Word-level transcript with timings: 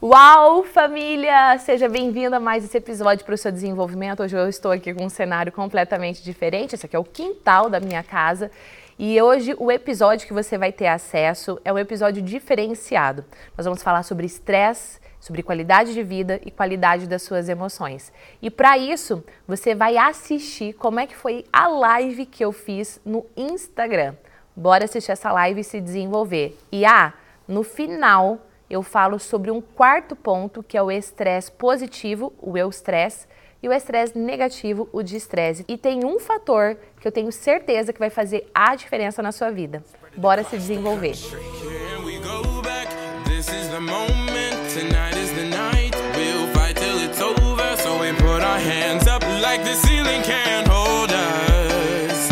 Uau, 0.00 0.62
família! 0.62 1.58
Seja 1.58 1.88
bem-vinda 1.88 2.36
a 2.36 2.40
mais 2.40 2.62
esse 2.62 2.78
episódio 2.78 3.24
para 3.24 3.34
o 3.34 3.36
seu 3.36 3.50
desenvolvimento. 3.50 4.22
Hoje 4.22 4.36
eu 4.36 4.48
estou 4.48 4.70
aqui 4.70 4.94
com 4.94 5.06
um 5.06 5.08
cenário 5.08 5.50
completamente 5.50 6.22
diferente. 6.22 6.76
Esse 6.76 6.86
aqui 6.86 6.94
é 6.94 6.98
o 7.00 7.02
quintal 7.02 7.68
da 7.68 7.80
minha 7.80 8.04
casa. 8.04 8.48
E 8.96 9.20
hoje 9.20 9.56
o 9.58 9.72
episódio 9.72 10.24
que 10.24 10.32
você 10.32 10.56
vai 10.56 10.70
ter 10.70 10.86
acesso 10.86 11.60
é 11.64 11.72
um 11.72 11.78
episódio 11.78 12.22
diferenciado. 12.22 13.24
Nós 13.56 13.64
vamos 13.64 13.82
falar 13.82 14.04
sobre 14.04 14.24
estresse, 14.24 15.00
sobre 15.18 15.42
qualidade 15.42 15.92
de 15.92 16.02
vida 16.04 16.40
e 16.46 16.50
qualidade 16.52 17.08
das 17.08 17.22
suas 17.22 17.48
emoções. 17.48 18.12
E 18.40 18.50
para 18.50 18.78
isso, 18.78 19.24
você 19.48 19.74
vai 19.74 19.96
assistir 19.96 20.74
como 20.74 21.00
é 21.00 21.08
que 21.08 21.16
foi 21.16 21.44
a 21.52 21.66
live 21.66 22.24
que 22.24 22.44
eu 22.44 22.52
fiz 22.52 23.00
no 23.04 23.26
Instagram. 23.36 24.14
Bora 24.54 24.84
assistir 24.84 25.10
essa 25.10 25.32
live 25.32 25.60
e 25.60 25.64
se 25.64 25.80
desenvolver. 25.80 26.56
E 26.70 26.86
ah, 26.86 27.12
no 27.48 27.64
final 27.64 28.38
eu 28.70 28.82
falo 28.82 29.18
sobre 29.18 29.50
um 29.50 29.60
quarto 29.60 30.14
ponto, 30.14 30.62
que 30.62 30.76
é 30.76 30.82
o 30.82 30.90
estresse 30.90 31.50
positivo, 31.50 32.32
o 32.38 32.56
eustresse, 32.56 33.26
e 33.62 33.68
o 33.68 33.72
estresse 33.72 34.16
negativo, 34.16 34.88
o 34.92 35.00
estresse. 35.00 35.64
E 35.66 35.76
tem 35.76 36.04
um 36.04 36.18
fator 36.20 36.76
que 37.00 37.08
eu 37.08 37.12
tenho 37.12 37.32
certeza 37.32 37.92
que 37.92 37.98
vai 37.98 38.10
fazer 38.10 38.48
a 38.54 38.76
diferença 38.76 39.22
na 39.22 39.32
sua 39.32 39.50
vida. 39.50 39.82
Bora 40.16 40.44
se 40.44 40.56
desenvolver. 40.56 41.14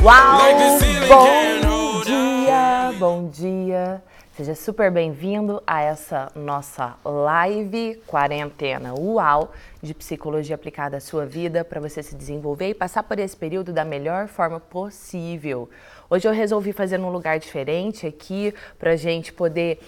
Uau! 0.02 0.38
Bom 1.08 2.04
dia, 2.04 2.92
bom 2.98 3.28
dia. 3.28 4.02
Seja 4.36 4.54
super 4.54 4.90
bem-vindo 4.90 5.62
a 5.66 5.80
essa 5.80 6.30
nossa 6.34 6.98
live 7.02 7.98
quarentena 8.06 8.92
UAU 8.92 9.50
de 9.82 9.94
psicologia 9.94 10.54
aplicada 10.54 10.98
à 10.98 11.00
sua 11.00 11.24
vida 11.24 11.64
para 11.64 11.80
você 11.80 12.02
se 12.02 12.14
desenvolver 12.14 12.68
e 12.68 12.74
passar 12.74 13.02
por 13.04 13.18
esse 13.18 13.34
período 13.34 13.72
da 13.72 13.82
melhor 13.82 14.28
forma 14.28 14.60
possível. 14.60 15.70
Hoje 16.10 16.28
eu 16.28 16.32
resolvi 16.34 16.74
fazer 16.74 16.98
num 16.98 17.08
lugar 17.08 17.38
diferente 17.38 18.06
aqui 18.06 18.52
para 18.78 18.94
gente 18.94 19.32
poder 19.32 19.80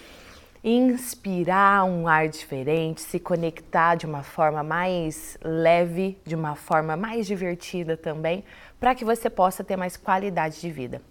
inspirar 0.63 1.85
um 1.85 2.07
ar 2.07 2.27
diferente, 2.27 3.01
se 3.01 3.19
conectar 3.19 3.93
de 3.93 4.07
uma 4.07 4.23
forma 4.23 4.63
mais 4.63 5.37
leve, 5.43 6.17
de 6.25 6.33
uma 6.33 6.55
forma 6.55 6.97
mais 6.97 7.27
divertida 7.27 7.95
também, 7.95 8.43
para 8.79 8.95
que 8.95 9.05
você 9.05 9.29
possa 9.29 9.63
ter 9.63 9.75
mais 9.75 9.95
qualidade 9.95 10.59
de 10.59 10.71
vida. 10.71 11.03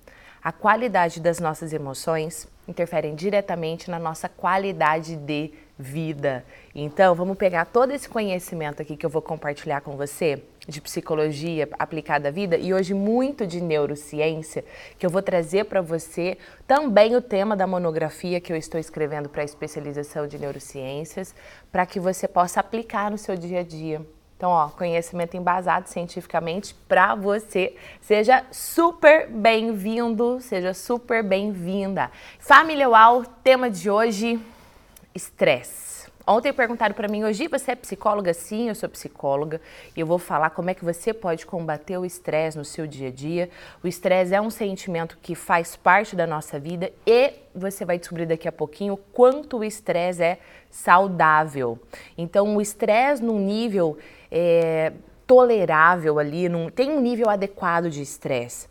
A 0.48 0.52
qualidade 0.52 1.20
das 1.20 1.38
nossas 1.38 1.74
emoções 1.74 2.48
interferem 2.66 3.14
diretamente 3.14 3.90
na 3.90 3.98
nossa 3.98 4.30
qualidade 4.30 5.14
de 5.14 5.52
vida. 5.78 6.42
Então, 6.74 7.14
vamos 7.14 7.36
pegar 7.36 7.66
todo 7.66 7.92
esse 7.92 8.08
conhecimento 8.08 8.80
aqui 8.80 8.96
que 8.96 9.04
eu 9.04 9.10
vou 9.10 9.20
compartilhar 9.20 9.82
com 9.82 9.94
você 9.94 10.42
de 10.66 10.80
psicologia 10.80 11.68
aplicada 11.78 12.28
à 12.28 12.30
vida 12.30 12.56
e 12.56 12.72
hoje 12.72 12.94
muito 12.94 13.46
de 13.46 13.60
neurociência, 13.60 14.64
que 14.98 15.04
eu 15.04 15.10
vou 15.10 15.20
trazer 15.20 15.66
para 15.66 15.82
você 15.82 16.38
também 16.66 17.14
o 17.14 17.20
tema 17.20 17.54
da 17.54 17.66
monografia 17.66 18.40
que 18.40 18.50
eu 18.50 18.56
estou 18.56 18.80
escrevendo 18.80 19.28
para 19.28 19.42
a 19.42 19.44
especialização 19.44 20.26
de 20.26 20.38
neurociências, 20.38 21.34
para 21.70 21.84
que 21.84 22.00
você 22.00 22.26
possa 22.26 22.60
aplicar 22.60 23.10
no 23.10 23.18
seu 23.18 23.36
dia 23.36 23.60
a 23.60 23.62
dia 23.62 24.00
então, 24.38 24.50
ó, 24.50 24.68
conhecimento 24.68 25.36
embasado 25.36 25.88
cientificamente 25.88 26.72
para 26.86 27.16
você. 27.16 27.74
Seja 28.00 28.44
super 28.52 29.28
bem-vindo, 29.28 30.38
seja 30.40 30.72
super 30.72 31.24
bem-vinda. 31.24 32.08
Família 32.38 32.88
UAU, 32.88 33.24
tema 33.42 33.68
de 33.68 33.90
hoje: 33.90 34.38
estresse. 35.12 35.88
Ontem 36.24 36.52
perguntaram 36.52 36.94
para 36.94 37.08
mim, 37.08 37.24
hoje 37.24 37.48
você 37.48 37.72
é 37.72 37.74
psicóloga? 37.74 38.32
Sim, 38.32 38.68
eu 38.68 38.76
sou 38.76 38.88
psicóloga 38.88 39.60
e 39.96 40.00
eu 40.00 40.06
vou 40.06 40.18
falar 40.18 40.50
como 40.50 40.70
é 40.70 40.74
que 40.74 40.84
você 40.84 41.12
pode 41.12 41.44
combater 41.44 41.96
o 41.96 42.04
estresse 42.04 42.56
no 42.56 42.64
seu 42.64 42.86
dia 42.86 43.08
a 43.08 43.10
dia. 43.10 43.50
O 43.82 43.88
estresse 43.88 44.34
é 44.34 44.40
um 44.40 44.50
sentimento 44.50 45.18
que 45.20 45.34
faz 45.34 45.74
parte 45.74 46.14
da 46.14 46.26
nossa 46.26 46.60
vida 46.60 46.92
e 47.04 47.32
você 47.54 47.84
vai 47.84 47.98
descobrir 47.98 48.26
daqui 48.26 48.46
a 48.46 48.52
pouquinho 48.52 48.96
quanto 49.12 49.56
o 49.56 49.64
estresse 49.64 50.22
é 50.22 50.38
saudável. 50.70 51.78
Então, 52.16 52.54
o 52.56 52.60
estresse 52.60 53.24
num 53.24 53.38
nível 53.40 53.96
é, 54.30 54.92
tolerável 55.26 56.18
ali, 56.18 56.48
num, 56.48 56.70
tem 56.70 56.90
um 56.90 57.00
nível 57.00 57.28
adequado 57.28 57.88
de 57.88 58.02
estresse 58.02 58.68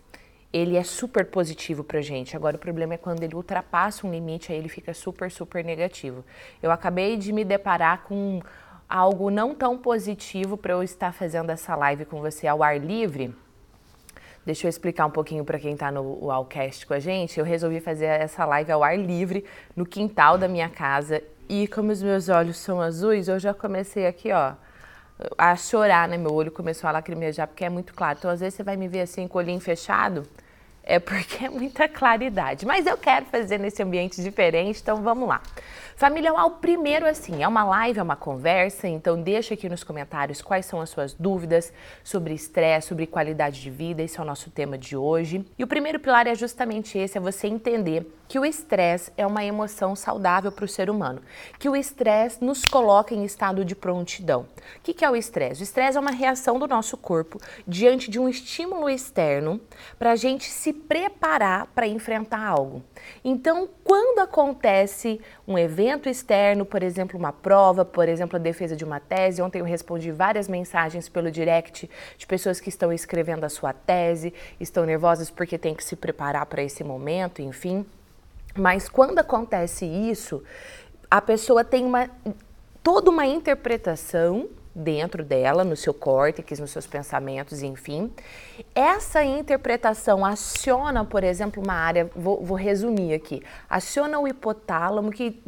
ele 0.51 0.77
é 0.77 0.83
super 0.83 1.25
positivo 1.25 1.83
pra 1.83 2.01
gente. 2.01 2.35
Agora 2.35 2.55
o 2.55 2.59
problema 2.59 2.93
é 2.93 2.97
quando 2.97 3.23
ele 3.23 3.35
ultrapassa 3.35 4.07
um 4.07 4.11
limite, 4.11 4.51
aí 4.51 4.57
ele 4.57 4.69
fica 4.69 4.93
super, 4.93 5.29
super 5.29 5.63
negativo. 5.63 6.23
Eu 6.61 6.71
acabei 6.71 7.17
de 7.17 7.31
me 7.31 7.43
deparar 7.43 8.03
com 8.03 8.41
algo 8.87 9.29
não 9.29 9.53
tão 9.53 9.77
positivo 9.77 10.57
para 10.57 10.73
eu 10.73 10.81
estar 10.81 11.11
fazendo 11.11 11.49
essa 11.49 11.75
live 11.75 12.05
com 12.05 12.21
você 12.21 12.47
ao 12.47 12.63
ar 12.63 12.79
livre. 12.79 13.35
Deixa 14.45 14.65
eu 14.65 14.69
explicar 14.69 15.05
um 15.05 15.11
pouquinho 15.11 15.43
para 15.43 15.59
quem 15.59 15.73
está 15.73 15.91
no 15.91 16.31
Allcast 16.31 16.85
com 16.87 16.93
a 16.93 16.99
gente. 16.99 17.37
Eu 17.37 17.45
resolvi 17.45 17.81
fazer 17.81 18.05
essa 18.05 18.45
live 18.45 18.71
ao 18.71 18.81
ar 18.81 18.97
livre 18.97 19.43
no 19.75 19.85
quintal 19.85 20.37
da 20.37 20.47
minha 20.47 20.69
casa 20.69 21.21
e 21.49 21.67
como 21.67 21.91
os 21.91 22.01
meus 22.01 22.29
olhos 22.29 22.57
são 22.57 22.81
azuis, 22.81 23.27
eu 23.27 23.39
já 23.39 23.53
comecei 23.53 24.07
aqui, 24.07 24.31
ó, 24.31 24.53
a 25.37 25.55
chorar, 25.55 26.07
né? 26.07 26.17
Meu 26.17 26.33
olho 26.33 26.51
começou 26.51 26.87
a 26.87 26.91
lacrimejar 26.91 27.47
porque 27.47 27.65
é 27.65 27.69
muito 27.69 27.93
claro. 27.93 28.17
Então, 28.19 28.29
às 28.31 28.39
vezes, 28.39 28.55
você 28.55 28.63
vai 28.63 28.77
me 28.77 28.87
ver 28.87 29.01
assim 29.01 29.27
com 29.27 29.37
o 29.37 29.41
olhinho 29.41 29.59
fechado, 29.59 30.23
é 30.87 30.99
porque 30.99 31.45
é 31.45 31.49
muita 31.49 31.87
claridade. 31.89 32.65
Mas 32.65 32.87
eu 32.87 32.97
quero 32.97 33.25
fazer 33.25 33.59
nesse 33.59 33.83
ambiente 33.83 34.23
diferente, 34.23 34.79
então 34.81 35.03
vamos 35.03 35.27
lá. 35.27 35.41
Família 35.97 36.31
ao 36.31 36.51
primeiro 36.51 37.07
assim, 37.07 37.41
é 37.41 37.47
uma 37.47 37.63
live, 37.63 37.97
é 37.97 38.03
uma 38.03 38.15
conversa, 38.15 38.87
então 38.87 39.19
deixa 39.19 39.55
aqui 39.55 39.67
nos 39.67 39.83
comentários 39.83 40.43
quais 40.43 40.65
são 40.65 40.79
as 40.79 40.91
suas 40.91 41.13
dúvidas 41.13 41.73
sobre 42.03 42.35
estresse, 42.35 42.89
sobre 42.89 43.07
qualidade 43.07 43.59
de 43.59 43.71
vida, 43.71 44.03
esse 44.03 44.19
é 44.19 44.21
o 44.21 44.25
nosso 44.25 44.51
tema 44.51 44.77
de 44.77 44.95
hoje. 44.95 45.43
E 45.57 45.63
o 45.63 45.67
primeiro 45.67 45.99
pilar 45.99 46.27
é 46.27 46.35
justamente 46.35 46.99
esse, 46.99 47.17
é 47.17 47.21
você 47.21 47.47
entender 47.47 48.05
que 48.27 48.37
o 48.37 48.45
estresse 48.45 49.11
é 49.17 49.25
uma 49.25 49.43
emoção 49.43 49.95
saudável 49.95 50.51
para 50.51 50.65
o 50.65 50.67
ser 50.67 50.89
humano, 50.89 51.21
que 51.57 51.69
o 51.69 51.75
estresse 51.75 52.43
nos 52.43 52.63
coloca 52.63 53.15
em 53.15 53.23
estado 53.23 53.65
de 53.65 53.75
prontidão. 53.75 54.41
O 54.77 54.81
que 54.81 55.03
é 55.03 55.09
o 55.09 55.15
estresse? 55.15 55.61
O 55.61 55.63
estresse 55.63 55.97
é 55.97 55.99
uma 55.99 56.11
reação 56.11 56.59
do 56.59 56.67
nosso 56.67 56.95
corpo 56.97 57.39
diante 57.67 58.11
de 58.11 58.19
um 58.19 58.29
estímulo 58.29 58.87
externo 58.87 59.59
para 59.97 60.11
a 60.11 60.15
gente 60.15 60.45
se 60.45 60.73
preparar 60.77 61.67
para 61.67 61.87
enfrentar 61.87 62.45
algo. 62.45 62.83
Então, 63.23 63.67
quando 63.83 64.19
acontece 64.19 65.19
um 65.47 65.57
evento 65.57 66.07
externo, 66.07 66.65
por 66.65 66.83
exemplo, 66.83 67.17
uma 67.17 67.33
prova, 67.33 67.83
por 67.83 68.07
exemplo, 68.07 68.37
a 68.37 68.39
defesa 68.39 68.75
de 68.75 68.85
uma 68.85 68.99
tese, 68.99 69.41
ontem 69.41 69.59
eu 69.59 69.65
respondi 69.65 70.11
várias 70.11 70.47
mensagens 70.47 71.09
pelo 71.09 71.31
direct 71.31 71.89
de 72.17 72.27
pessoas 72.27 72.59
que 72.59 72.69
estão 72.69 72.93
escrevendo 72.93 73.43
a 73.43 73.49
sua 73.49 73.73
tese, 73.73 74.33
estão 74.59 74.85
nervosas 74.85 75.29
porque 75.29 75.57
tem 75.57 75.75
que 75.75 75.83
se 75.83 75.95
preparar 75.95 76.45
para 76.45 76.63
esse 76.63 76.83
momento, 76.83 77.41
enfim. 77.41 77.85
Mas 78.55 78.87
quando 78.87 79.19
acontece 79.19 79.85
isso, 79.85 80.43
a 81.09 81.21
pessoa 81.21 81.63
tem 81.63 81.85
uma 81.85 82.09
toda 82.83 83.09
uma 83.09 83.25
interpretação 83.25 84.47
dentro 84.77 85.23
dela, 85.23 85.63
no 85.63 85.75
seu 85.75 85.93
córtex, 85.93 86.59
nos 86.59 86.69
seus 86.69 86.85
pensamentos, 86.85 87.63
enfim. 87.63 88.11
Essa 88.75 89.23
interpretação 89.23 90.23
aciona, 90.23 91.03
por 91.03 91.23
exemplo, 91.23 91.63
uma 91.63 91.73
área, 91.73 92.09
vou, 92.15 92.43
vou 92.43 92.55
resumir 92.55 93.13
aqui, 93.15 93.41
aciona 93.67 94.19
o 94.19 94.27
hipotálamo 94.27 95.11
que 95.11 95.41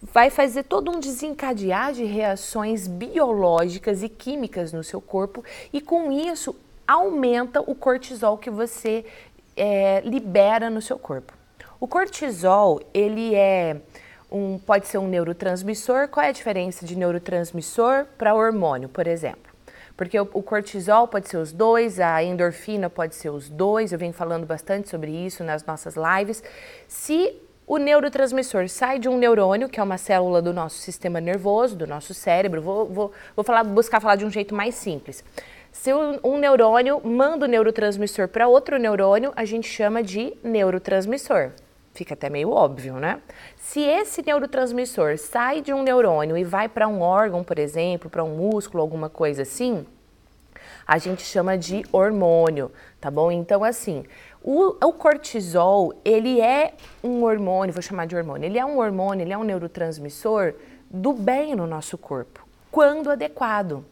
vai 0.00 0.30
fazer 0.30 0.62
todo 0.62 0.92
um 0.92 1.00
desencadear 1.00 1.92
de 1.92 2.04
reações 2.04 2.86
biológicas 2.86 4.04
e 4.04 4.08
químicas 4.08 4.72
no 4.72 4.84
seu 4.84 5.00
corpo 5.00 5.42
e 5.72 5.80
com 5.80 6.12
isso 6.12 6.54
aumenta 6.86 7.60
o 7.60 7.74
cortisol 7.74 8.38
que 8.38 8.48
você 8.48 9.04
é, 9.56 10.00
libera 10.04 10.70
no 10.70 10.80
seu 10.80 10.98
corpo. 10.98 11.32
O 11.80 11.86
cortisol, 11.86 12.80
ele 12.94 13.34
é 13.34 13.76
um, 14.30 14.58
pode 14.58 14.86
ser 14.86 14.98
um 14.98 15.08
neurotransmissor. 15.08 16.08
Qual 16.08 16.24
é 16.24 16.28
a 16.28 16.32
diferença 16.32 16.84
de 16.84 16.96
neurotransmissor 16.96 18.06
para 18.16 18.34
hormônio, 18.34 18.88
por 18.88 19.06
exemplo? 19.06 19.52
Porque 19.96 20.18
o, 20.18 20.26
cortisol 20.26 21.08
pode 21.08 21.28
ser 21.28 21.38
os 21.38 21.52
dois, 21.52 21.98
a 21.98 22.22
endorfina 22.22 22.88
pode 22.88 23.16
ser 23.16 23.30
os 23.30 23.48
dois, 23.48 23.92
eu 23.92 23.98
venho 23.98 24.12
falando 24.12 24.46
bastante 24.46 24.88
sobre 24.88 25.10
isso 25.10 25.42
nas 25.42 25.64
nossas 25.64 25.96
lives. 25.96 26.40
Se 26.86 27.34
o 27.66 27.78
neurotransmissor 27.78 28.68
sai 28.68 29.00
de 29.00 29.08
um 29.08 29.18
neurônio, 29.18 29.68
que 29.68 29.80
é 29.80 29.82
uma 29.82 29.98
célula 29.98 30.40
do 30.40 30.52
nosso 30.52 30.78
sistema 30.78 31.20
nervoso, 31.20 31.74
do 31.74 31.86
nosso 31.86 32.14
cérebro, 32.14 32.62
vou, 32.62 32.86
vou, 32.86 33.12
vou 33.34 33.44
falar, 33.44 33.64
buscar 33.64 34.00
falar 34.00 34.14
de 34.14 34.24
um 34.24 34.30
jeito 34.30 34.54
mais 34.54 34.76
simples. 34.76 35.24
Se 35.72 35.92
um 35.92 36.38
neurônio 36.38 37.00
manda 37.04 37.44
o 37.44 37.48
neurotransmissor 37.48 38.28
para 38.28 38.48
outro 38.48 38.78
neurônio, 38.78 39.32
a 39.34 39.44
gente 39.44 39.68
chama 39.68 40.02
de 40.02 40.32
neurotransmissor. 40.42 41.50
Fica 41.98 42.14
até 42.14 42.30
meio 42.30 42.52
óbvio, 42.52 42.94
né? 42.94 43.20
Se 43.56 43.80
esse 43.80 44.22
neurotransmissor 44.24 45.18
sai 45.18 45.60
de 45.60 45.72
um 45.72 45.82
neurônio 45.82 46.36
e 46.36 46.44
vai 46.44 46.68
para 46.68 46.86
um 46.86 47.00
órgão, 47.00 47.42
por 47.42 47.58
exemplo, 47.58 48.08
para 48.08 48.22
um 48.22 48.36
músculo, 48.36 48.80
alguma 48.80 49.10
coisa 49.10 49.42
assim, 49.42 49.84
a 50.86 50.96
gente 50.96 51.22
chama 51.22 51.58
de 51.58 51.84
hormônio, 51.90 52.70
tá 53.00 53.10
bom? 53.10 53.32
Então, 53.32 53.64
assim, 53.64 54.04
o, 54.40 54.76
o, 54.80 54.92
cortisol, 54.92 55.92
ele 56.04 56.40
é 56.40 56.74
um 57.02 57.24
hormônio, 57.24 57.72
vou 57.72 57.82
chamar 57.82 58.06
de 58.06 58.14
hormônio, 58.14 58.46
ele 58.46 58.60
é 58.60 58.64
um 58.64 58.78
hormônio, 58.78 59.24
ele 59.24 59.32
é 59.32 59.36
um 59.36 59.42
neurotransmissor 59.42 60.54
do 60.88 61.12
bem 61.12 61.56
no 61.56 61.66
nosso 61.66 61.98
corpo, 61.98 62.46
quando 62.70 63.10
adequado. 63.10 63.84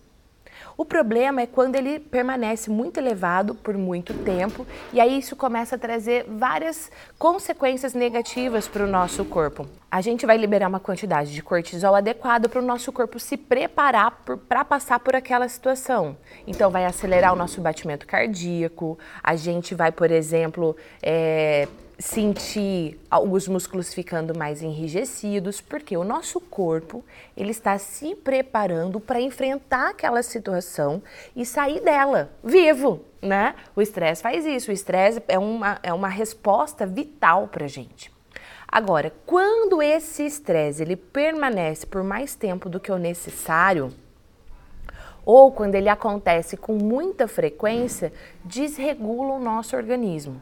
O 0.76 0.84
problema 0.84 1.40
é 1.40 1.46
quando 1.46 1.74
ele 1.74 1.98
permanece 1.98 2.68
muito 2.68 2.98
elevado 2.98 3.54
por 3.54 3.78
muito 3.78 4.12
tempo 4.12 4.66
e 4.92 5.00
aí 5.00 5.18
isso 5.18 5.34
começa 5.34 5.76
a 5.76 5.78
trazer 5.78 6.26
várias 6.28 6.90
consequências 7.18 7.94
negativas 7.94 8.68
para 8.68 8.84
o 8.84 8.86
nosso 8.86 9.24
corpo. 9.24 9.66
A 9.90 10.02
gente 10.02 10.26
vai 10.26 10.36
liberar 10.36 10.68
uma 10.68 10.78
quantidade 10.78 11.32
de 11.32 11.42
cortisol 11.42 11.94
adequada 11.94 12.46
para 12.46 12.60
o 12.60 12.64
nosso 12.64 12.92
corpo 12.92 13.18
se 13.18 13.38
preparar 13.38 14.22
para 14.46 14.64
passar 14.64 15.00
por 15.00 15.16
aquela 15.16 15.48
situação. 15.48 16.14
Então, 16.46 16.70
vai 16.70 16.84
acelerar 16.84 17.32
o 17.32 17.36
nosso 17.36 17.62
batimento 17.62 18.06
cardíaco, 18.06 18.98
a 19.22 19.34
gente 19.34 19.74
vai, 19.74 19.90
por 19.90 20.10
exemplo, 20.10 20.76
é, 21.02 21.66
sentir 21.98 23.00
os 23.30 23.48
músculos 23.48 23.94
ficando 23.94 24.36
mais 24.36 24.62
enrijecidos, 24.62 25.60
porque 25.60 25.96
o 25.96 26.04
nosso 26.04 26.40
corpo 26.40 27.04
ele 27.36 27.50
está 27.50 27.78
se 27.78 28.14
preparando 28.14 29.00
para 29.00 29.20
enfrentar 29.20 29.90
aquela 29.90 30.22
situação 30.22 31.02
e 31.34 31.46
sair 31.46 31.80
dela 31.80 32.30
vivo, 32.44 33.02
né? 33.22 33.54
O 33.74 33.80
estresse 33.80 34.22
faz 34.22 34.44
isso. 34.44 34.70
O 34.70 34.74
estresse 34.74 35.22
é 35.26 35.38
uma, 35.38 35.78
é 35.82 35.92
uma 35.92 36.08
resposta 36.08 36.86
vital 36.86 37.48
para 37.48 37.66
gente. 37.66 38.12
Agora, 38.68 39.12
quando 39.24 39.80
esse 39.80 40.26
estresse 40.26 40.82
ele 40.82 40.96
permanece 40.96 41.86
por 41.86 42.02
mais 42.02 42.34
tempo 42.34 42.68
do 42.68 42.78
que 42.78 42.92
o 42.92 42.98
necessário, 42.98 43.92
ou 45.24 45.50
quando 45.50 45.74
ele 45.74 45.88
acontece 45.88 46.56
com 46.56 46.74
muita 46.74 47.26
frequência, 47.26 48.12
desregula 48.44 49.34
o 49.34 49.40
nosso 49.40 49.76
organismo. 49.76 50.40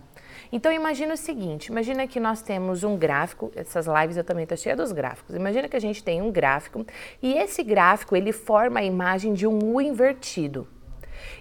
Então 0.54 0.70
imagina 0.70 1.14
o 1.14 1.16
seguinte, 1.16 1.66
imagina 1.66 2.06
que 2.06 2.20
nós 2.20 2.40
temos 2.40 2.84
um 2.84 2.96
gráfico, 2.96 3.50
essas 3.56 3.86
lives 3.88 4.16
eu 4.16 4.22
também 4.22 4.44
estou 4.44 4.56
cheia 4.56 4.76
dos 4.76 4.92
gráficos. 4.92 5.34
Imagina 5.34 5.68
que 5.68 5.74
a 5.74 5.80
gente 5.80 6.00
tem 6.00 6.22
um 6.22 6.30
gráfico 6.30 6.86
e 7.20 7.32
esse 7.32 7.60
gráfico 7.64 8.14
ele 8.14 8.30
forma 8.30 8.78
a 8.78 8.84
imagem 8.84 9.34
de 9.34 9.48
um 9.48 9.58
U 9.74 9.80
invertido. 9.80 10.68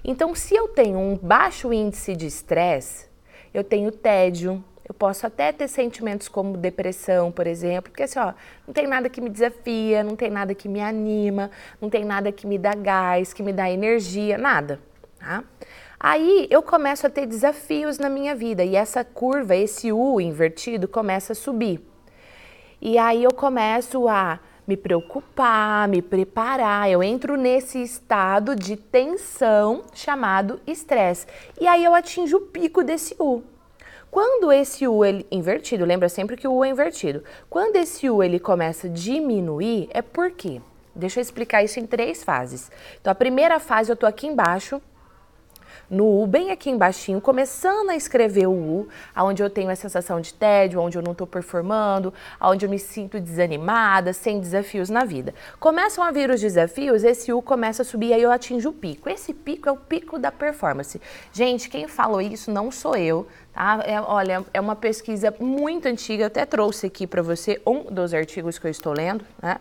Então 0.03 0.33
se 0.33 0.55
eu 0.55 0.67
tenho 0.67 0.97
um 0.97 1.15
baixo 1.15 1.71
índice 1.71 2.15
de 2.15 2.25
estresse, 2.25 3.05
eu 3.53 3.63
tenho 3.63 3.91
tédio, 3.91 4.63
eu 4.83 4.95
posso 4.95 5.27
até 5.27 5.51
ter 5.51 5.67
sentimentos 5.67 6.27
como 6.27 6.57
depressão, 6.57 7.31
por 7.31 7.45
exemplo, 7.45 7.91
porque 7.91 8.01
assim, 8.01 8.17
ó, 8.17 8.33
não 8.65 8.73
tem 8.73 8.87
nada 8.87 9.11
que 9.11 9.21
me 9.21 9.29
desafia, 9.29 10.03
não 10.03 10.15
tem 10.15 10.31
nada 10.31 10.55
que 10.55 10.67
me 10.67 10.81
anima, 10.81 11.51
não 11.79 11.87
tem 11.87 12.03
nada 12.03 12.31
que 12.31 12.47
me 12.47 12.57
dá 12.57 12.73
gás, 12.73 13.31
que 13.31 13.43
me 13.43 13.53
dá 13.53 13.69
energia, 13.69 14.39
nada, 14.39 14.79
tá? 15.19 15.43
Aí 16.03 16.47
eu 16.49 16.61
começo 16.61 17.07
a 17.07 17.09
ter 17.09 17.25
desafios 17.25 17.97
na 17.97 18.09
minha 18.09 18.35
vida 18.35 18.61
e 18.61 18.75
essa 18.75 19.05
curva, 19.05 19.55
esse 19.55 19.89
U 19.89 20.19
invertido, 20.19 20.85
começa 20.85 21.31
a 21.31 21.35
subir. 21.35 21.79
E 22.81 22.97
aí 22.97 23.23
eu 23.23 23.33
começo 23.33 24.09
a 24.09 24.37
me 24.67 24.75
preocupar, 24.75 25.87
me 25.87 26.01
preparar, 26.01 26.91
eu 26.91 27.01
entro 27.01 27.37
nesse 27.37 27.81
estado 27.81 28.53
de 28.53 28.75
tensão 28.75 29.85
chamado 29.93 30.59
estresse. 30.67 31.25
E 31.57 31.65
aí 31.65 31.85
eu 31.85 31.95
atinjo 31.95 32.35
o 32.35 32.47
pico 32.47 32.83
desse 32.83 33.15
U. 33.17 33.41
Quando 34.11 34.51
esse 34.51 34.85
U 34.85 35.05
ele 35.05 35.25
invertido, 35.31 35.85
lembra 35.85 36.09
sempre 36.09 36.35
que 36.35 36.49
o 36.49 36.53
U 36.53 36.65
é 36.65 36.69
invertido. 36.69 37.23
Quando 37.49 37.77
esse 37.77 38.09
U 38.09 38.21
ele 38.21 38.41
começa 38.41 38.87
a 38.87 38.89
diminuir, 38.89 39.87
é 39.89 40.01
por 40.01 40.31
quê? 40.31 40.61
Deixa 40.93 41.21
eu 41.21 41.21
explicar 41.21 41.63
isso 41.63 41.79
em 41.79 41.87
três 41.87 42.25
fases. 42.25 42.69
Então 42.99 43.09
a 43.09 43.15
primeira 43.15 43.57
fase 43.57 43.89
eu 43.89 43.95
tô 43.95 44.05
aqui 44.05 44.27
embaixo, 44.27 44.81
no 45.89 46.21
U, 46.21 46.25
bem 46.25 46.51
aqui 46.51 46.69
embaixo, 46.69 47.19
começando 47.21 47.89
a 47.89 47.95
escrever 47.95 48.47
o 48.47 48.53
U, 48.53 48.87
aonde 49.13 49.43
eu 49.43 49.49
tenho 49.49 49.69
a 49.69 49.75
sensação 49.75 50.21
de 50.21 50.33
tédio, 50.33 50.79
onde 50.79 50.97
eu 50.97 51.01
não 51.01 51.11
estou 51.11 51.27
performando, 51.27 52.13
aonde 52.39 52.65
eu 52.65 52.69
me 52.69 52.79
sinto 52.79 53.19
desanimada, 53.19 54.13
sem 54.13 54.39
desafios 54.39 54.89
na 54.89 55.03
vida. 55.03 55.33
Começam 55.59 56.03
a 56.03 56.11
vir 56.11 56.29
os 56.29 56.41
desafios, 56.41 57.03
esse 57.03 57.31
U 57.31 57.41
começa 57.41 57.81
a 57.81 57.85
subir 57.85 58.13
aí 58.13 58.21
eu 58.21 58.31
atinjo 58.31 58.69
o 58.69 58.73
pico. 58.73 59.09
Esse 59.09 59.33
pico 59.33 59.69
é 59.69 59.71
o 59.71 59.77
pico 59.77 60.17
da 60.17 60.31
performance. 60.31 61.01
Gente, 61.31 61.69
quem 61.69 61.87
falou 61.87 62.21
isso 62.21 62.51
não 62.51 62.71
sou 62.71 62.95
eu, 62.95 63.27
tá? 63.53 63.83
É, 63.85 63.99
olha, 64.01 64.45
é 64.53 64.59
uma 64.59 64.75
pesquisa 64.75 65.33
muito 65.39 65.87
antiga, 65.87 66.27
até 66.27 66.45
trouxe 66.45 66.87
aqui 66.87 67.07
para 67.07 67.21
você 67.21 67.61
um 67.65 67.83
dos 67.83 68.13
artigos 68.13 68.57
que 68.57 68.67
eu 68.67 68.71
estou 68.71 68.93
lendo, 68.93 69.25
né? 69.41 69.57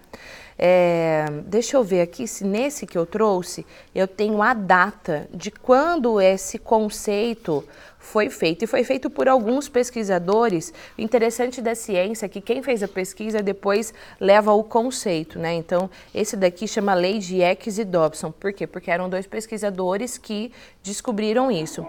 É, 0.58 1.24
deixa 1.46 1.76
eu 1.76 1.82
ver 1.82 2.02
aqui 2.02 2.28
se 2.28 2.44
nesse 2.44 2.86
que 2.86 2.96
eu 2.96 3.06
trouxe 3.06 3.66
eu 3.94 4.06
tenho 4.06 4.40
a 4.42 4.52
data 4.52 5.26
de 5.32 5.50
quando 5.50 6.20
esse 6.20 6.58
conceito 6.58 7.64
foi 7.98 8.28
feito. 8.28 8.64
E 8.64 8.66
foi 8.66 8.84
feito 8.84 9.08
por 9.08 9.28
alguns 9.28 9.68
pesquisadores. 9.68 10.72
O 10.98 11.00
interessante 11.00 11.62
da 11.62 11.74
ciência 11.74 12.26
é 12.26 12.28
que 12.28 12.40
quem 12.40 12.62
fez 12.62 12.82
a 12.82 12.88
pesquisa 12.88 13.40
depois 13.40 13.94
leva 14.20 14.52
o 14.52 14.62
conceito, 14.62 15.38
né? 15.38 15.54
Então, 15.54 15.88
esse 16.14 16.36
daqui 16.36 16.66
chama 16.66 16.94
Lei 16.94 17.18
de 17.18 17.40
X 17.40 17.78
e 17.78 17.84
Dobson. 17.84 18.32
Por 18.32 18.52
quê? 18.52 18.66
Porque 18.66 18.90
eram 18.90 19.08
dois 19.08 19.26
pesquisadores 19.26 20.18
que 20.18 20.52
descobriram 20.82 21.50
isso. 21.50 21.86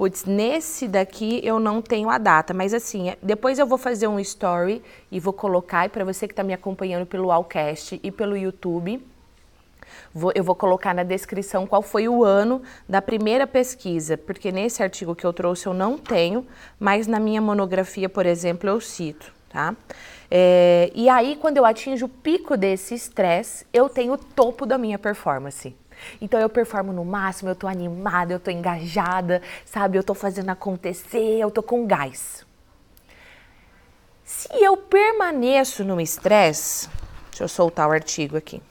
Putz, 0.00 0.24
nesse 0.24 0.88
daqui 0.88 1.42
eu 1.44 1.60
não 1.60 1.82
tenho 1.82 2.08
a 2.08 2.16
data, 2.16 2.54
mas 2.54 2.72
assim, 2.72 3.10
é, 3.10 3.18
depois 3.22 3.58
eu 3.58 3.66
vou 3.66 3.76
fazer 3.76 4.08
um 4.08 4.18
story 4.18 4.82
e 5.12 5.20
vou 5.20 5.30
colocar, 5.30 5.84
e 5.84 5.90
para 5.90 6.06
você 6.06 6.26
que 6.26 6.32
está 6.32 6.42
me 6.42 6.54
acompanhando 6.54 7.04
pelo 7.04 7.30
Allcast 7.30 8.00
e 8.02 8.10
pelo 8.10 8.34
YouTube, 8.34 9.06
vou, 10.14 10.32
eu 10.34 10.42
vou 10.42 10.54
colocar 10.54 10.94
na 10.94 11.02
descrição 11.02 11.66
qual 11.66 11.82
foi 11.82 12.08
o 12.08 12.24
ano 12.24 12.62
da 12.88 13.02
primeira 13.02 13.46
pesquisa, 13.46 14.16
porque 14.16 14.50
nesse 14.50 14.82
artigo 14.82 15.14
que 15.14 15.26
eu 15.26 15.34
trouxe 15.34 15.66
eu 15.66 15.74
não 15.74 15.98
tenho, 15.98 16.46
mas 16.78 17.06
na 17.06 17.20
minha 17.20 17.42
monografia, 17.42 18.08
por 18.08 18.24
exemplo, 18.24 18.70
eu 18.70 18.80
cito, 18.80 19.30
tá? 19.50 19.76
É, 20.30 20.90
e 20.94 21.10
aí, 21.10 21.36
quando 21.36 21.58
eu 21.58 21.66
atinjo 21.66 22.06
o 22.06 22.08
pico 22.08 22.56
desse 22.56 22.94
estresse, 22.94 23.66
eu 23.70 23.86
tenho 23.86 24.14
o 24.14 24.16
topo 24.16 24.64
da 24.64 24.78
minha 24.78 24.98
performance. 24.98 25.74
Então 26.20 26.40
eu 26.40 26.48
performo 26.48 26.92
no 26.92 27.04
máximo, 27.04 27.50
eu 27.50 27.54
tô 27.54 27.66
animada, 27.66 28.32
eu 28.32 28.40
tô 28.40 28.50
engajada, 28.50 29.42
sabe? 29.64 29.98
Eu 29.98 30.02
tô 30.02 30.14
fazendo 30.14 30.50
acontecer, 30.50 31.38
eu 31.38 31.50
tô 31.50 31.62
com 31.62 31.86
gás. 31.86 32.44
Se 34.24 34.48
eu 34.62 34.76
permaneço 34.76 35.84
no 35.84 36.00
estresse, 36.00 36.88
deixa 37.30 37.44
eu 37.44 37.48
soltar 37.48 37.88
o 37.88 37.92
artigo 37.92 38.36
aqui. 38.36 38.62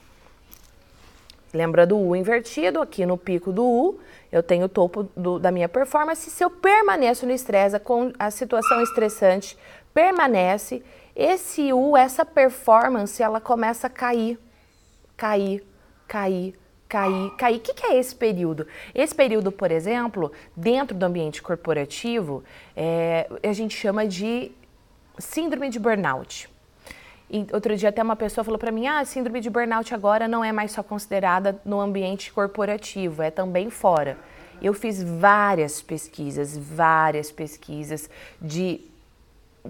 Lembra 1.52 1.86
do 1.86 1.98
U 1.98 2.14
invertido? 2.14 2.80
Aqui 2.80 3.04
no 3.04 3.18
pico 3.18 3.52
do 3.52 3.64
U, 3.64 4.00
eu 4.30 4.42
tenho 4.42 4.66
o 4.66 4.68
topo 4.68 5.08
do, 5.16 5.38
da 5.38 5.50
minha 5.50 5.68
performance. 5.68 6.30
Se 6.30 6.44
eu 6.44 6.50
permaneço 6.50 7.26
no 7.26 7.32
estresse, 7.32 7.76
a, 7.76 7.80
a 8.18 8.30
situação 8.30 8.80
estressante 8.82 9.58
permanece, 9.92 10.82
esse 11.14 11.72
U, 11.72 11.96
essa 11.96 12.24
performance, 12.24 13.22
ela 13.22 13.40
começa 13.40 13.88
a 13.88 13.90
cair, 13.90 14.38
cair, 15.16 15.66
cair, 16.06 16.58
cair, 16.90 17.30
cair. 17.36 17.56
O 17.56 17.60
que, 17.60 17.72
que 17.72 17.86
é 17.86 17.98
esse 17.98 18.14
período? 18.14 18.66
Esse 18.92 19.14
período, 19.14 19.52
por 19.52 19.70
exemplo, 19.70 20.32
dentro 20.56 20.96
do 20.96 21.06
ambiente 21.06 21.40
corporativo, 21.40 22.42
é, 22.76 23.30
a 23.42 23.52
gente 23.52 23.76
chama 23.76 24.06
de 24.06 24.50
síndrome 25.18 25.70
de 25.70 25.78
burnout. 25.78 26.50
E 27.30 27.46
outro 27.52 27.76
dia 27.76 27.90
até 27.90 28.02
uma 28.02 28.16
pessoa 28.16 28.44
falou 28.44 28.58
para 28.58 28.72
mim, 28.72 28.88
ah, 28.88 28.98
a 28.98 29.04
síndrome 29.04 29.40
de 29.40 29.48
burnout 29.48 29.94
agora 29.94 30.26
não 30.26 30.42
é 30.44 30.50
mais 30.50 30.72
só 30.72 30.82
considerada 30.82 31.60
no 31.64 31.80
ambiente 31.80 32.32
corporativo, 32.32 33.22
é 33.22 33.30
também 33.30 33.70
fora. 33.70 34.18
Eu 34.60 34.74
fiz 34.74 35.00
várias 35.02 35.80
pesquisas, 35.80 36.56
várias 36.56 37.30
pesquisas 37.30 38.10
de 38.42 38.80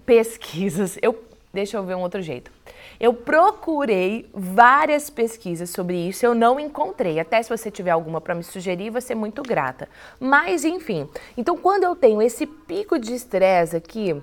pesquisas. 0.07 0.99
Eu 1.03 1.30
deixa 1.52 1.76
eu 1.76 1.85
ver 1.85 1.95
um 1.95 2.00
outro 2.00 2.23
jeito. 2.23 2.50
Eu 2.99 3.14
procurei 3.14 4.28
várias 4.35 5.09
pesquisas 5.11 5.71
sobre 5.71 5.97
isso, 5.97 6.25
eu 6.25 6.35
não 6.35 6.61
encontrei. 6.61 7.19
Até 7.19 7.42
se 7.42 7.49
você 7.49 7.71
tiver 7.71 7.90
alguma 7.90 8.21
para 8.21 8.35
me 8.35 8.42
sugerir, 8.42 8.90
vou 8.90 9.00
ser 9.00 9.14
muito 9.14 9.42
grata. 9.42 9.88
Mas, 10.19 10.64
enfim, 10.64 11.09
então 11.37 11.57
quando 11.57 11.85
eu 11.85 11.97
tenho 11.97 12.21
esse 12.21 12.47
pico 12.47 12.99
de 12.99 13.14
estresse 13.14 13.76
aqui, 13.76 14.21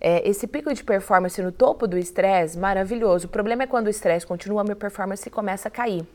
é, 0.00 0.26
esse 0.26 0.46
pico 0.46 0.72
de 0.72 0.82
performance 0.82 1.40
no 1.42 1.52
topo 1.52 1.86
do 1.86 1.98
estresse, 1.98 2.58
maravilhoso. 2.58 3.26
O 3.26 3.30
problema 3.30 3.64
é 3.64 3.66
quando 3.66 3.86
o 3.86 3.90
estresse 3.90 4.26
continua, 4.26 4.62
a 4.62 4.64
minha 4.64 4.76
performance 4.76 5.28
começa 5.28 5.68
a 5.68 5.70
cair. 5.70 6.06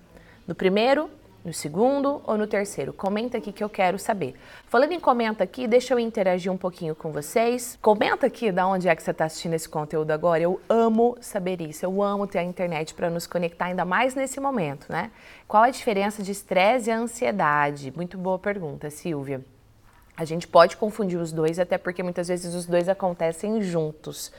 No 0.47 0.55
primeiro, 0.55 1.09
no 1.45 1.53
segundo 1.53 2.23
ou 2.25 2.39
no 2.39 2.47
terceiro? 2.47 2.93
Comenta 2.93 3.39
aqui 3.39 3.53
que 3.53 3.63
eu 3.63 3.69
quero 3.69 3.99
saber. 3.99 4.35
Falando 4.67 4.93
em 4.93 5.01
comenta 5.01 5.45
aqui, 5.45 5.69
deixa 5.69 5.93
eu 5.93 5.99
interagir 5.99 6.51
um 6.51 6.57
pouquinho 6.57 6.95
com 6.95 7.13
vocês. 7.13 7.79
Comenta 7.83 8.27
aqui 8.27 8.51
da 8.51 8.67
onde 8.67 8.89
é 8.89 8.97
que 8.97 9.03
você 9.03 9.11
está 9.11 9.27
assistindo 9.27 9.55
esse 9.55 9.69
conteúdo 9.69 10.11
agora. 10.11 10.43
Eu 10.43 10.61
amo 10.69 11.17
saber 11.21 11.61
isso. 11.61 11.85
Eu 11.85 12.03
amo 12.03 12.27
ter 12.27 12.39
a 12.39 12.43
internet 12.43 12.95
para 12.95 13.11
nos 13.11 13.27
conectar 13.27 13.67
ainda 13.67 13.85
mais 13.85 14.15
nesse 14.15 14.41
momento, 14.41 14.87
né? 14.91 15.11
Qual 15.47 15.63
a 15.63 15.71
diferença 15.71 16.23
de 16.23 16.33
estresse 16.33 16.89
e 16.89 16.93
ansiedade? 16.93 17.93
Muito 17.95 18.17
boa 18.17 18.39
pergunta, 18.39 18.89
Silvia. 18.89 19.45
A 20.17 20.25
gente 20.25 20.47
pode 20.47 20.77
confundir 20.77 21.19
os 21.19 21.33
dois, 21.33 21.59
até 21.59 21.77
porque 21.77 22.03
muitas 22.03 22.29
vezes 22.29 22.55
os 22.55 22.67
dois 22.67 22.89
acontecem 22.89 23.61
juntos. 23.61 24.33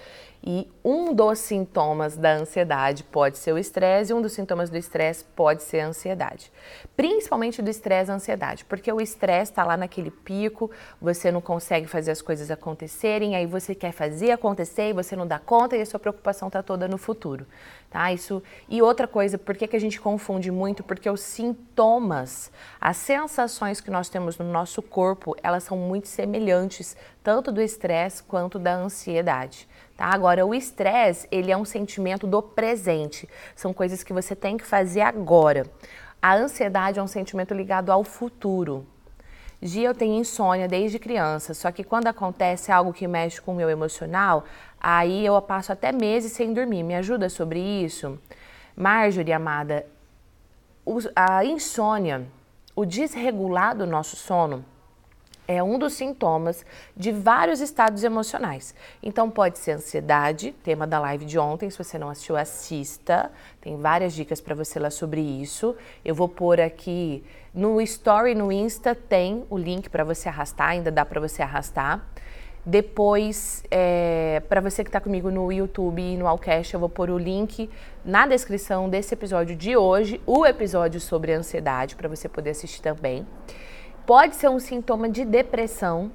E 0.48 0.70
um 0.84 1.12
dos 1.12 1.40
sintomas 1.40 2.16
da 2.16 2.34
ansiedade 2.34 3.04
pode 3.04 3.40
ser 3.40 3.52
o 3.52 3.58
estresse, 3.58 4.12
e 4.12 4.14
um 4.14 4.22
dos 4.22 4.34
sintomas 4.34 4.70
do 4.70 4.78
estresse 4.78 5.26
pode 5.36 5.64
ser 5.64 5.80
a 5.80 5.88
ansiedade. 5.88 6.52
Principalmente 6.96 7.64
do 7.64 7.70
estresse 7.70 8.12
e 8.12 8.14
ansiedade, 8.14 8.64
porque 8.64 8.92
o 8.92 9.02
estresse 9.02 9.52
está 9.52 9.64
lá 9.64 9.76
naquele 9.76 10.12
pico, 10.12 10.70
você 11.02 11.32
não 11.32 11.42
consegue 11.42 11.88
fazer 11.88 12.12
as 12.12 12.22
coisas 12.22 12.52
acontecerem, 12.52 13.36
aí 13.36 13.48
você 13.48 13.74
quer 13.74 13.92
fazer 13.92 14.30
acontecer 14.30 14.90
e 14.90 14.94
você 14.94 15.16
não 15.16 15.26
dá 15.26 15.40
conta 15.40 15.76
e 15.76 15.82
a 15.82 15.86
sua 15.86 16.00
preocupação 16.00 16.48
está 16.48 16.62
toda 16.62 16.88
no 16.88 17.00
futuro. 17.00 17.48
Tá? 17.90 18.12
Isso. 18.12 18.44
E 18.70 18.82
outra 18.82 19.08
coisa, 19.08 19.38
por 19.38 19.56
que, 19.56 19.68
que 19.68 19.76
a 19.76 19.80
gente 19.80 20.00
confunde 20.00 20.52
muito? 20.52 20.84
Porque 20.84 21.10
os 21.10 21.22
sintomas, 21.22 22.52
as 22.80 22.98
sensações 22.98 23.82
que 23.82 23.90
nós 23.90 24.10
temos 24.10 24.38
no 24.38 24.46
nosso 24.46 24.82
corpo, 24.82 25.36
elas 25.42 25.64
são 25.64 25.78
muito 25.78 26.08
semelhantes, 26.08 26.96
tanto 27.24 27.52
do 27.52 27.62
estresse 27.62 28.22
quanto 28.22 28.60
da 28.60 28.76
ansiedade. 28.76 29.68
Tá? 29.96 30.08
Agora, 30.08 30.46
o 30.46 30.54
estresse, 30.54 31.28
ele 31.32 31.52
é 31.52 31.58
um 31.58 31.66
sentimento 31.66 32.28
do 32.28 32.42
presente. 32.42 33.28
São 33.56 33.74
coisas 33.74 34.04
que 34.04 34.14
você 34.14 34.36
tem 34.36 34.58
que 34.58 34.66
fazer 34.66 35.02
agora. 35.02 35.66
A 36.22 36.36
ansiedade 36.36 37.00
é 37.00 37.04
um 37.04 37.08
sentimento 37.08 37.54
ligado 37.54 37.92
ao 37.92 38.04
futuro. 38.04 38.86
Gia, 39.62 39.88
eu 39.88 39.96
tenho 39.96 40.20
insônia 40.20 40.68
desde 40.68 41.00
criança, 41.00 41.54
só 41.54 41.72
que 41.72 41.84
quando 41.84 42.08
acontece 42.08 42.72
algo 42.72 42.92
que 42.92 43.08
mexe 43.08 43.42
com 43.42 43.54
o 43.54 43.56
meu 43.56 43.70
emocional, 43.70 44.44
aí 44.80 45.26
eu 45.26 45.42
passo 45.42 45.72
até 45.72 45.92
meses 45.92 46.34
sem 46.34 46.54
dormir. 46.54 46.84
Me 46.84 46.96
ajuda 46.96 47.30
sobre 47.30 47.60
isso? 47.60 48.20
Marjorie, 48.76 49.32
amada, 49.32 49.86
a 51.16 51.46
insônia, 51.46 52.28
o 52.76 52.86
desregular 52.86 53.76
do 53.76 53.88
nosso 53.88 54.16
sono, 54.18 54.66
é 55.48 55.62
um 55.62 55.78
dos 55.78 55.94
sintomas 55.94 56.66
de 56.96 57.12
vários 57.12 57.62
estados 57.62 58.04
emocionais. 58.04 58.74
Então 59.02 59.30
pode 59.30 59.60
ser 59.60 59.72
ansiedade, 59.72 60.54
tema 60.64 60.88
da 60.88 61.00
live 61.00 61.26
de 61.26 61.38
ontem, 61.38 61.70
se 61.70 61.78
você 61.78 61.98
não 61.98 62.10
assistiu, 62.10 62.36
assista. 62.36 63.32
Tem 63.62 63.78
várias 63.78 64.14
dicas 64.14 64.42
para 64.42 64.56
você 64.56 64.80
lá 64.80 64.90
sobre 64.90 65.22
isso. 65.22 65.76
Eu 66.04 66.16
vou 66.16 66.28
pôr 66.28 66.60
aqui 66.60 67.24
no 67.54 67.80
story 67.80 68.36
no 68.36 68.52
Insta 68.52 68.94
tem 68.94 69.46
o 69.50 69.58
link 69.58 69.90
para 69.90 70.04
você 70.04 70.28
arrastar, 70.28 70.72
ainda 70.72 70.92
dá 70.92 71.06
para 71.06 71.22
você 71.22 71.42
arrastar. 71.42 72.06
Depois, 72.66 73.64
é, 73.70 74.42
para 74.50 74.60
você 74.60 74.84
que 74.84 74.90
está 74.90 75.00
comigo 75.00 75.30
no 75.30 75.52
YouTube 75.52 76.02
e 76.02 76.18
no 76.18 76.28
Alcast, 76.28 76.74
eu 76.74 76.80
vou 76.80 76.90
pôr 76.90 77.12
o 77.12 77.18
link 77.18 77.70
na 78.04 78.26
descrição 78.26 78.90
desse 78.90 79.14
episódio 79.14 79.56
de 79.56 79.78
hoje, 79.78 80.20
o 80.26 80.46
episódio 80.46 81.00
sobre 81.00 81.32
ansiedade, 81.32 81.96
para 81.96 82.10
você 82.10 82.28
poder 82.28 82.50
assistir 82.50 82.82
também. 82.82 83.26
Pode 84.06 84.36
ser 84.36 84.50
um 84.50 84.60
sintoma 84.60 85.10
de 85.10 85.26
depressão, 85.26 86.12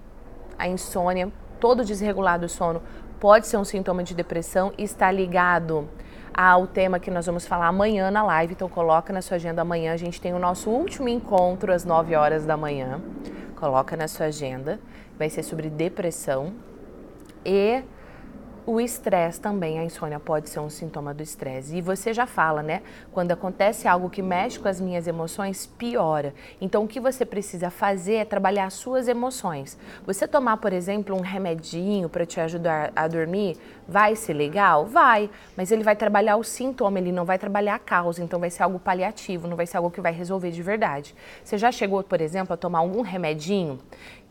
a 0.59 0.69
insônia, 0.69 1.33
todo 1.59 1.85
desregulado 1.85 2.47
do 2.47 2.49
sono 2.49 2.83
pode 3.21 3.47
ser 3.47 3.59
um 3.59 3.65
sintoma 3.65 4.03
de 4.03 4.15
depressão 4.15 4.73
e 4.79 4.83
está 4.83 5.13
ligado 5.13 5.87
ao 6.33 6.67
tema 6.67 6.99
que 6.99 7.11
nós 7.11 7.27
vamos 7.27 7.47
falar 7.47 7.67
amanhã 7.67 8.11
na 8.11 8.23
live. 8.23 8.55
Então 8.55 8.69
coloca 8.69 9.13
na 9.13 9.21
sua 9.21 9.37
agenda 9.37 9.61
amanhã. 9.61 9.93
A 9.93 9.97
gente 9.97 10.19
tem 10.21 10.33
o 10.33 10.39
nosso 10.39 10.71
último 10.71 11.09
encontro 11.09 11.71
às 11.73 11.85
9 11.85 12.17
horas 12.17 12.47
da 12.47 12.57
manhã. 12.57 13.01
Coloca 13.57 13.95
na 13.95 14.09
sua 14.09 14.27
agenda. 14.27 14.81
Vai 15.19 15.29
ser 15.29 15.43
sobre 15.43 15.69
depressão 15.69 16.55
e 17.45 17.83
o 18.67 18.81
estresse 18.81 19.41
também, 19.41 19.79
a 19.79 19.85
insônia 19.85 20.21
pode 20.21 20.49
ser 20.49 20.61
um 20.61 20.71
sintoma 20.71 21.15
do 21.15 21.23
estresse. 21.23 21.77
E 21.77 21.81
você 21.81 22.13
já 22.13 22.27
fala, 22.27 22.63
né? 22.63 22.83
Quando 23.13 23.33
acontece 23.33 23.89
algo 23.89 24.11
que 24.11 24.23
mexe 24.23 24.59
com 24.59 24.69
as 24.69 24.81
minhas 24.81 25.07
emoções, 25.07 25.67
piora. 25.67 26.35
Então, 26.61 26.85
o 26.85 26.89
que 26.89 27.01
você 27.01 27.25
precisa 27.25 27.71
fazer 27.71 28.15
é 28.15 28.25
trabalhar 28.25 28.67
as 28.67 28.75
suas 28.75 29.09
emoções. 29.09 29.79
Você 30.07 30.29
tomar, 30.29 30.59
por 30.59 30.73
exemplo, 30.73 31.17
um 31.17 31.21
remedinho 31.21 32.09
para 32.09 32.27
te 32.27 32.41
ajudar 32.41 32.93
a 32.95 33.09
dormir, 33.09 33.57
vai 33.89 34.15
ser 34.15 34.35
legal? 34.35 34.87
Vai. 34.87 35.31
Mas 35.57 35.73
ele 35.73 35.83
vai 35.83 35.97
trabalhar 35.97 36.37
o 36.37 36.45
sintoma, 36.45 36.99
ele 36.99 37.13
não 37.13 37.25
vai 37.25 37.39
trabalhar 37.39 37.75
a 37.75 37.79
causa. 37.79 38.23
Então, 38.23 38.39
vai 38.39 38.51
ser 38.51 38.63
algo 38.63 38.79
paliativo, 38.79 39.49
não 39.49 39.57
vai 39.57 39.67
ser 39.67 39.79
algo 39.79 39.91
que 39.91 40.01
vai 40.01 40.13
resolver 40.13 40.51
de 40.51 40.63
verdade. 40.63 41.15
Você 41.43 41.57
já 41.59 41.73
chegou, 41.73 42.03
por 42.03 42.21
exemplo, 42.21 42.55
a 42.55 42.57
tomar 42.57 42.81
algum 42.81 43.01
remedinho 43.01 43.79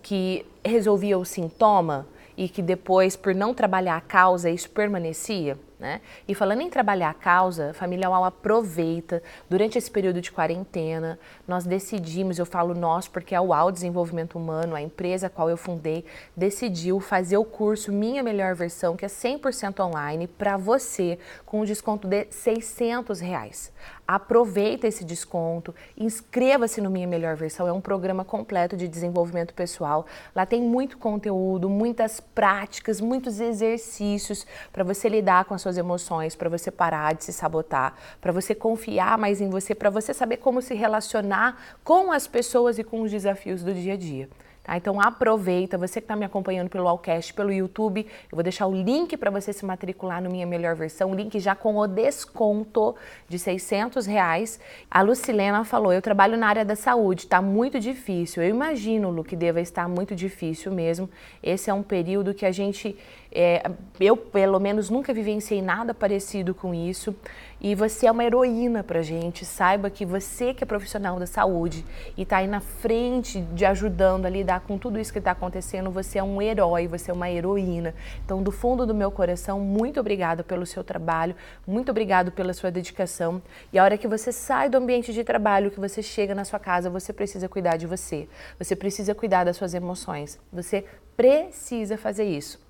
que 0.02 0.46
resolvia 0.64 1.18
o 1.18 1.26
sintoma? 1.26 2.08
E 2.40 2.48
que 2.48 2.62
depois, 2.62 3.18
por 3.18 3.36
não 3.36 3.54
trabalhar 3.54 3.98
a 3.98 4.02
causa, 4.02 4.50
isso 4.50 4.70
permanecia? 4.70 5.60
Né? 5.78 6.00
E 6.26 6.34
falando 6.34 6.62
em 6.62 6.70
trabalhar 6.70 7.10
a 7.10 7.14
causa, 7.14 7.72
a 7.72 7.74
família 7.74 8.10
UAU 8.10 8.24
aproveita, 8.24 9.22
durante 9.50 9.78
esse 9.78 9.92
período 9.92 10.22
de 10.22 10.32
quarentena, 10.32 11.20
nós 11.46 11.66
decidimos, 11.66 12.40
eu 12.40 12.46
falo 12.46 12.74
nós 12.74 13.10
porque 13.10 13.36
a 13.36 13.42
UAU 13.42 13.74
Desenvolvimento 13.74 14.38
Humano, 14.38 14.74
a 14.74 14.82
empresa 14.82 15.28
a 15.28 15.30
qual 15.30 15.50
eu 15.50 15.58
fundei, 15.58 16.06
decidiu 16.36 17.02
fazer 17.02 17.36
o 17.36 17.44
curso 17.44 17.92
Minha 17.92 18.24
Melhor 18.24 18.56
Versão, 18.56 18.96
que 18.96 19.04
é 19.04 19.10
100% 19.10 19.82
online, 19.86 20.26
para 20.26 20.56
você, 20.56 21.20
com 21.46 21.60
um 21.60 21.66
desconto 21.66 22.08
de 22.08 22.26
600 22.30 23.20
reais. 23.20 23.70
Aproveita 24.12 24.88
esse 24.88 25.06
desconto, 25.06 25.76
inscreva-se 25.96 26.82
no 26.82 26.90
Minha 26.90 27.06
Melhor 27.06 27.36
Versão, 27.36 27.68
é 27.68 27.72
um 27.72 27.80
programa 27.80 28.26
completo 28.26 28.76
de 28.76 28.88
desenvolvimento 28.88 29.54
pessoal. 29.54 30.08
Lá 30.36 30.48
tem 30.48 30.64
muito 30.64 30.98
conteúdo, 30.98 31.70
muitas 31.70 32.20
práticas, 32.20 33.00
muitos 33.00 33.40
exercícios 33.40 34.48
para 34.74 34.84
você 34.84 35.08
lidar 35.08 35.46
com 35.46 35.54
as 35.54 35.62
suas 35.62 35.78
emoções, 35.78 36.36
para 36.36 36.50
você 36.50 36.72
parar 36.72 37.14
de 37.14 37.24
se 37.24 37.32
sabotar, 37.32 37.94
para 38.20 38.32
você 38.32 38.56
confiar 38.56 39.16
mais 39.16 39.42
em 39.42 39.48
você, 39.48 39.76
para 39.76 39.92
você 39.92 40.12
saber 40.12 40.38
como 40.38 40.60
se 40.60 40.74
relacionar 40.74 41.78
com 41.84 42.12
as 42.12 42.26
pessoas 42.26 42.80
e 42.80 42.84
com 42.84 43.04
os 43.04 43.12
desafios 43.12 43.62
do 43.62 43.72
dia 43.72 43.94
a 43.94 43.98
dia. 43.98 44.28
Tá? 44.64 44.78
Então 44.78 45.00
aproveita, 45.00 45.78
você 45.78 46.00
que 46.00 46.06
está 46.06 46.16
me 46.16 46.26
acompanhando 46.26 46.70
pelo 46.70 46.88
Allcast, 46.88 47.34
pelo 47.34 47.52
YouTube, 47.52 48.06
eu 48.06 48.36
vou 48.36 48.44
deixar 48.44 48.68
o 48.68 48.74
link 48.74 49.16
para 49.18 49.32
você 49.32 49.54
se 49.54 49.66
matricular 49.66 50.22
no 50.22 50.30
Minha 50.30 50.46
Melhor 50.46 50.76
Versão, 50.76 51.16
link 51.16 51.40
já 51.40 51.56
com 51.56 51.78
o 51.78 51.88
desconto 51.88 52.96
de 53.28 53.40
600 53.40 54.06
reais. 54.06 54.60
A 54.92 55.02
Lucilena 55.02 55.64
falou, 55.64 55.94
eu 55.94 56.02
trabalho 56.02 56.38
na 56.38 56.48
área 56.48 56.66
da 56.66 56.76
saúde, 56.76 57.24
está 57.24 57.42
muito 57.42 57.80
difícil. 57.80 58.44
Eu 58.44 58.50
imagino, 58.50 59.10
Lu, 59.10 59.24
que 59.24 59.36
deva 59.36 59.62
estar 59.62 59.88
muito 59.88 60.16
difícil 60.16 60.72
mesmo. 60.72 61.10
Esse 61.42 61.70
é 61.70 61.74
um 61.74 61.84
período 61.84 62.34
que 62.34 62.46
a 62.46 62.52
gente 62.52 62.98
é, 63.32 63.62
eu, 64.00 64.18
pelo 64.18 64.60
menos, 64.60 64.90
nunca 64.90 65.14
vivenciei 65.14 65.62
nada 65.62 65.94
parecido 65.94 66.54
com 66.54 66.74
isso. 66.74 67.16
E 67.62 67.76
você 67.76 68.08
é 68.08 68.12
uma 68.12 68.24
heroína 68.24 68.84
pra 68.84 69.02
gente. 69.02 69.46
Saiba 69.46 69.90
que 69.90 70.06
você, 70.06 70.54
que 70.54 70.64
é 70.64 70.68
profissional 70.68 71.20
da 71.20 71.26
saúde 71.26 71.86
e 72.16 72.26
tá 72.26 72.38
aí 72.38 72.48
na 72.48 72.62
frente 72.62 73.42
de 73.42 73.66
ajudando 73.66 74.26
a 74.26 74.30
lidar 74.30 74.62
com 74.62 74.78
tudo 74.78 74.98
isso 74.98 75.12
que 75.12 75.20
está 75.20 75.32
acontecendo, 75.32 75.92
você 75.92 76.20
é 76.20 76.24
um 76.24 76.42
herói, 76.42 76.88
você 76.88 77.12
é 77.12 77.14
uma 77.14 77.30
heroína. 77.30 77.94
Então, 78.24 78.42
do 78.42 78.50
fundo 78.50 78.86
do 78.86 78.96
meu 78.96 79.12
coração, 79.12 79.60
muito 79.60 80.00
obrigada 80.00 80.42
pelo 80.42 80.66
seu 80.66 80.86
trabalho, 80.86 81.36
muito 81.68 81.92
obrigado 81.92 82.32
pela 82.32 82.54
sua 82.54 82.72
dedicação. 82.72 83.42
E 83.74 83.78
a 83.78 83.84
hora 83.84 83.98
que 83.98 84.08
você 84.08 84.32
sai 84.32 84.70
do 84.70 84.78
ambiente 84.78 85.12
de 85.12 85.24
trabalho, 85.26 85.70
que 85.70 85.82
você 85.82 86.02
chega 86.02 86.34
na 86.34 86.46
sua 86.46 86.60
casa, 86.60 86.90
você 86.90 87.12
precisa 87.12 87.50
cuidar 87.50 87.76
de 87.76 87.86
você. 87.86 88.30
Você 88.58 88.74
precisa 88.74 89.14
cuidar 89.14 89.44
das 89.44 89.58
suas 89.58 89.74
emoções. 89.74 90.40
Você 90.54 90.86
precisa 91.18 91.98
fazer 91.98 92.24
isso 92.24 92.69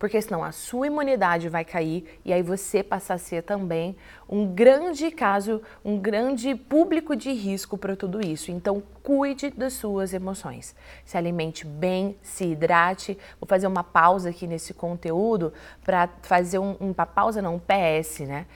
porque 0.00 0.20
senão 0.22 0.42
a 0.42 0.50
sua 0.50 0.86
imunidade 0.86 1.50
vai 1.50 1.62
cair 1.62 2.18
e 2.24 2.32
aí 2.32 2.42
você 2.42 2.82
passa 2.82 3.12
a 3.12 3.18
ser 3.18 3.42
também 3.42 3.94
um 4.26 4.46
grande 4.46 5.10
caso, 5.10 5.60
um 5.84 5.98
grande 5.98 6.54
público 6.54 7.14
de 7.14 7.30
risco 7.32 7.76
para 7.76 7.94
tudo 7.94 8.18
isso. 8.18 8.50
Então, 8.50 8.82
cuide 9.02 9.50
das 9.50 9.74
suas 9.74 10.14
emoções. 10.14 10.74
Se 11.04 11.18
alimente 11.18 11.66
bem, 11.66 12.16
se 12.22 12.46
hidrate. 12.46 13.18
Vou 13.38 13.46
fazer 13.46 13.66
uma 13.66 13.84
pausa 13.84 14.30
aqui 14.30 14.46
nesse 14.46 14.72
conteúdo 14.72 15.52
para 15.84 16.08
fazer 16.22 16.58
um, 16.58 16.94
pausa, 17.14 17.42
não, 17.42 17.56
um 17.56 17.60
PS, 17.60 18.20
né? 18.20 18.46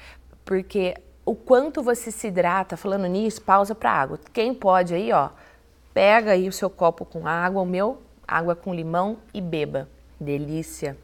Porque 0.46 0.94
o 1.26 1.34
quanto 1.34 1.82
você 1.82 2.10
se 2.10 2.28
hidrata, 2.28 2.74
falando 2.74 3.06
nisso, 3.06 3.42
pausa 3.42 3.74
para 3.74 3.90
água. 3.90 4.18
Quem 4.32 4.54
pode 4.54 4.94
aí, 4.94 5.12
ó, 5.12 5.28
pega 5.92 6.30
aí 6.32 6.48
o 6.48 6.52
seu 6.52 6.70
copo 6.70 7.04
com 7.04 7.26
água, 7.26 7.60
o 7.60 7.66
meu, 7.66 8.00
água 8.26 8.56
com 8.56 8.74
limão 8.74 9.18
e 9.34 9.42
beba. 9.42 9.90
Delícia. 10.18 11.03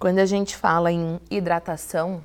Quando 0.00 0.20
a 0.20 0.26
gente 0.26 0.56
fala 0.56 0.92
em 0.92 1.20
hidratação, 1.28 2.22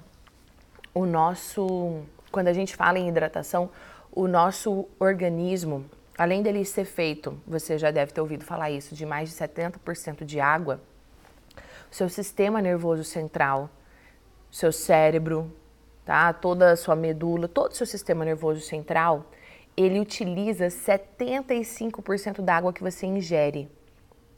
o 0.94 1.08
nosso, 1.08 2.04
quando 2.32 2.48
a 2.48 2.54
gente 2.54 2.76
fala 2.76 3.00
em 3.00 3.10
hidratação, 3.10 3.72
o 4.12 4.28
nosso 4.28 4.88
organismo, 5.00 5.84
além 6.16 6.44
dele 6.44 6.64
ser 6.66 6.86
feito, 6.86 7.36
você 7.48 7.80
já 7.80 7.90
deve 7.90 8.12
ter 8.12 8.22
ouvido 8.22 8.46
falar 8.46 8.70
isso, 8.70 8.94
de 8.94 9.08
mais 9.08 9.30
de 9.30 9.36
70% 9.36 10.24
de 10.24 10.40
água, 10.40 10.80
o 11.92 11.96
seu 11.96 12.08
sistema 12.10 12.62
nervoso 12.62 13.04
central, 13.04 13.68
seu 14.52 14.72
cérebro, 14.72 15.52
tá? 16.06 16.32
Toda 16.32 16.74
a 16.74 16.78
sua 16.78 16.96
medula, 16.96 17.48
todo 17.48 17.72
o 17.72 17.76
seu 17.76 17.88
sistema 17.88 18.24
nervoso 18.24 18.62
central, 18.62 19.32
ele 19.76 20.00
utiliza 20.00 20.68
75% 20.68 22.40
da 22.42 22.56
água 22.56 22.72
que 22.72 22.84
você 22.84 23.08
ingere. 23.08 23.68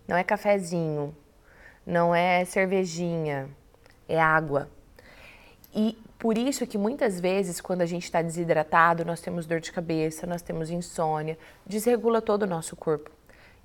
Não 0.07 0.15
é 0.15 0.23
cafezinho, 0.23 1.13
não 1.85 2.15
é 2.15 2.43
cervejinha, 2.45 3.49
é 4.07 4.19
água. 4.19 4.69
E 5.73 5.97
por 6.17 6.37
isso 6.37 6.65
que 6.65 6.77
muitas 6.77 7.19
vezes, 7.19 7.61
quando 7.61 7.81
a 7.81 7.85
gente 7.85 8.05
está 8.05 8.21
desidratado, 8.21 9.05
nós 9.05 9.21
temos 9.21 9.45
dor 9.45 9.59
de 9.59 9.71
cabeça, 9.71 10.25
nós 10.25 10.41
temos 10.41 10.69
insônia, 10.69 11.37
desregula 11.65 12.21
todo 12.21 12.43
o 12.43 12.47
nosso 12.47 12.75
corpo. 12.75 13.11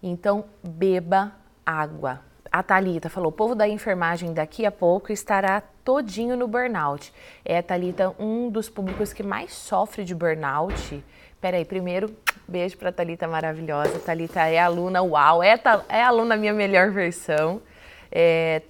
Então, 0.02 0.44
beba 0.62 1.32
água. 1.64 2.20
A 2.50 2.62
Talita 2.62 3.08
falou: 3.08 3.30
o 3.30 3.32
povo 3.32 3.54
da 3.54 3.68
enfermagem 3.68 4.34
daqui 4.34 4.66
a 4.66 4.72
pouco 4.72 5.12
estará 5.12 5.62
todinho 5.84 6.36
no 6.36 6.48
burnout. 6.48 7.12
É, 7.44 7.62
Talita, 7.62 8.14
um 8.18 8.50
dos 8.50 8.68
públicos 8.68 9.12
que 9.12 9.22
mais 9.22 9.52
sofre 9.52 10.04
de 10.04 10.14
burnout. 10.14 11.04
Peraí, 11.40 11.64
primeiro, 11.64 12.14
beijo 12.46 12.76
para 12.76 12.90
Talita 12.90 13.28
maravilhosa. 13.28 14.00
Talita 14.00 14.40
é 14.48 14.58
aluna, 14.58 15.00
uau, 15.00 15.42
é, 15.42 15.58
é 15.88 16.02
aluna 16.02 16.36
minha 16.36 16.52
melhor 16.52 16.90
versão. 16.90 17.62
É, 18.10 18.62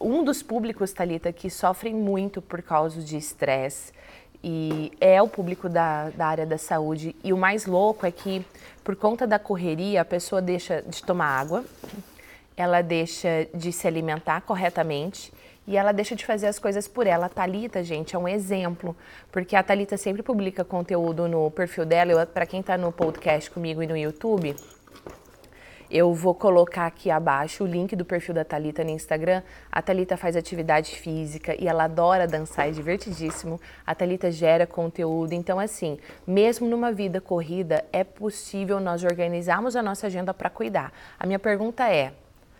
um 0.00 0.22
dos 0.22 0.42
públicos, 0.42 0.92
Talita, 0.92 1.32
que 1.32 1.48
sofrem 1.50 1.94
muito 1.94 2.42
por 2.42 2.62
causa 2.62 3.00
de 3.00 3.16
estresse 3.16 3.92
e 4.42 4.92
é 5.00 5.20
o 5.20 5.28
público 5.28 5.68
da, 5.68 6.10
da 6.10 6.26
área 6.26 6.46
da 6.46 6.58
saúde. 6.58 7.16
E 7.24 7.32
o 7.32 7.36
mais 7.36 7.66
louco 7.66 8.06
é 8.06 8.10
que, 8.10 8.44
por 8.84 8.94
conta 8.94 9.26
da 9.26 9.38
correria, 9.38 10.02
a 10.02 10.04
pessoa 10.04 10.40
deixa 10.40 10.82
de 10.82 11.02
tomar 11.02 11.26
água, 11.26 11.64
ela 12.56 12.82
deixa 12.82 13.48
de 13.54 13.72
se 13.72 13.86
alimentar 13.86 14.42
corretamente 14.42 15.32
e 15.66 15.76
ela 15.76 15.92
deixa 15.92 16.14
de 16.14 16.24
fazer 16.24 16.46
as 16.46 16.58
coisas 16.58 16.86
por 16.86 17.06
ela. 17.06 17.26
A 17.26 17.28
Thalita, 17.28 17.82
gente, 17.82 18.14
é 18.14 18.18
um 18.18 18.28
exemplo, 18.28 18.96
porque 19.32 19.56
a 19.56 19.62
Thalita 19.62 19.96
sempre 19.96 20.22
publica 20.22 20.64
conteúdo 20.64 21.26
no 21.26 21.50
perfil 21.50 21.84
dela. 21.84 22.24
Para 22.24 22.46
quem 22.46 22.60
está 22.60 22.78
no 22.78 22.92
podcast 22.92 23.50
comigo 23.50 23.82
e 23.82 23.86
no 23.86 23.96
YouTube, 23.96 24.54
eu 25.90 26.12
vou 26.12 26.34
colocar 26.34 26.86
aqui 26.86 27.10
abaixo 27.10 27.64
o 27.64 27.66
link 27.66 27.94
do 27.94 28.04
perfil 28.04 28.34
da 28.34 28.44
Talita 28.44 28.82
no 28.82 28.90
Instagram. 28.90 29.42
A 29.70 29.80
Talita 29.80 30.16
faz 30.16 30.36
atividade 30.36 30.96
física 30.96 31.54
e 31.60 31.68
ela 31.68 31.84
adora 31.84 32.26
dançar, 32.26 32.68
é 32.68 32.70
divertidíssimo. 32.70 33.60
A 33.86 33.94
Talita 33.94 34.30
gera 34.30 34.66
conteúdo, 34.66 35.32
então 35.32 35.58
assim, 35.60 35.98
mesmo 36.26 36.66
numa 36.66 36.92
vida 36.92 37.20
corrida, 37.20 37.84
é 37.92 38.02
possível 38.02 38.80
nós 38.80 39.04
organizarmos 39.04 39.76
a 39.76 39.82
nossa 39.82 40.06
agenda 40.06 40.34
para 40.34 40.50
cuidar. 40.50 40.92
A 41.18 41.26
minha 41.26 41.38
pergunta 41.38 41.88
é: 41.88 42.12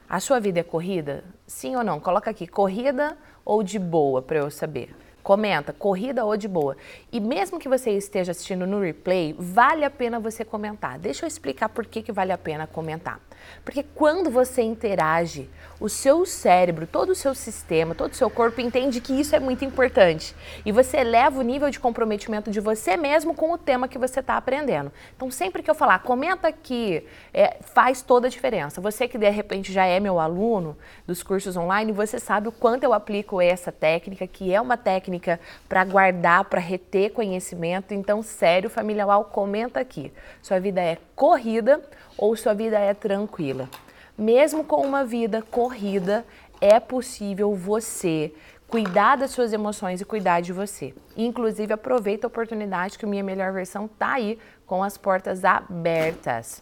a 0.08 0.20
sua 0.20 0.38
vida 0.38 0.60
é 0.60 0.62
corrida? 0.62 1.24
Sim 1.46 1.76
ou 1.76 1.82
não? 1.82 1.98
Coloca 1.98 2.30
aqui 2.30 2.46
corrida 2.46 3.16
ou 3.44 3.62
de 3.62 3.78
boa 3.78 4.22
para 4.22 4.38
eu 4.38 4.50
saber. 4.50 5.05
Comenta, 5.26 5.72
corrida 5.72 6.24
ou 6.24 6.36
de 6.36 6.46
boa. 6.46 6.76
E 7.10 7.18
mesmo 7.18 7.58
que 7.58 7.68
você 7.68 7.90
esteja 7.90 8.30
assistindo 8.30 8.64
no 8.64 8.80
replay, 8.80 9.34
vale 9.36 9.84
a 9.84 9.90
pena 9.90 10.20
você 10.20 10.44
comentar. 10.44 11.00
Deixa 11.00 11.24
eu 11.24 11.26
explicar 11.26 11.68
por 11.68 11.84
que, 11.84 12.00
que 12.00 12.12
vale 12.12 12.30
a 12.30 12.38
pena 12.38 12.64
comentar. 12.64 13.20
Porque 13.64 13.82
quando 13.82 14.30
você 14.30 14.62
interage, 14.62 15.48
o 15.78 15.88
seu 15.88 16.24
cérebro, 16.24 16.86
todo 16.86 17.10
o 17.10 17.14
seu 17.14 17.34
sistema, 17.34 17.94
todo 17.94 18.12
o 18.12 18.16
seu 18.16 18.30
corpo 18.30 18.60
entende 18.60 19.00
que 19.00 19.12
isso 19.12 19.36
é 19.36 19.40
muito 19.40 19.64
importante. 19.64 20.34
E 20.64 20.72
você 20.72 20.98
eleva 20.98 21.38
o 21.38 21.42
nível 21.42 21.70
de 21.70 21.78
comprometimento 21.78 22.50
de 22.50 22.60
você 22.60 22.96
mesmo 22.96 23.34
com 23.34 23.52
o 23.52 23.58
tema 23.58 23.86
que 23.86 23.98
você 23.98 24.20
está 24.20 24.36
aprendendo. 24.36 24.90
Então, 25.14 25.30
sempre 25.30 25.62
que 25.62 25.70
eu 25.70 25.74
falar, 25.74 25.98
comenta 25.98 26.48
aqui, 26.48 27.04
é, 27.32 27.58
faz 27.60 28.00
toda 28.00 28.26
a 28.26 28.30
diferença. 28.30 28.80
Você 28.80 29.06
que 29.06 29.18
de 29.18 29.28
repente 29.28 29.72
já 29.72 29.84
é 29.84 30.00
meu 30.00 30.18
aluno 30.18 30.76
dos 31.06 31.22
cursos 31.22 31.56
online, 31.56 31.92
você 31.92 32.18
sabe 32.18 32.48
o 32.48 32.52
quanto 32.52 32.84
eu 32.84 32.94
aplico 32.94 33.40
essa 33.40 33.70
técnica, 33.70 34.26
que 34.26 34.54
é 34.54 34.60
uma 34.60 34.76
técnica 34.76 35.38
para 35.68 35.84
guardar, 35.84 36.44
para 36.44 36.60
reter 36.60 37.10
conhecimento. 37.12 37.92
Então, 37.92 38.22
sério, 38.22 38.70
família 38.70 39.06
UAU, 39.06 39.24
comenta 39.24 39.80
aqui. 39.80 40.12
Sua 40.40 40.58
vida 40.58 40.80
é 40.80 40.96
corrida 41.14 41.82
ou 42.16 42.36
sua 42.36 42.54
vida 42.54 42.78
é 42.78 42.94
tranquila. 42.94 43.68
Mesmo 44.16 44.64
com 44.64 44.80
uma 44.86 45.04
vida 45.04 45.42
corrida, 45.50 46.24
é 46.60 46.80
possível 46.80 47.54
você 47.54 48.32
cuidar 48.66 49.16
das 49.16 49.30
suas 49.30 49.52
emoções 49.52 50.00
e 50.00 50.04
cuidar 50.04 50.40
de 50.40 50.52
você. 50.52 50.94
Inclusive, 51.16 51.72
aproveita 51.72 52.26
a 52.26 52.28
oportunidade 52.28 52.98
que 52.98 53.04
o 53.04 53.08
Minha 53.08 53.22
Melhor 53.22 53.52
Versão 53.52 53.86
tá 53.86 54.14
aí 54.14 54.38
com 54.66 54.82
as 54.82 54.96
portas 54.96 55.44
abertas. 55.44 56.60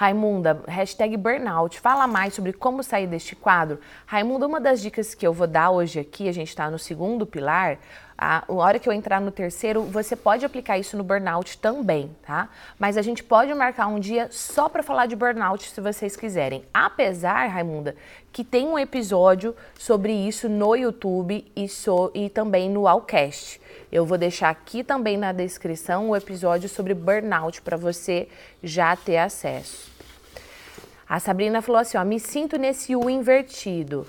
Raimunda, 0.00 0.62
hashtag 0.66 1.14
burnout. 1.18 1.78
Fala 1.78 2.06
mais 2.06 2.32
sobre 2.32 2.54
como 2.54 2.82
sair 2.82 3.06
deste 3.06 3.36
quadro. 3.36 3.78
Raimunda, 4.06 4.46
uma 4.46 4.58
das 4.58 4.80
dicas 4.80 5.14
que 5.14 5.26
eu 5.26 5.34
vou 5.34 5.46
dar 5.46 5.70
hoje 5.70 6.00
aqui, 6.00 6.26
a 6.26 6.32
gente 6.32 6.48
está 6.48 6.70
no 6.70 6.78
segundo 6.78 7.26
pilar, 7.26 7.76
a, 8.16 8.42
hora 8.48 8.78
que 8.78 8.88
eu 8.88 8.94
entrar 8.94 9.20
no 9.20 9.30
terceiro, 9.30 9.82
você 9.82 10.16
pode 10.16 10.42
aplicar 10.42 10.78
isso 10.78 10.96
no 10.96 11.04
burnout 11.04 11.58
também, 11.58 12.16
tá? 12.22 12.48
Mas 12.78 12.96
a 12.96 13.02
gente 13.02 13.22
pode 13.22 13.52
marcar 13.52 13.88
um 13.88 14.00
dia 14.00 14.28
só 14.30 14.70
para 14.70 14.82
falar 14.82 15.04
de 15.04 15.14
burnout, 15.14 15.68
se 15.68 15.80
vocês 15.82 16.16
quiserem. 16.16 16.64
Apesar, 16.72 17.48
Raimunda, 17.48 17.94
que 18.32 18.42
tem 18.42 18.66
um 18.66 18.78
episódio 18.78 19.54
sobre 19.78 20.14
isso 20.14 20.48
no 20.48 20.74
YouTube 20.74 21.44
e, 21.54 21.68
so, 21.68 22.10
e 22.14 22.30
também 22.30 22.70
no 22.70 22.88
Allcast. 22.88 23.60
Eu 23.92 24.06
vou 24.06 24.16
deixar 24.16 24.48
aqui 24.48 24.82
também 24.82 25.18
na 25.18 25.30
descrição 25.30 26.08
o 26.08 26.16
episódio 26.16 26.70
sobre 26.70 26.94
burnout 26.94 27.60
para 27.60 27.76
você 27.76 28.28
já 28.62 28.96
ter 28.96 29.18
acesso. 29.18 29.89
A 31.10 31.18
Sabrina 31.18 31.60
falou 31.60 31.80
assim: 31.80 31.98
ó, 31.98 32.04
me 32.04 32.20
sinto 32.20 32.56
nesse 32.56 32.94
U 32.94 33.10
invertido. 33.10 34.06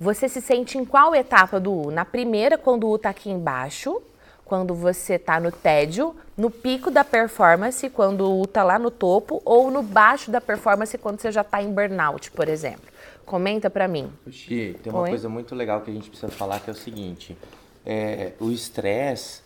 Você 0.00 0.30
se 0.30 0.40
sente 0.40 0.78
em 0.78 0.84
qual 0.86 1.14
etapa 1.14 1.60
do 1.60 1.70
U? 1.70 1.90
Na 1.90 2.06
primeira, 2.06 2.56
quando 2.56 2.84
o 2.84 2.92
U 2.92 2.96
está 2.96 3.10
aqui 3.10 3.28
embaixo, 3.28 4.00
quando 4.46 4.74
você 4.74 5.16
está 5.16 5.38
no 5.38 5.52
tédio, 5.52 6.16
no 6.38 6.50
pico 6.50 6.90
da 6.90 7.04
performance, 7.04 7.86
quando 7.90 8.22
o 8.22 8.40
U 8.40 8.44
está 8.44 8.64
lá 8.64 8.78
no 8.78 8.90
topo, 8.90 9.42
ou 9.44 9.70
no 9.70 9.82
baixo 9.82 10.30
da 10.30 10.40
performance, 10.40 10.96
quando 10.96 11.20
você 11.20 11.30
já 11.30 11.42
está 11.42 11.62
em 11.62 11.70
burnout, 11.70 12.30
por 12.30 12.48
exemplo. 12.48 12.88
Comenta 13.26 13.68
para 13.68 13.86
mim. 13.86 14.10
Xi, 14.30 14.78
tem 14.82 14.90
uma 14.90 15.02
Oi? 15.02 15.10
coisa 15.10 15.28
muito 15.28 15.54
legal 15.54 15.82
que 15.82 15.90
a 15.90 15.94
gente 15.94 16.08
precisa 16.08 16.32
falar 16.32 16.60
que 16.60 16.70
é 16.70 16.72
o 16.72 16.76
seguinte: 16.76 17.36
é, 17.84 18.32
o 18.40 18.50
estresse. 18.50 19.42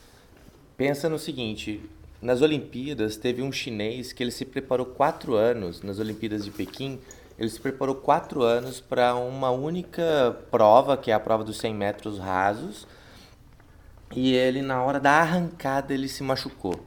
Pensa 0.76 1.08
no 1.08 1.18
seguinte: 1.18 1.82
nas 2.24 2.42
Olimpíadas 2.42 3.16
teve 3.16 3.42
um 3.42 3.52
chinês 3.52 4.12
que 4.12 4.22
ele 4.22 4.32
se 4.32 4.44
preparou 4.44 4.86
quatro 4.86 5.34
anos 5.34 5.82
nas 5.82 6.00
Olimpíadas 6.00 6.44
de 6.44 6.50
Pequim 6.50 6.98
ele 7.38 7.48
se 7.48 7.60
preparou 7.60 7.96
quatro 7.96 8.42
anos 8.42 8.80
para 8.80 9.14
uma 9.16 9.50
única 9.50 10.36
prova, 10.50 10.96
que 10.96 11.10
é 11.10 11.14
a 11.14 11.20
prova 11.20 11.42
dos 11.42 11.58
100 11.58 11.74
metros 11.74 12.18
rasos. 12.18 12.86
E 14.14 14.32
ele, 14.34 14.62
na 14.62 14.82
hora 14.82 15.00
da 15.00 15.10
arrancada, 15.10 15.92
ele 15.92 16.08
se 16.08 16.22
machucou. 16.22 16.78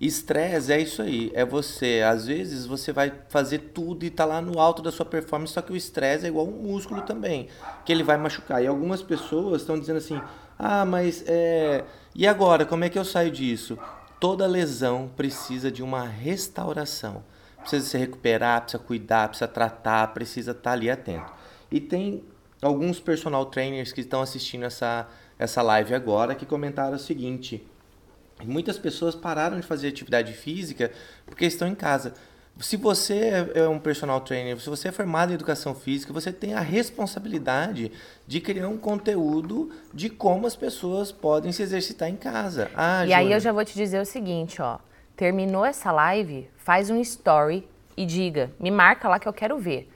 Estresse 0.00 0.72
é 0.72 0.80
isso 0.80 1.02
aí, 1.02 1.30
é 1.34 1.44
você, 1.44 2.02
às 2.04 2.26
vezes 2.26 2.66
você 2.66 2.92
vai 2.92 3.12
fazer 3.28 3.58
tudo 3.72 4.04
e 4.04 4.10
tá 4.10 4.24
lá 4.24 4.40
no 4.40 4.58
alto 4.58 4.82
da 4.82 4.90
sua 4.90 5.06
performance, 5.06 5.52
só 5.52 5.62
que 5.62 5.72
o 5.72 5.76
estresse 5.76 6.26
é 6.26 6.28
igual 6.28 6.46
um 6.46 6.62
músculo 6.62 7.02
também, 7.02 7.48
que 7.84 7.92
ele 7.92 8.02
vai 8.02 8.16
machucar. 8.16 8.62
E 8.62 8.66
algumas 8.66 9.02
pessoas 9.02 9.62
estão 9.62 9.78
dizendo 9.78 9.98
assim: 9.98 10.20
"Ah, 10.58 10.84
mas 10.84 11.22
é, 11.26 11.84
e 12.14 12.26
agora, 12.26 12.66
como 12.66 12.84
é 12.84 12.88
que 12.88 12.98
eu 12.98 13.04
saio 13.04 13.30
disso?" 13.30 13.78
Toda 14.20 14.46
lesão 14.46 15.10
precisa 15.14 15.70
de 15.70 15.82
uma 15.82 16.04
restauração 16.04 17.22
precisa 17.64 17.86
se 17.86 17.98
recuperar, 17.98 18.62
precisa 18.62 18.82
cuidar, 18.82 19.28
precisa 19.28 19.48
tratar, 19.48 20.12
precisa 20.12 20.50
estar 20.52 20.62
tá 20.62 20.72
ali 20.72 20.90
atento. 20.90 21.32
E 21.70 21.80
tem 21.80 22.22
alguns 22.62 23.00
personal 23.00 23.46
trainers 23.46 23.92
que 23.92 24.02
estão 24.02 24.20
assistindo 24.20 24.64
essa, 24.64 25.08
essa 25.38 25.62
live 25.62 25.94
agora 25.94 26.34
que 26.34 26.46
comentaram 26.46 26.96
o 26.96 26.98
seguinte: 26.98 27.66
muitas 28.44 28.78
pessoas 28.78 29.14
pararam 29.14 29.58
de 29.58 29.66
fazer 29.66 29.88
atividade 29.88 30.32
física 30.34 30.92
porque 31.26 31.46
estão 31.46 31.66
em 31.66 31.74
casa. 31.74 32.14
Se 32.60 32.76
você 32.76 33.50
é, 33.54 33.68
um 33.68 33.80
personal 33.80 34.20
trainer, 34.20 34.58
se 34.60 34.70
você 34.70 34.88
é 34.88 34.92
formado 34.92 35.32
em 35.32 35.34
educação 35.34 35.74
física, 35.74 36.12
você 36.12 36.32
tem 36.32 36.54
a 36.54 36.60
responsabilidade 36.60 37.90
de 38.26 38.40
criar 38.40 38.68
um 38.68 38.78
conteúdo 38.78 39.70
de 39.92 40.08
como 40.08 40.46
as 40.46 40.54
pessoas 40.54 41.10
podem 41.10 41.50
se 41.50 41.62
exercitar 41.62 42.08
em 42.08 42.16
casa. 42.16 42.70
Ah, 42.76 43.04
e 43.04 43.12
aí 43.12 43.32
eu 43.32 43.40
já 43.40 43.50
vou 43.50 43.64
te 43.64 43.74
dizer 43.74 44.00
o 44.00 44.04
seguinte, 44.06 44.62
ó. 44.62 44.78
Terminou 45.16 45.64
essa 45.64 45.90
live, 45.90 46.48
faz 46.56 46.90
um 46.90 47.00
story 47.00 47.68
e 47.96 48.06
diga, 48.06 48.50
me 48.58 48.70
marca 48.70 49.08
lá 49.08 49.18
que 49.18 49.28
eu 49.28 49.32
quero 49.32 49.58
ver. 49.58 49.90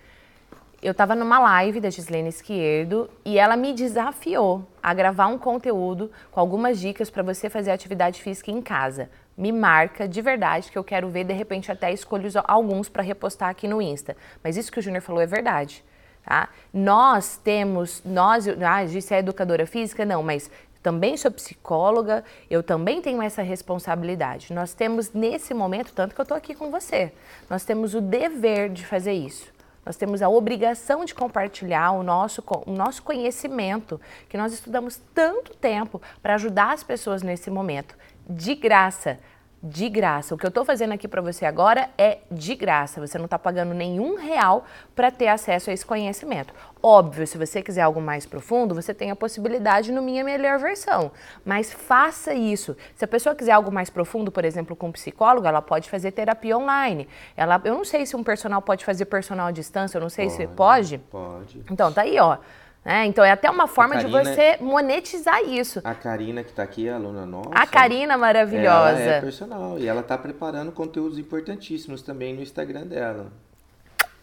eu 0.81 0.92
estava 0.92 1.14
numa 1.14 1.38
live 1.40 1.81
da 1.81 1.90
Gislene 1.90 2.29
Esquerdo 2.29 3.11
e 3.25 3.38
ela 3.38 3.57
me 3.57 3.73
desafiou 3.73 4.66
a 4.83 4.94
gravar 4.94 5.27
um 5.27 5.38
conteúdo 5.38 6.11
com 6.31 6.38
algumas 6.38 6.79
dicas 6.79 7.11
para 7.11 7.23
você 7.23 7.51
fazer 7.51 7.71
atividade 7.71 8.23
física 8.23 8.51
em 8.51 8.62
casa. 8.62 9.11
Me 9.38 9.53
marca 9.53 10.09
de 10.09 10.20
verdade 10.20 10.68
que 10.72 10.77
eu 10.77 10.83
quero 10.83 11.09
ver, 11.09 11.22
de 11.22 11.33
repente 11.33 11.70
até 11.70 11.92
escolho 11.92 12.29
alguns 12.42 12.88
para 12.88 13.05
repostar 13.05 13.48
aqui 13.48 13.68
no 13.68 13.81
Insta. 13.81 14.16
Mas 14.42 14.57
isso 14.57 14.72
que 14.72 14.81
o 14.81 14.83
Júnior 14.83 15.01
falou 15.01 15.22
é 15.22 15.27
verdade. 15.27 15.85
Tá? 16.24 16.48
Nós 16.74 17.37
temos, 17.37 18.03
nós, 18.05 18.46
ah, 18.48 18.85
disse 18.85 19.14
é 19.14 19.20
educadora 19.20 19.64
física, 19.64 20.05
não, 20.05 20.24
mas 20.24 20.51
também 20.83 21.16
sou 21.16 21.31
psicóloga, 21.31 22.24
eu 22.51 22.62
também 22.64 23.01
tenho 23.01 23.22
essa 23.22 23.40
responsabilidade. 23.40 24.53
Nós 24.53 24.74
temos 24.74 25.12
nesse 25.12 25.55
momento, 25.55 25.92
tanto 25.94 26.16
que 26.16 26.20
eu 26.20 26.24
estou 26.24 26.37
aqui 26.37 26.55
com 26.55 26.70
você, 26.70 27.12
nós 27.48 27.64
temos 27.64 27.94
o 27.94 28.01
dever 28.01 28.68
de 28.68 28.85
fazer 28.85 29.12
isso. 29.12 29.53
Nós 29.88 29.96
temos 29.96 30.20
a 30.20 30.29
obrigação 30.29 31.03
de 31.05 31.14
compartilhar 31.14 31.92
o 31.92 32.03
nosso, 32.03 32.44
o 32.66 32.72
nosso 32.72 33.03
conhecimento, 33.03 33.98
que 34.29 34.37
nós 34.37 34.53
estudamos 34.53 35.01
tanto 35.14 35.57
tempo 35.57 36.03
para 36.20 36.35
ajudar 36.35 36.74
as 36.74 36.83
pessoas 36.83 37.22
nesse 37.22 37.51
momento, 37.51 37.96
de 38.28 38.54
graça 38.54 39.18
de 39.62 39.88
graça. 39.88 40.34
O 40.34 40.38
que 40.38 40.46
eu 40.46 40.48
estou 40.48 40.64
fazendo 40.64 40.92
aqui 40.92 41.08
para 41.08 41.20
você 41.20 41.44
agora 41.44 41.90
é 41.98 42.18
de 42.30 42.54
graça. 42.54 43.00
Você 43.04 43.18
não 43.18 43.24
está 43.24 43.38
pagando 43.38 43.74
nenhum 43.74 44.16
real 44.16 44.64
para 44.94 45.10
ter 45.10 45.28
acesso 45.28 45.70
a 45.70 45.72
esse 45.72 45.84
conhecimento. 45.84 46.54
Óbvio, 46.80 47.26
se 47.26 47.36
você 47.36 47.60
quiser 47.60 47.82
algo 47.82 48.00
mais 48.00 48.24
profundo, 48.24 48.74
você 48.74 48.94
tem 48.94 49.10
a 49.10 49.16
possibilidade 49.16 49.90
no 49.90 50.00
Minha 50.00 50.22
Melhor 50.22 50.58
Versão. 50.58 51.10
Mas 51.44 51.72
faça 51.72 52.32
isso. 52.32 52.76
Se 52.94 53.04
a 53.04 53.08
pessoa 53.08 53.34
quiser 53.34 53.52
algo 53.52 53.72
mais 53.72 53.90
profundo, 53.90 54.30
por 54.30 54.44
exemplo, 54.44 54.76
com 54.76 54.88
um 54.88 54.92
psicólogo, 54.92 55.46
ela 55.46 55.60
pode 55.60 55.90
fazer 55.90 56.12
terapia 56.12 56.56
online. 56.56 57.08
Ela, 57.36 57.60
eu 57.64 57.74
não 57.74 57.84
sei 57.84 58.06
se 58.06 58.14
um 58.14 58.22
personal 58.22 58.62
pode 58.62 58.84
fazer 58.84 59.06
personal 59.06 59.48
à 59.48 59.50
distância, 59.50 59.98
eu 59.98 60.02
não 60.02 60.08
sei 60.08 60.26
pode, 60.26 60.36
se 60.36 60.46
pode. 60.46 60.98
Pode. 61.10 61.64
Então, 61.70 61.92
tá 61.92 62.02
aí, 62.02 62.18
ó. 62.20 62.38
É, 62.84 63.04
então 63.04 63.24
é 63.24 63.30
até 63.30 63.50
uma 63.50 63.66
forma 63.66 63.96
Karina, 63.96 64.22
de 64.22 64.30
você 64.30 64.56
monetizar 64.60 65.42
isso. 65.42 65.80
A 65.84 65.94
Karina 65.94 66.42
que 66.42 66.50
está 66.50 66.62
aqui, 66.62 66.88
a 66.88 66.94
aluna 66.94 67.26
nossa. 67.26 67.50
A 67.52 67.66
Karina 67.66 68.16
maravilhosa. 68.16 69.00
Ela 69.00 69.14
é 69.16 69.20
personal 69.20 69.78
e 69.78 69.86
ela 69.86 70.00
está 70.00 70.16
preparando 70.16 70.72
conteúdos 70.72 71.18
importantíssimos 71.18 72.02
também 72.02 72.34
no 72.34 72.42
Instagram 72.42 72.86
dela. 72.86 73.30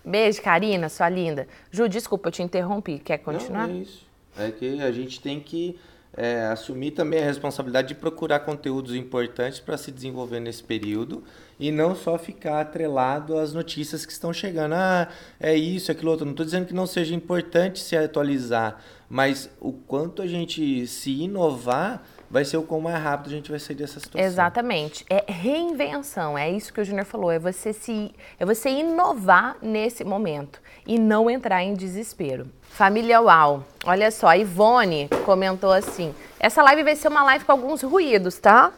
Beijo, 0.03 0.41
Karina, 0.41 0.89
sua 0.89 1.09
linda. 1.09 1.47
Ju, 1.71 1.87
desculpa, 1.89 2.29
eu 2.29 2.31
te 2.31 2.43
interrompi. 2.43 2.99
Quer 2.99 3.17
continuar? 3.19 3.67
Não, 3.67 3.75
é 3.75 3.79
isso. 3.79 4.05
É 4.37 4.51
que 4.51 4.81
a 4.81 4.91
gente 4.91 5.21
tem 5.21 5.39
que 5.39 5.79
é, 6.17 6.45
assumir 6.47 6.91
também 6.91 7.21
a 7.21 7.25
responsabilidade 7.25 7.89
de 7.89 7.95
procurar 7.95 8.39
conteúdos 8.39 8.95
importantes 8.95 9.59
para 9.59 9.77
se 9.77 9.91
desenvolver 9.91 10.39
nesse 10.39 10.63
período 10.63 11.23
e 11.59 11.71
não 11.71 11.95
só 11.95 12.17
ficar 12.17 12.61
atrelado 12.61 13.37
às 13.37 13.53
notícias 13.53 14.05
que 14.05 14.11
estão 14.11 14.31
chegando. 14.31 14.73
Ah, 14.73 15.09
é 15.39 15.55
isso, 15.55 15.91
aquilo 15.91 16.11
outro. 16.11 16.25
Não 16.25 16.31
estou 16.31 16.45
dizendo 16.45 16.65
que 16.65 16.73
não 16.73 16.87
seja 16.87 17.13
importante 17.13 17.79
se 17.79 17.97
atualizar, 17.97 18.79
mas 19.09 19.49
o 19.59 19.73
quanto 19.73 20.21
a 20.21 20.27
gente 20.27 20.87
se 20.87 21.11
inovar 21.11 22.03
vai 22.29 22.43
ser 22.43 22.57
o 22.57 22.63
quão 22.63 22.81
mais 22.81 23.01
rápido 23.01 23.27
a 23.27 23.35
gente 23.35 23.49
vai 23.49 23.59
sair 23.59 23.75
dessa 23.75 23.99
situação. 23.99 24.27
Exatamente. 24.27 25.05
É 25.09 25.23
reinvenção, 25.31 26.37
é 26.37 26.49
isso 26.49 26.73
que 26.73 26.81
o 26.81 26.85
Júnior 26.85 27.05
falou, 27.05 27.31
é 27.31 27.39
você 27.39 27.71
se 27.71 28.13
é 28.39 28.45
você 28.45 28.69
inovar 28.69 29.57
nesse 29.61 30.03
momento 30.03 30.61
e 30.85 30.99
não 30.99 31.29
entrar 31.29 31.63
em 31.63 31.73
desespero. 31.73 32.49
Família 32.63 33.21
Uau, 33.21 33.63
olha 33.85 34.11
só, 34.11 34.27
a 34.27 34.37
Ivone 34.37 35.09
comentou 35.25 35.71
assim: 35.71 36.13
essa 36.39 36.61
live 36.61 36.83
vai 36.83 36.95
ser 36.95 37.07
uma 37.07 37.23
live 37.23 37.45
com 37.45 37.51
alguns 37.51 37.81
ruídos, 37.81 38.37
tá? 38.37 38.71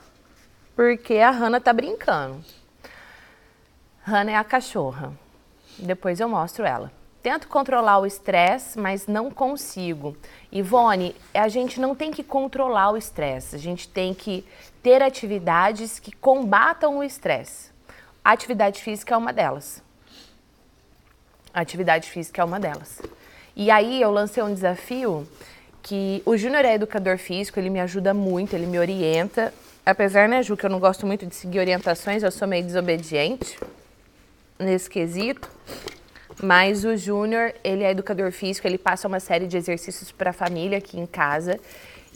Porque 0.75 1.15
a 1.15 1.31
Hanna 1.31 1.59
tá 1.59 1.73
brincando. 1.73 2.43
Hannah 4.03 4.31
é 4.31 4.35
a 4.35 4.43
cachorra. 4.43 5.11
Depois 5.77 6.19
eu 6.19 6.29
mostro 6.29 6.65
ela. 6.65 6.91
Tento 7.21 7.47
controlar 7.47 7.99
o 7.99 8.05
estresse, 8.05 8.79
mas 8.79 9.05
não 9.05 9.29
consigo. 9.29 10.15
Ivone, 10.51 11.15
a 11.33 11.47
gente 11.47 11.79
não 11.79 11.93
tem 11.93 12.09
que 12.09 12.23
controlar 12.23 12.91
o 12.91 12.97
estresse, 12.97 13.55
a 13.55 13.59
gente 13.59 13.87
tem 13.87 14.13
que 14.13 14.45
ter 14.81 15.03
atividades 15.03 15.99
que 15.99 16.11
combatam 16.11 16.99
o 16.99 17.03
estresse. 17.03 17.71
A 18.23 18.31
atividade 18.31 18.81
física 18.81 19.13
é 19.13 19.17
uma 19.17 19.33
delas. 19.33 19.83
A 21.57 21.61
atividade 21.61 22.11
física 22.11 22.39
é 22.39 22.45
uma 22.45 22.59
delas. 22.59 23.01
E 23.55 23.71
aí 23.71 23.99
eu 23.99 24.11
lancei 24.11 24.43
um 24.43 24.53
desafio 24.53 25.27
que 25.81 26.21
o 26.23 26.37
Júnior 26.37 26.63
é 26.63 26.75
educador 26.75 27.17
físico, 27.17 27.59
ele 27.59 27.71
me 27.71 27.79
ajuda 27.79 28.13
muito, 28.13 28.55
ele 28.55 28.67
me 28.67 28.77
orienta. 28.77 29.51
Apesar, 29.83 30.29
né, 30.29 30.43
Ju, 30.43 30.55
que 30.55 30.67
eu 30.67 30.69
não 30.69 30.79
gosto 30.79 31.07
muito 31.07 31.25
de 31.25 31.33
seguir 31.33 31.57
orientações, 31.57 32.21
eu 32.21 32.31
sou 32.31 32.47
meio 32.47 32.63
desobediente 32.63 33.59
nesse 34.59 34.87
quesito. 34.87 35.49
Mas 36.43 36.85
o 36.85 36.95
Júnior, 36.95 37.51
ele 37.63 37.83
é 37.83 37.89
educador 37.89 38.31
físico, 38.31 38.67
ele 38.67 38.77
passa 38.77 39.07
uma 39.07 39.19
série 39.19 39.47
de 39.47 39.57
exercícios 39.57 40.11
para 40.11 40.29
a 40.29 40.33
família 40.33 40.77
aqui 40.77 40.99
em 40.99 41.07
casa. 41.07 41.59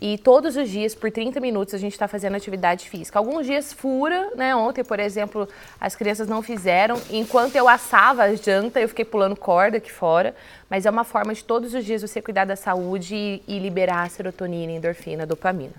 E 0.02 0.18
todos 0.18 0.58
os 0.58 0.68
dias, 0.68 0.96
por 0.96 1.12
30 1.12 1.40
minutos, 1.40 1.76
a 1.76 1.78
gente 1.78 1.94
está 1.94 2.08
fazendo 2.08 2.36
atividade 2.36 2.90
física. 2.90 3.20
Alguns 3.20 3.46
dias 3.46 3.72
fura, 3.72 4.32
né? 4.36 4.56
Ontem, 4.56 4.84
por 4.84 5.00
exemplo, 5.00 5.48
as 5.80 5.96
crianças 5.96 6.28
não 6.28 6.42
fizeram. 6.42 7.00
Enquanto 7.12 7.56
eu 7.56 7.70
assava 7.70 8.24
a 8.24 8.36
janta, 8.36 8.82
eu 8.82 8.90
fiquei 8.90 9.06
pulando 9.06 9.36
corda 9.36 9.78
aqui 9.78 9.92
fora. 9.92 10.36
Mas 10.68 10.88
é 10.88 10.90
uma 10.90 11.04
forma 11.04 11.36
de 11.36 11.44
todos 11.44 11.76
os 11.76 11.86
dias 11.86 12.02
você 12.02 12.20
cuidar 12.20 12.46
da 12.46 12.56
saúde 12.56 13.14
e, 13.16 13.44
e 13.48 13.60
liberar 13.60 14.02
a 14.02 14.10
serotonina, 14.10 14.72
endorfina, 14.72 15.28
dopamina. 15.28 15.76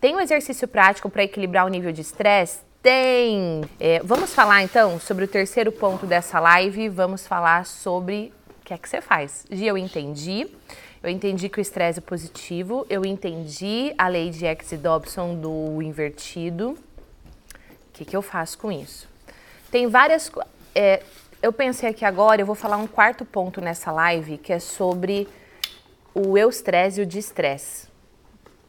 Tem 0.00 0.14
um 0.14 0.20
exercício 0.20 0.68
prático 0.68 1.10
para 1.10 1.24
equilibrar 1.24 1.66
o 1.66 1.68
nível 1.68 1.90
de 1.90 2.00
estresse? 2.00 2.60
tem. 2.82 3.62
É, 3.78 4.00
vamos 4.02 4.34
falar 4.34 4.62
então 4.62 4.98
sobre 4.98 5.24
o 5.24 5.28
terceiro 5.28 5.70
ponto 5.70 6.04
dessa 6.04 6.40
live. 6.40 6.88
Vamos 6.88 7.26
falar 7.26 7.64
sobre 7.64 8.32
o 8.60 8.64
que 8.64 8.74
é 8.74 8.78
que 8.78 8.88
você 8.88 9.00
faz. 9.00 9.46
Gia, 9.50 9.68
eu 9.68 9.78
entendi. 9.78 10.48
Eu 11.02 11.10
entendi 11.10 11.48
que 11.48 11.58
o 11.58 11.60
estresse 11.60 11.98
é 11.98 12.02
positivo. 12.02 12.86
Eu 12.88 13.04
entendi 13.04 13.92
a 13.98 14.08
lei 14.08 14.30
de 14.30 14.46
X 14.46 14.72
e 14.72 14.76
Dobson 14.76 15.34
do 15.34 15.82
invertido. 15.82 16.70
O 16.70 17.92
que, 17.92 18.04
que 18.04 18.16
eu 18.16 18.22
faço 18.22 18.58
com 18.58 18.70
isso? 18.70 19.08
Tem 19.70 19.86
várias. 19.88 20.30
É, 20.74 21.02
eu 21.42 21.52
pensei 21.52 21.88
aqui 21.88 22.04
agora, 22.04 22.40
eu 22.40 22.46
vou 22.46 22.54
falar 22.54 22.76
um 22.76 22.86
quarto 22.86 23.24
ponto 23.24 23.60
nessa 23.60 23.90
live, 23.90 24.38
que 24.38 24.52
é 24.52 24.58
sobre 24.58 25.28
o 26.14 26.38
eustresse 26.38 27.00
e 27.00 27.02
o 27.02 27.06
distresse 27.06 27.92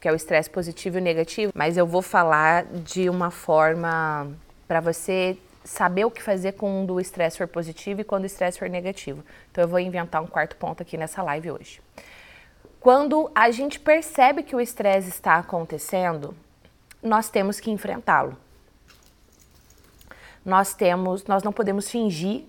que 0.04 0.08
é 0.10 0.12
o 0.12 0.16
estresse 0.18 0.50
positivo 0.50 0.98
e 0.98 1.02
negativo, 1.02 1.54
mas 1.56 1.78
eu 1.78 1.88
vou 1.88 2.02
falar 2.02 2.66
de 2.66 3.10
uma 3.10 3.32
forma 3.32 4.30
para 4.68 4.82
você 4.82 5.38
saber 5.64 6.04
o 6.04 6.12
que 6.12 6.22
fazer 6.22 6.52
quando 6.52 6.96
o 6.96 7.00
estresse 7.00 7.38
for 7.38 7.48
positivo 7.48 8.02
e 8.02 8.04
quando 8.04 8.24
o 8.24 8.26
estresse 8.26 8.60
for 8.60 8.70
negativo. 8.70 9.24
Então 9.50 9.64
eu 9.64 9.68
vou 9.70 9.80
inventar 9.80 10.22
um 10.22 10.28
quarto 10.28 10.58
ponto 10.58 10.84
aqui 10.84 10.98
nessa 10.98 11.24
live 11.24 11.52
hoje. 11.52 11.80
Quando 12.84 13.32
a 13.34 13.50
gente 13.50 13.80
percebe 13.80 14.44
que 14.44 14.54
o 14.54 14.60
estresse 14.60 15.08
está 15.08 15.38
acontecendo, 15.38 16.36
nós 17.02 17.30
temos 17.30 17.58
que 17.62 17.72
enfrentá-lo. 17.72 18.36
Nós 20.46 20.74
temos, 20.74 21.24
nós 21.24 21.44
não 21.44 21.54
podemos 21.54 21.90
fingir 21.90 22.44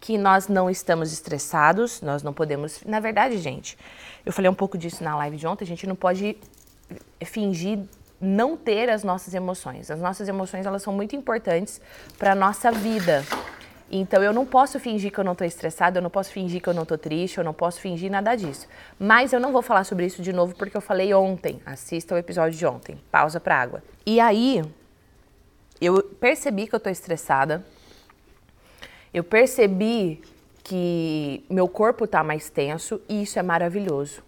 que 0.00 0.16
nós 0.16 0.48
não 0.48 0.70
estamos 0.70 1.12
estressados, 1.12 2.00
nós 2.00 2.22
não 2.22 2.32
podemos, 2.32 2.82
na 2.86 3.00
verdade, 3.00 3.36
gente, 3.36 3.76
eu 4.24 4.32
falei 4.32 4.50
um 4.50 4.54
pouco 4.54 4.78
disso 4.78 5.04
na 5.04 5.14
live 5.18 5.36
de 5.36 5.46
ontem, 5.46 5.64
a 5.64 5.66
gente 5.66 5.86
não 5.86 5.94
pode 5.94 6.38
fingir 7.26 7.80
não 8.18 8.56
ter 8.56 8.88
as 8.88 9.04
nossas 9.04 9.34
emoções. 9.34 9.90
As 9.90 10.00
nossas 10.00 10.26
emoções 10.26 10.64
elas 10.64 10.82
são 10.82 10.94
muito 10.94 11.14
importantes 11.14 11.82
para 12.18 12.34
nossa 12.34 12.72
vida. 12.72 13.26
Então 13.90 14.22
eu 14.22 14.32
não 14.32 14.46
posso 14.46 14.78
fingir 14.78 15.10
que 15.12 15.18
eu 15.18 15.24
não 15.24 15.32
estou 15.32 15.46
estressada, 15.46 15.98
eu 15.98 16.02
não 16.02 16.10
posso 16.10 16.30
fingir 16.30 16.62
que 16.62 16.68
eu 16.68 16.74
não 16.74 16.84
estou 16.84 16.96
triste, 16.96 17.38
eu 17.38 17.44
não 17.44 17.52
posso 17.52 17.80
fingir 17.80 18.10
nada 18.10 18.36
disso. 18.36 18.68
Mas 18.98 19.32
eu 19.32 19.40
não 19.40 19.50
vou 19.50 19.62
falar 19.62 19.82
sobre 19.82 20.06
isso 20.06 20.22
de 20.22 20.32
novo 20.32 20.54
porque 20.54 20.76
eu 20.76 20.80
falei 20.80 21.12
ontem. 21.12 21.60
Assista 21.66 22.14
o 22.14 22.18
episódio 22.18 22.56
de 22.56 22.64
ontem. 22.64 23.00
Pausa 23.10 23.40
para 23.40 23.60
água. 23.60 23.82
E 24.06 24.20
aí 24.20 24.62
eu 25.80 26.02
percebi 26.20 26.68
que 26.68 26.74
eu 26.74 26.78
estou 26.78 26.92
estressada. 26.92 27.64
Eu 29.12 29.24
percebi 29.24 30.22
que 30.62 31.44
meu 31.50 31.66
corpo 31.66 32.04
está 32.04 32.22
mais 32.22 32.48
tenso 32.48 33.00
e 33.08 33.22
isso 33.22 33.40
é 33.40 33.42
maravilhoso. 33.42 34.22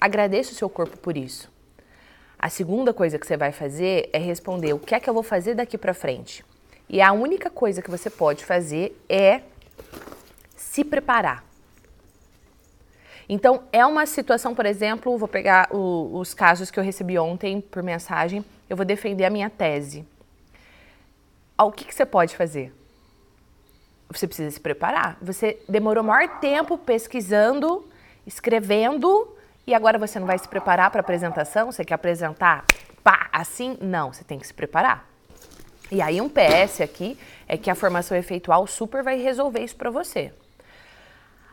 Agradeça 0.00 0.52
o 0.52 0.54
seu 0.54 0.68
corpo 0.68 0.96
por 0.98 1.16
isso. 1.16 1.50
A 2.38 2.48
segunda 2.48 2.92
coisa 2.92 3.18
que 3.18 3.26
você 3.26 3.36
vai 3.36 3.50
fazer 3.50 4.08
é 4.12 4.18
responder 4.18 4.72
o 4.72 4.78
que 4.78 4.94
é 4.94 5.00
que 5.00 5.10
eu 5.10 5.14
vou 5.14 5.22
fazer 5.22 5.54
daqui 5.54 5.76
para 5.76 5.94
frente. 5.94 6.44
E 6.92 7.00
a 7.00 7.10
única 7.10 7.48
coisa 7.48 7.80
que 7.80 7.90
você 7.90 8.10
pode 8.10 8.44
fazer 8.44 8.94
é 9.08 9.40
se 10.54 10.84
preparar. 10.84 11.42
Então, 13.26 13.62
é 13.72 13.84
uma 13.86 14.04
situação, 14.04 14.54
por 14.54 14.66
exemplo, 14.66 15.16
vou 15.16 15.26
pegar 15.26 15.74
o, 15.74 16.18
os 16.18 16.34
casos 16.34 16.70
que 16.70 16.78
eu 16.78 16.84
recebi 16.84 17.18
ontem 17.18 17.62
por 17.62 17.82
mensagem, 17.82 18.44
eu 18.68 18.76
vou 18.76 18.84
defender 18.84 19.24
a 19.24 19.30
minha 19.30 19.48
tese. 19.48 20.06
O 21.58 21.72
que, 21.72 21.86
que 21.86 21.94
você 21.94 22.04
pode 22.04 22.36
fazer? 22.36 22.74
Você 24.10 24.26
precisa 24.26 24.50
se 24.50 24.60
preparar. 24.60 25.16
Você 25.22 25.58
demorou 25.66 26.04
maior 26.04 26.40
tempo 26.40 26.76
pesquisando, 26.76 27.88
escrevendo 28.26 29.34
e 29.66 29.72
agora 29.72 29.98
você 29.98 30.20
não 30.20 30.26
vai 30.26 30.38
se 30.38 30.46
preparar 30.46 30.90
para 30.90 31.00
a 31.00 31.04
apresentação? 31.04 31.72
Você 31.72 31.86
quer 31.86 31.94
apresentar 31.94 32.66
pá, 33.02 33.30
assim? 33.32 33.78
Não, 33.80 34.12
você 34.12 34.24
tem 34.24 34.38
que 34.38 34.46
se 34.46 34.52
preparar. 34.52 35.11
E 35.92 36.00
aí 36.00 36.22
um 36.22 36.28
PS 36.28 36.80
aqui 36.80 37.18
é 37.46 37.58
que 37.58 37.68
a 37.68 37.74
formação 37.74 38.16
efeitual 38.16 38.66
super 38.66 39.02
vai 39.02 39.20
resolver 39.20 39.62
isso 39.62 39.76
para 39.76 39.90
você. 39.90 40.32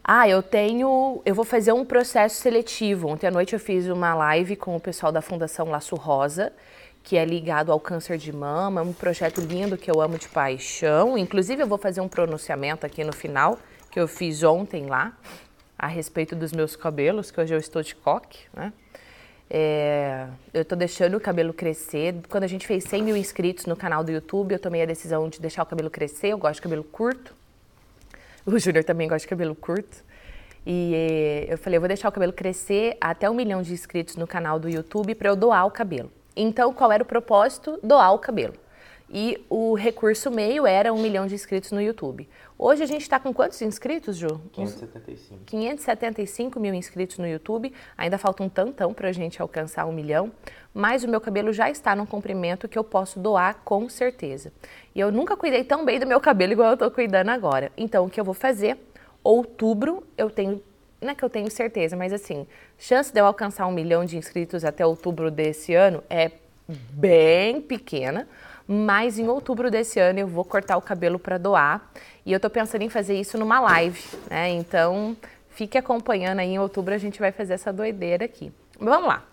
Ah, 0.01 0.29
eu 0.29 0.41
tenho. 0.41 1.21
Eu 1.25 1.35
vou 1.35 1.43
fazer 1.43 1.73
um 1.73 1.83
processo 1.83 2.37
seletivo. 2.37 3.09
Ontem 3.09 3.27
à 3.27 3.31
noite 3.31 3.51
eu 3.51 3.59
fiz 3.59 3.87
uma 3.87 4.15
live 4.15 4.55
com 4.55 4.77
o 4.77 4.79
pessoal 4.79 5.11
da 5.11 5.21
Fundação 5.21 5.69
Laço 5.69 5.97
Rosa, 5.97 6.53
que 7.03 7.17
é 7.17 7.25
ligado 7.25 7.69
ao 7.69 7.81
câncer 7.81 8.17
de 8.17 8.31
mama. 8.31 8.81
Um 8.81 8.93
projeto 8.93 9.41
lindo 9.41 9.77
que 9.77 9.91
eu 9.91 9.99
amo 9.99 10.17
de 10.17 10.29
paixão. 10.29 11.17
Inclusive, 11.17 11.61
eu 11.61 11.67
vou 11.67 11.77
fazer 11.77 11.99
um 11.99 12.07
pronunciamento 12.07 12.85
aqui 12.85 13.03
no 13.03 13.11
final, 13.11 13.59
que 13.91 13.99
eu 13.99 14.07
fiz 14.07 14.41
ontem 14.41 14.85
lá, 14.85 15.11
a 15.77 15.87
respeito 15.87 16.33
dos 16.33 16.53
meus 16.53 16.77
cabelos, 16.77 17.29
que 17.29 17.41
hoje 17.41 17.53
eu 17.53 17.59
estou 17.59 17.83
de 17.83 17.93
coque, 17.93 18.39
né? 18.53 18.71
É, 19.49 20.27
eu 20.53 20.61
estou 20.61 20.77
deixando 20.77 21.17
o 21.17 21.19
cabelo 21.19 21.53
crescer. 21.53 22.15
Quando 22.29 22.43
a 22.43 22.47
gente 22.47 22.67
fez 22.67 22.83
100 22.83 23.03
mil 23.03 23.17
inscritos 23.17 23.65
no 23.65 23.75
canal 23.75 24.03
do 24.03 24.11
YouTube, 24.11 24.53
eu 24.53 24.59
tomei 24.59 24.83
a 24.83 24.85
decisão 24.85 25.27
de 25.27 25.39
deixar 25.41 25.63
o 25.63 25.65
cabelo 25.65 25.89
crescer. 25.89 26.29
Eu 26.29 26.37
gosto 26.37 26.55
de 26.55 26.61
cabelo 26.61 26.83
curto. 26.83 27.33
O 28.45 28.57
Júnior 28.59 28.83
também 28.83 29.07
gosta 29.07 29.25
de 29.25 29.27
cabelo 29.27 29.55
curto. 29.55 30.03
E 30.65 30.93
é, 30.93 31.53
eu 31.53 31.57
falei, 31.57 31.77
eu 31.77 31.81
vou 31.81 31.87
deixar 31.87 32.09
o 32.09 32.11
cabelo 32.11 32.33
crescer 32.33 32.95
até 33.01 33.29
um 33.29 33.33
milhão 33.33 33.61
de 33.61 33.73
inscritos 33.73 34.15
no 34.15 34.27
canal 34.27 34.59
do 34.59 34.69
YouTube 34.69 35.15
para 35.15 35.29
eu 35.29 35.35
doar 35.35 35.65
o 35.65 35.71
cabelo. 35.71 36.11
Então, 36.35 36.71
qual 36.73 36.91
era 36.91 37.01
o 37.01 37.05
propósito? 37.05 37.79
Doar 37.81 38.13
o 38.13 38.19
cabelo 38.19 38.53
e 39.11 39.43
o 39.49 39.73
recurso 39.73 40.29
meio 40.29 40.67
era 40.67 40.93
um 40.93 41.01
milhão 41.01 41.25
de 41.25 41.33
inscritos 41.33 41.71
no 41.71 41.81
YouTube. 41.81 42.29
Hoje 42.57 42.83
a 42.83 42.85
gente 42.85 43.01
está 43.01 43.19
com 43.19 43.33
quantos 43.33 43.61
inscritos, 43.61 44.17
Ju? 44.17 44.39
575. 44.51 45.45
575 45.45 46.59
mil 46.59 46.73
inscritos 46.73 47.17
no 47.17 47.27
YouTube. 47.27 47.73
Ainda 47.97 48.17
falta 48.17 48.43
um 48.43 48.49
tantão 48.49 48.93
para 48.93 49.09
a 49.09 49.11
gente 49.11 49.41
alcançar 49.41 49.85
um 49.85 49.91
milhão. 49.91 50.31
Mas 50.73 51.03
o 51.03 51.07
meu 51.07 51.19
cabelo 51.19 51.51
já 51.51 51.69
está 51.69 51.95
num 51.95 52.05
comprimento 52.05 52.67
que 52.67 52.77
eu 52.77 52.83
posso 52.83 53.19
doar 53.19 53.61
com 53.63 53.89
certeza. 53.89 54.53
E 54.93 54.99
eu 54.99 55.11
nunca 55.11 55.35
cuidei 55.35 55.63
tão 55.63 55.83
bem 55.83 55.99
do 55.99 56.05
meu 56.05 56.19
cabelo 56.19 56.51
igual 56.51 56.69
eu 56.69 56.73
estou 56.73 56.91
cuidando 56.91 57.29
agora. 57.29 57.71
Então 57.75 58.05
o 58.05 58.09
que 58.09 58.19
eu 58.19 58.25
vou 58.25 58.35
fazer? 58.35 58.77
Outubro 59.23 60.03
eu 60.17 60.29
tenho 60.29 60.61
não 61.01 61.11
é 61.11 61.15
que 61.15 61.23
eu 61.23 61.29
tenho 61.29 61.49
certeza, 61.49 61.95
mas 61.95 62.11
assim, 62.11 62.45
chance 62.77 63.11
de 63.11 63.21
eu 63.21 63.25
alcançar 63.25 63.65
um 63.67 63.71
milhão 63.71 64.03
de 64.03 64.17
inscritos 64.17 64.65
até 64.65 64.85
outubro 64.85 65.31
desse 65.31 65.73
ano 65.73 66.03
é 66.09 66.29
bem 66.67 67.61
pequena, 67.61 68.27
mas 68.71 69.17
em 69.17 69.27
outubro 69.27 69.71
desse 69.71 69.99
ano 69.99 70.19
eu 70.19 70.27
vou 70.27 70.45
cortar 70.45 70.77
o 70.77 70.81
cabelo 70.81 71.17
para 71.17 71.39
doar 71.39 71.89
e 72.23 72.31
eu 72.31 72.35
estou 72.35 72.51
pensando 72.51 72.83
em 72.83 72.89
fazer 72.89 73.19
isso 73.19 73.35
numa 73.35 73.59
live, 73.59 73.99
né? 74.29 74.49
Então 74.49 75.17
fique 75.49 75.75
acompanhando 75.75 76.37
aí, 76.37 76.49
em 76.49 76.59
outubro 76.59 76.93
a 76.93 76.97
gente 76.99 77.19
vai 77.19 77.31
fazer 77.31 77.53
essa 77.53 77.73
doideira 77.73 78.25
aqui. 78.25 78.51
Vamos 78.79 79.07
lá. 79.07 79.25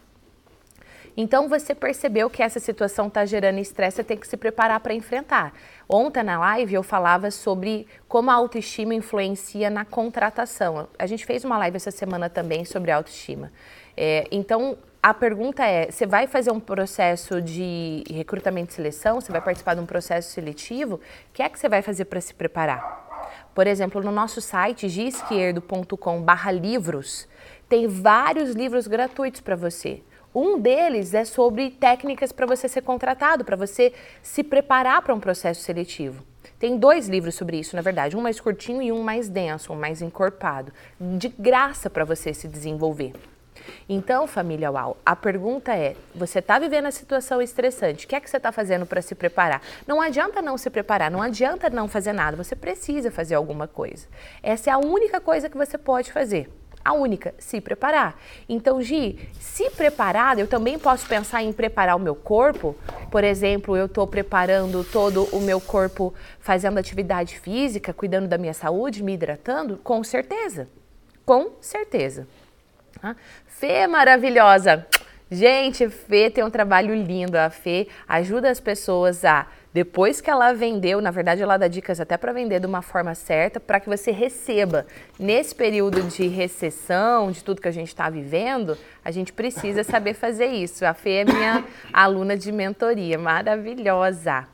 Então 1.15 1.51
você 1.51 1.75
percebeu 1.75 2.31
que 2.31 2.43
essa 2.43 2.59
situação 2.59 3.09
está 3.09 3.27
gerando 3.27 3.59
estresse, 3.59 3.97
você 3.97 4.05
tem 4.05 4.17
que 4.17 4.27
se 4.27 4.39
preparar 4.39 4.81
para 4.81 4.95
enfrentar. 4.95 5.53
Ontem 5.87 6.23
na 6.23 6.39
live 6.39 6.73
eu 6.73 6.83
falava 6.83 7.31
sobre 7.31 7.87
como 8.09 8.31
a 8.31 8.35
autoestima 8.35 8.95
influencia 8.95 9.69
na 9.69 9.85
contratação. 9.85 10.89
A 10.99 11.07
gente 11.07 11.27
fez 11.27 11.45
uma 11.45 11.59
live 11.59 11.77
essa 11.77 11.91
semana 11.91 12.31
também 12.31 12.65
sobre 12.65 12.91
autoestima. 12.91 13.53
É, 13.95 14.27
então 14.31 14.79
a 15.07 15.15
pergunta 15.15 15.65
é: 15.65 15.89
você 15.89 16.05
vai 16.05 16.27
fazer 16.27 16.51
um 16.51 16.59
processo 16.59 17.41
de 17.41 18.03
recrutamento 18.11 18.73
e 18.73 18.75
seleção? 18.75 19.21
Você 19.21 19.31
vai 19.31 19.41
participar 19.41 19.75
de 19.75 19.81
um 19.81 19.87
processo 19.87 20.33
seletivo? 20.33 20.97
O 20.97 21.01
que 21.33 21.45
é 21.45 21.49
que 21.49 21.57
você 21.57 21.69
vai 21.69 21.81
fazer 21.81 22.07
para 22.07 22.21
se 22.21 22.35
preparar? 22.35 23.07
Por 23.55 23.69
exemplo, 23.69 24.03
no 24.03 24.11
nosso 24.11 24.41
site 24.41 24.89
giesquerdo.com/livros 24.89 27.29
tem 27.69 27.87
vários 27.87 28.57
livros 28.57 28.89
gratuitos 28.89 29.41
para 29.41 29.55
você. 29.55 30.03
Um 30.35 30.59
deles 30.59 31.15
é 31.15 31.25
sobre 31.25 31.71
técnicas 31.71 32.33
para 32.33 32.45
você 32.45 32.67
ser 32.67 32.83
contratado, 32.83 33.45
para 33.45 33.55
você 33.55 33.93
se 34.21 34.43
preparar 34.43 35.03
para 35.03 35.15
um 35.15 35.21
processo 35.21 35.63
seletivo. 35.63 36.25
Tem 36.59 36.77
dois 36.77 37.09
livros 37.09 37.37
sobre 37.37 37.61
isso, 37.61 37.77
na 37.77 37.83
verdade, 37.83 38.17
um 38.17 38.21
mais 38.21 38.41
curtinho 38.41 38.83
e 38.83 38.91
um 38.91 39.05
mais 39.05 39.29
denso, 39.29 39.73
um 39.73 39.77
mais 39.77 40.03
encorpado, 40.03 40.73
de 41.01 41.29
graça 41.29 41.89
para 41.89 42.05
você 42.05 42.35
se 42.35 42.49
desenvolver. 42.49 43.13
Então, 43.89 44.27
família 44.27 44.71
UAU, 44.71 44.97
a 45.05 45.15
pergunta 45.17 45.75
é: 45.75 45.97
você 46.15 46.39
está 46.39 46.59
vivendo 46.59 46.87
a 46.87 46.91
situação 46.91 47.41
estressante, 47.43 48.07
o 48.07 48.09
que 48.09 48.17
é 48.17 48.21
que 48.21 48.29
você 48.29 48.37
está 48.37 48.53
fazendo 48.53 48.87
para 48.87 49.03
se 49.03 49.15
preparar? 49.15 49.63
Não 49.87 50.01
adianta 50.01 50.43
não 50.43 50.57
se 50.59 50.71
preparar, 50.71 51.11
não 51.11 51.23
adianta 51.23 51.71
não 51.71 51.89
fazer 51.89 52.13
nada, 52.13 52.37
você 52.37 52.57
precisa 52.57 53.11
fazer 53.11 53.35
alguma 53.35 53.67
coisa. 53.67 54.07
Essa 54.43 54.71
é 54.71 54.73
a 54.73 54.79
única 54.79 55.21
coisa 55.21 55.49
que 55.49 55.57
você 55.57 55.77
pode 55.79 56.13
fazer. 56.13 56.51
A 56.87 56.93
única, 56.93 57.35
se 57.37 57.61
preparar. 57.61 58.17
Então, 58.49 58.81
Gi, 58.81 59.29
se 59.41 59.69
preparar, 59.71 60.39
eu 60.39 60.47
também 60.47 60.79
posso 60.79 61.05
pensar 61.09 61.43
em 61.43 61.53
preparar 61.53 61.97
o 61.97 61.99
meu 61.99 62.15
corpo. 62.15 62.77
Por 63.11 63.25
exemplo, 63.25 63.77
eu 63.77 63.87
estou 63.87 64.07
preparando 64.07 64.85
todo 64.85 65.25
o 65.33 65.41
meu 65.41 65.61
corpo 65.61 66.15
fazendo 66.39 66.79
atividade 66.79 67.41
física, 67.41 67.93
cuidando 67.93 68.29
da 68.29 68.39
minha 68.39 68.55
saúde, 68.55 69.03
me 69.03 69.15
hidratando? 69.15 69.79
Com 69.79 70.05
certeza. 70.05 70.69
Com 71.25 71.57
certeza. 71.61 72.29
Fê 73.59 73.87
maravilhosa. 73.87 74.87
Gente, 75.31 75.89
Fê 75.89 76.29
tem 76.29 76.45
um 76.45 76.51
trabalho 76.51 76.95
lindo. 76.95 77.37
A 77.37 77.49
Fê 77.49 77.89
ajuda 78.07 78.51
as 78.51 78.61
pessoas 78.61 79.25
a, 79.25 79.47
depois 79.73 80.21
que 80.21 80.29
ela 80.29 80.53
vendeu, 80.53 81.01
na 81.01 81.11
verdade 81.11 81.43
ela 81.43 81.57
dá 81.57 81.67
dicas 81.67 81.99
até 81.99 82.19
para 82.19 82.35
vender 82.35 82.61
de 82.61 82.67
uma 82.67 82.83
forma 82.83 83.15
certa, 83.15 83.59
para 83.59 83.81
que 83.81 83.89
você 83.89 84.11
receba. 84.11 84.87
Nesse 85.19 85.55
período 85.55 86.03
de 86.03 86.27
recessão, 86.27 87.31
de 87.31 87.43
tudo 87.43 87.63
que 87.63 87.69
a 87.69 87.73
gente 87.73 87.89
está 87.89 88.11
vivendo, 88.11 88.77
a 89.03 89.11
gente 89.11 89.33
precisa 89.33 89.83
saber 89.83 90.13
fazer 90.13 90.49
isso. 90.49 90.85
A 90.85 90.93
Fê 90.93 91.21
é 91.21 91.25
minha 91.25 91.65
aluna 91.91 92.37
de 92.37 92.53
mentoria, 92.53 93.19
maravilhosa. 93.19 94.47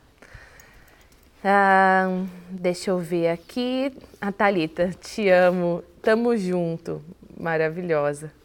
Ah, 1.43 2.07
deixa 2.49 2.89
eu 2.89 2.99
ver 2.99 3.27
aqui. 3.27 3.91
A 4.21 4.31
Thalita, 4.31 4.91
te 5.01 5.27
amo, 5.27 5.83
tamo 6.01 6.37
junto 6.37 7.03
maravilhosa. 7.37 8.42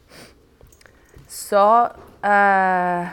Só 1.29 1.95
a, 2.23 3.13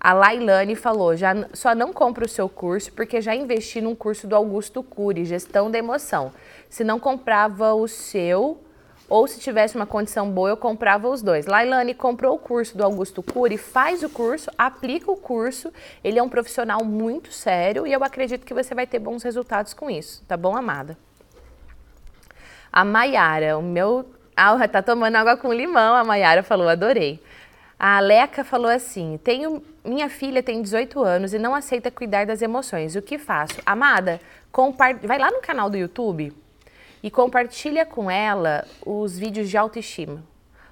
a 0.00 0.12
Lailane 0.14 0.74
falou: 0.74 1.14
já, 1.14 1.34
só 1.52 1.74
não 1.74 1.92
compra 1.92 2.24
o 2.24 2.28
seu 2.28 2.48
curso 2.48 2.90
porque 2.94 3.20
já 3.20 3.34
investi 3.34 3.82
num 3.82 3.94
curso 3.94 4.26
do 4.26 4.34
Augusto 4.34 4.82
Cury, 4.82 5.26
Gestão 5.26 5.70
da 5.70 5.78
Emoção. 5.78 6.32
Se 6.70 6.82
não 6.82 6.98
comprava 6.98 7.74
o 7.74 7.86
seu, 7.86 8.58
ou 9.06 9.26
se 9.26 9.38
tivesse 9.38 9.76
uma 9.76 9.84
condição 9.84 10.30
boa, 10.30 10.48
eu 10.48 10.56
comprava 10.56 11.06
os 11.10 11.20
dois. 11.20 11.44
Lailane 11.44 11.92
comprou 11.92 12.36
o 12.36 12.38
curso 12.38 12.74
do 12.74 12.82
Augusto 12.82 13.22
Cury, 13.22 13.58
faz 13.58 14.02
o 14.02 14.08
curso, 14.08 14.50
aplica 14.56 15.10
o 15.12 15.16
curso. 15.16 15.70
Ele 16.02 16.18
é 16.18 16.22
um 16.22 16.30
profissional 16.30 16.82
muito 16.82 17.30
sério 17.30 17.86
e 17.86 17.92
eu 17.92 18.02
acredito 18.02 18.46
que 18.46 18.54
você 18.54 18.74
vai 18.74 18.86
ter 18.86 18.98
bons 18.98 19.22
resultados 19.22 19.74
com 19.74 19.90
isso, 19.90 20.24
tá 20.26 20.38
bom, 20.38 20.56
amada? 20.56 20.96
A 22.72 22.82
Maiara, 22.82 23.58
o 23.58 23.62
meu 23.62 24.06
ah, 24.34 24.56
tá 24.66 24.80
tomando 24.80 25.16
água 25.16 25.36
com 25.36 25.52
limão, 25.52 25.94
a 25.94 26.02
Mayara 26.02 26.42
falou, 26.42 26.68
adorei. 26.68 27.20
A 27.84 27.98
Leca 27.98 28.44
falou 28.44 28.70
assim: 28.70 29.18
tenho, 29.24 29.60
minha 29.84 30.08
filha 30.08 30.40
tem 30.40 30.62
18 30.62 31.02
anos 31.02 31.34
e 31.34 31.38
não 31.38 31.52
aceita 31.52 31.90
cuidar 31.90 32.24
das 32.24 32.40
emoções. 32.40 32.94
O 32.94 33.02
que 33.02 33.18
faço? 33.18 33.60
Amada, 33.66 34.20
vai 35.02 35.18
lá 35.18 35.32
no 35.32 35.40
canal 35.40 35.68
do 35.68 35.76
YouTube 35.76 36.32
e 37.02 37.10
compartilha 37.10 37.84
com 37.84 38.08
ela 38.08 38.64
os 38.86 39.18
vídeos 39.18 39.50
de 39.50 39.56
autoestima. 39.56 40.22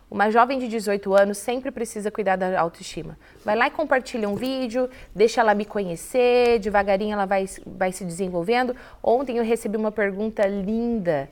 Uma 0.09 0.31
jovem 0.31 0.61
de 0.61 0.69
18 0.69 1.13
anos 1.13 1.39
sempre 1.39 1.73
precisa 1.73 2.13
cuidar 2.13 2.37
da 2.37 2.61
autoestima. 2.61 3.19
Vai 3.45 3.57
lá 3.57 3.67
e 3.67 3.71
compartilha 3.73 4.29
um 4.29 4.37
vídeo, 4.37 4.89
deixa 5.13 5.41
ela 5.41 5.53
me 5.53 5.65
conhecer, 5.65 6.61
devagarinho 6.61 7.15
ela 7.15 7.27
vai, 7.27 7.45
vai 7.67 7.91
se 7.91 8.05
desenvolvendo. 8.05 8.77
Ontem 9.03 9.39
eu 9.39 9.43
recebi 9.43 9.77
uma 9.77 9.91
pergunta 9.91 10.47
linda 10.47 11.29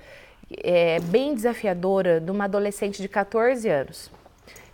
é, 0.57 0.99
bem 1.01 1.35
desafiadora 1.35 2.21
de 2.21 2.31
uma 2.31 2.45
adolescente 2.45 3.01
de 3.01 3.09
14 3.09 3.69
anos, 3.69 4.11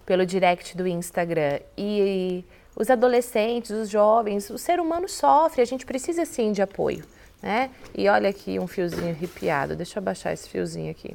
pelo 0.05 0.27
direct 0.27 0.77
do 0.77 0.87
Instagram. 0.87 1.61
E 1.77 2.45
os 2.77 2.91
adolescentes, 2.91 3.71
os 3.71 3.89
jovens, 3.89 4.51
o 4.51 4.59
ser 4.59 4.81
humano 4.81 5.09
sofre, 5.09 5.63
a 5.63 5.65
gente 5.65 5.87
precisa 5.87 6.25
sim 6.25 6.53
de 6.53 6.63
apoio. 6.63 7.05
Né? 7.43 7.71
E 7.95 8.09
olha 8.09 8.31
aqui 8.31 8.59
um 8.59 8.67
fiozinho 8.67 9.11
arrepiado, 9.11 9.77
deixa 9.77 9.99
eu 9.99 10.01
abaixar 10.01 10.33
esse 10.33 10.49
fiozinho 10.49 10.91
aqui. 10.91 11.15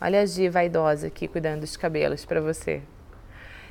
Olha 0.00 0.20
a 0.20 0.26
Gi 0.26 0.48
vaidosa 0.48 1.08
aqui 1.08 1.26
cuidando 1.26 1.60
dos 1.60 1.76
cabelos 1.76 2.24
para 2.24 2.40
você. 2.40 2.82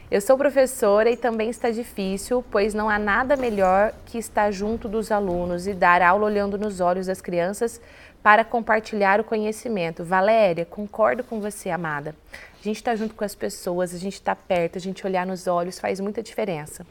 Eu 0.09 0.21
sou 0.21 0.37
professora 0.37 1.09
e 1.09 1.17
também 1.17 1.49
está 1.49 1.71
difícil, 1.71 2.43
pois 2.51 2.75
não 2.75 2.87
há 2.87 2.99
nada 2.99 3.35
melhor 3.35 3.91
que 4.05 4.19
estar 4.19 4.51
junto 4.51 4.87
dos 4.87 5.11
alunos 5.11 5.65
e 5.65 5.73
dar 5.73 5.99
aula 6.01 6.25
olhando 6.25 6.59
nos 6.59 6.79
olhos 6.79 7.07
das 7.07 7.21
crianças 7.21 7.81
para 8.25 8.43
compartilhar 8.43 9.19
o 9.19 9.23
conhecimento. 9.23 10.03
Valéria, 10.03 10.65
concordo 10.65 11.23
com 11.23 11.39
você, 11.39 11.69
amada. 11.69 12.15
A 12.59 12.63
gente 12.63 12.77
está 12.77 12.95
junto 12.95 13.13
com 13.13 13.23
as 13.23 13.35
pessoas, 13.35 13.93
a 13.93 13.99
gente 13.99 14.15
está 14.15 14.35
perto, 14.35 14.79
a 14.79 14.81
gente 14.81 15.05
olhar 15.05 15.27
nos 15.27 15.45
olhos 15.45 15.77
faz 15.77 15.99
muita 15.99 16.23
diferença. 16.23 16.83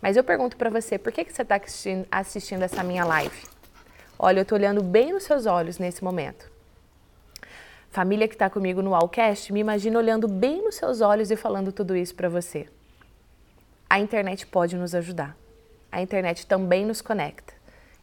Mas 0.00 0.16
eu 0.16 0.24
pergunto 0.24 0.56
para 0.56 0.68
você, 0.70 0.98
por 0.98 1.12
que, 1.12 1.24
que 1.24 1.32
você 1.32 1.42
está 1.42 1.54
assistindo, 1.54 2.04
assistindo 2.10 2.62
essa 2.64 2.82
minha 2.82 3.04
live? 3.04 3.44
Olha, 4.18 4.40
eu 4.40 4.42
estou 4.42 4.58
olhando 4.58 4.82
bem 4.82 5.12
nos 5.12 5.22
seus 5.22 5.46
olhos 5.46 5.78
nesse 5.78 6.02
momento. 6.02 6.50
Família 7.92 8.26
que 8.26 8.34
está 8.34 8.50
comigo 8.50 8.82
no 8.82 8.92
Allcast, 8.92 9.52
me 9.52 9.60
imagina 9.60 9.96
olhando 9.96 10.26
bem 10.26 10.64
nos 10.64 10.74
seus 10.74 11.00
olhos 11.00 11.30
e 11.30 11.36
falando 11.36 11.70
tudo 11.70 11.96
isso 11.96 12.16
para 12.16 12.28
você. 12.28 12.66
A 13.88 14.00
internet 14.00 14.48
pode 14.48 14.74
nos 14.74 14.96
ajudar. 14.96 15.36
A 15.92 16.02
internet 16.02 16.44
também 16.44 16.84
nos 16.84 17.00
conecta. 17.00 17.51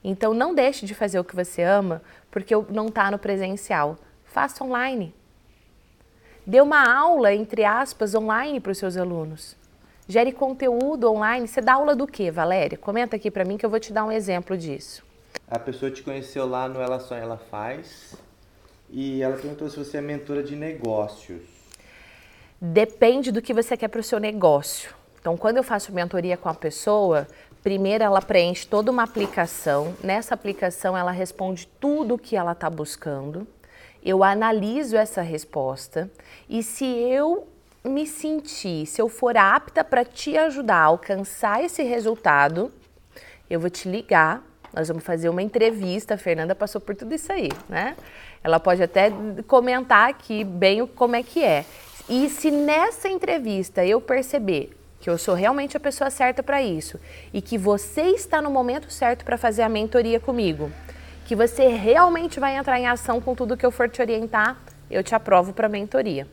Então 0.03 0.33
não 0.33 0.55
deixe 0.55 0.85
de 0.85 0.95
fazer 0.95 1.19
o 1.19 1.23
que 1.23 1.35
você 1.35 1.61
ama 1.61 2.01
porque 2.31 2.53
não 2.69 2.87
está 2.87 3.11
no 3.11 3.19
presencial. 3.19 3.97
Faça 4.25 4.63
online. 4.63 5.13
Dê 6.45 6.61
uma 6.61 6.91
aula, 6.91 7.33
entre 7.33 7.63
aspas, 7.63 8.15
online 8.15 8.59
para 8.59 8.71
os 8.71 8.77
seus 8.77 8.97
alunos. 8.97 9.55
Gere 10.07 10.31
conteúdo 10.31 11.11
online. 11.11 11.47
Você 11.47 11.61
dá 11.61 11.73
aula 11.73 11.95
do 11.95 12.07
que, 12.07 12.31
Valéria? 12.31 12.77
Comenta 12.77 13.15
aqui 13.15 13.29
para 13.29 13.45
mim 13.45 13.57
que 13.57 13.65
eu 13.65 13.69
vou 13.69 13.79
te 13.79 13.93
dar 13.93 14.05
um 14.05 14.11
exemplo 14.11 14.57
disso. 14.57 15.03
A 15.47 15.59
pessoa 15.59 15.91
te 15.91 16.01
conheceu 16.01 16.47
lá 16.47 16.67
no 16.67 16.81
Ela 16.81 16.99
Só 16.99 17.15
Ela 17.15 17.37
Faz 17.37 18.15
e 18.89 19.21
ela 19.21 19.37
perguntou 19.37 19.69
se 19.69 19.77
você 19.77 19.97
é 19.97 20.01
mentora 20.01 20.41
de 20.41 20.55
negócios. 20.55 21.41
Depende 22.59 23.31
do 23.31 23.41
que 23.41 23.53
você 23.53 23.77
quer 23.77 23.87
para 23.87 23.99
o 23.99 24.03
seu 24.03 24.19
negócio. 24.19 24.93
Então, 25.19 25.37
quando 25.37 25.57
eu 25.57 25.63
faço 25.63 25.93
mentoria 25.93 26.37
com 26.37 26.49
a 26.49 26.53
pessoa, 26.53 27.27
primeiro 27.63 28.03
ela 28.03 28.21
preenche 28.21 28.67
toda 28.67 28.91
uma 28.91 29.03
aplicação. 29.03 29.95
Nessa 30.03 30.33
aplicação, 30.33 30.97
ela 30.97 31.11
responde 31.11 31.67
tudo 31.79 32.15
o 32.15 32.19
que 32.19 32.35
ela 32.35 32.53
está 32.53 32.69
buscando. 32.69 33.47
Eu 34.03 34.23
analiso 34.23 34.95
essa 34.95 35.21
resposta 35.21 36.09
e 36.49 36.63
se 36.63 36.85
eu 36.85 37.47
me 37.83 38.05
sentir, 38.05 38.85
se 38.85 39.01
eu 39.01 39.09
for 39.09 39.37
apta 39.37 39.83
para 39.83 40.05
te 40.05 40.37
ajudar 40.37 40.77
a 40.77 40.85
alcançar 40.85 41.63
esse 41.63 41.83
resultado, 41.83 42.71
eu 43.49 43.59
vou 43.59 43.69
te 43.69 43.89
ligar. 43.89 44.43
Nós 44.73 44.87
vamos 44.87 45.03
fazer 45.03 45.27
uma 45.29 45.41
entrevista. 45.41 46.13
A 46.13 46.17
Fernanda 46.17 46.53
passou 46.53 46.79
por 46.79 46.95
tudo 46.95 47.13
isso 47.13 47.31
aí, 47.31 47.49
né? 47.67 47.95
Ela 48.43 48.59
pode 48.59 48.83
até 48.83 49.11
comentar 49.47 50.09
aqui 50.09 50.43
bem 50.43 50.85
como 50.85 51.15
é 51.15 51.23
que 51.23 51.43
é. 51.43 51.65
E 52.07 52.29
se 52.29 52.51
nessa 52.51 53.09
entrevista 53.09 53.85
eu 53.85 53.99
perceber 53.99 54.78
que 54.99 55.09
eu 55.09 55.17
sou 55.17 55.33
realmente 55.33 55.77
a 55.77 55.79
pessoa 55.79 56.09
certa 56.09 56.43
para 56.43 56.61
isso 56.61 56.99
e 57.33 57.41
que 57.41 57.57
você 57.57 58.01
está 58.01 58.41
no 58.41 58.49
momento 58.49 58.91
certo 58.91 59.23
para 59.23 59.37
fazer 59.37 59.61
a 59.61 59.69
mentoria 59.69 60.19
comigo, 60.19 60.71
que 61.25 61.35
você 61.35 61.67
realmente 61.67 62.39
vai 62.39 62.57
entrar 62.57 62.79
em 62.79 62.87
ação 62.87 63.21
com 63.21 63.35
tudo 63.35 63.55
que 63.55 63.65
eu 63.65 63.71
for 63.71 63.89
te 63.89 64.01
orientar, 64.01 64.57
eu 64.89 65.03
te 65.03 65.15
aprovo 65.15 65.53
para 65.53 65.67
a 65.67 65.69
mentoria. 65.69 66.27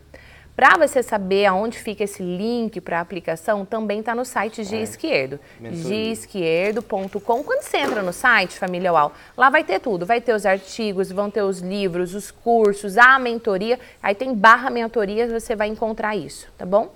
Para 0.56 0.78
você 0.78 1.02
saber 1.02 1.44
aonde 1.44 1.78
fica 1.78 2.04
esse 2.04 2.22
link 2.22 2.80
para 2.80 2.96
a 2.96 3.02
aplicação, 3.02 3.66
também 3.66 4.00
está 4.00 4.14
no 4.14 4.24
site 4.24 4.64
G 4.64 4.76
é. 4.78 4.80
Esquerdo. 4.80 5.38
Esquerdo.com. 5.60 7.44
Quando 7.44 7.60
você 7.60 7.76
entra 7.76 8.02
no 8.02 8.10
site, 8.10 8.58
Família 8.58 8.90
UAU, 8.90 9.12
lá 9.36 9.50
vai 9.50 9.62
ter 9.62 9.78
tudo. 9.80 10.06
Vai 10.06 10.18
ter 10.18 10.32
os 10.32 10.46
artigos, 10.46 11.12
vão 11.12 11.30
ter 11.30 11.42
os 11.42 11.58
livros, 11.58 12.14
os 12.14 12.30
cursos, 12.30 12.96
a 12.96 13.18
mentoria. 13.18 13.78
Aí 14.02 14.14
tem 14.14 14.34
barra 14.34 14.70
mentoria, 14.70 15.28
você 15.28 15.54
vai 15.54 15.68
encontrar 15.68 16.16
isso, 16.16 16.48
tá 16.56 16.64
bom? 16.64 16.90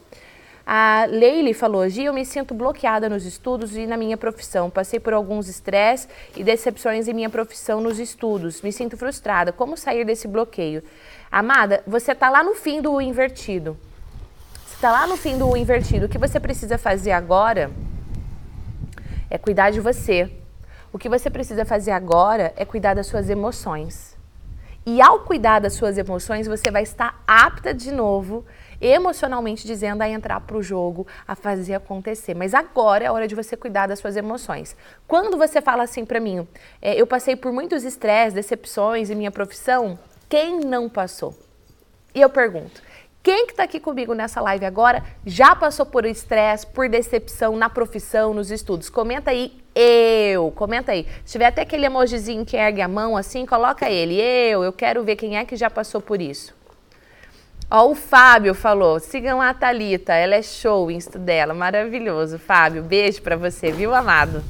A 0.73 1.05
Leile 1.07 1.53
falou: 1.53 1.89
Gia, 1.89 2.05
eu 2.05 2.15
me 2.15 2.25
sinto 2.25 2.55
bloqueada 2.55 3.09
nos 3.09 3.27
estudos 3.27 3.75
e 3.75 3.89
na 3.89 3.97
minha 3.97 4.17
profissão. 4.17 4.71
Passei 4.71 5.01
por 5.01 5.13
alguns 5.13 5.49
estresses 5.49 6.09
e 6.37 6.45
decepções 6.45 7.09
em 7.09 7.13
minha 7.13 7.29
profissão 7.29 7.81
nos 7.81 7.99
estudos. 7.99 8.63
Me 8.63 8.73
sinto 8.73 8.97
frustrada. 8.97 9.51
Como 9.51 9.77
sair 9.77 10.05
desse 10.05 10.29
bloqueio? 10.29 10.81
Amada, 11.29 11.83
você 11.89 12.13
está 12.13 12.31
lá 12.31 12.45
no 12.45 12.55
fim 12.55 12.81
do 12.81 13.01
invertido. 13.01 13.77
Você 14.65 14.77
está 14.77 14.93
lá 14.93 15.09
no 15.09 15.17
fim 15.17 15.37
do 15.37 15.57
invertido. 15.57 16.07
O 16.07 16.09
que 16.09 16.19
você 16.19 16.39
precisa 16.39 16.79
fazer 16.79 17.11
agora 17.11 17.73
é 19.29 19.37
cuidar 19.37 19.73
de 19.73 19.81
você. 19.81 20.31
O 20.93 21.01
que 21.01 21.09
você 21.09 21.29
precisa 21.29 21.65
fazer 21.65 21.91
agora 21.91 22.53
é 22.55 22.65
cuidar 22.65 22.95
das 22.95 23.09
suas 23.09 23.29
emoções. 23.29 24.17
E 24.87 25.03
ao 25.03 25.21
cuidar 25.21 25.59
das 25.59 25.73
suas 25.73 25.99
emoções, 25.99 26.47
você 26.47 26.71
vai 26.71 26.85
estar 26.85 27.23
apta 27.27 27.75
de 27.75 27.91
novo, 27.91 28.47
emocionalmente 28.81 29.67
dizendo, 29.67 30.03
a 30.03 30.09
entrar 30.09 30.41
para 30.41 30.57
o 30.57 30.63
jogo, 30.63 31.07
a 31.27 31.35
fazer 31.35 31.75
acontecer. 31.75 32.35
Mas 32.35 32.55
agora 32.55 33.05
é 33.05 33.11
hora 33.11 33.29
de 33.29 33.35
você 33.35 33.57
cuidar 33.57 33.87
das 33.87 33.99
suas 33.99 34.17
emoções. 34.17 34.77
Quando 35.07 35.37
você 35.37 35.61
fala 35.61 35.83
assim 35.83 36.05
para 36.05 36.21
mim, 36.21 36.47
é, 36.81 37.01
eu 37.01 37.07
passei 37.07 37.37
por 37.37 37.53
muitos 37.53 37.85
estresses, 37.85 38.35
decepções 38.35 39.11
em 39.11 39.15
minha 39.15 39.31
profissão, 39.31 39.99
quem 40.29 40.61
não 40.61 40.89
passou? 40.89 41.35
E 42.15 42.21
eu 42.21 42.31
pergunto, 42.31 42.83
quem 43.23 43.45
que 43.45 43.53
está 43.53 43.65
aqui 43.65 43.79
comigo 43.79 44.15
nessa 44.15 44.41
live 44.41 44.65
agora 44.65 45.05
já 45.27 45.55
passou 45.55 45.85
por 45.85 46.07
estresse, 46.07 46.67
por 46.67 46.89
decepção 46.89 47.55
na 47.55 47.69
profissão, 47.69 48.33
nos 48.33 48.51
estudos? 48.51 48.89
Comenta 48.89 49.31
aí, 49.31 49.61
eu. 49.75 50.51
Comenta 50.53 50.93
aí. 50.93 51.07
Se 51.25 51.33
tiver 51.33 51.47
até 51.47 51.63
aquele 51.63 51.85
emojizinho 51.85 52.47
que 52.47 52.57
ergue 52.57 52.81
a 52.81 52.89
mão 52.89 53.17
assim, 53.17 53.45
coloca 53.45 53.91
ele. 53.91 54.19
Eu, 54.19 54.65
eu 54.65 54.73
quero 54.73 55.05
ver 55.05 55.17
quem 55.17 55.37
é 55.37 55.45
que 55.45 55.55
já 55.55 55.69
passou 55.69 56.01
por 56.01 56.21
isso. 56.21 56.60
Ó, 57.73 57.89
o 57.89 57.95
Fábio 57.95 58.53
falou, 58.53 58.99
sigam 58.99 59.41
a 59.41 59.55
Thalita, 59.55 60.13
ela 60.13 60.35
é 60.35 60.43
show, 60.43 60.87
o 60.87 60.91
insta 60.91 61.21
dela, 61.21 61.55
maravilhoso. 61.55 62.37
Fábio, 62.37 62.83
beijo 62.83 63.23
para 63.23 63.37
você, 63.37 63.71
viu, 63.71 63.95
amado? 63.95 64.43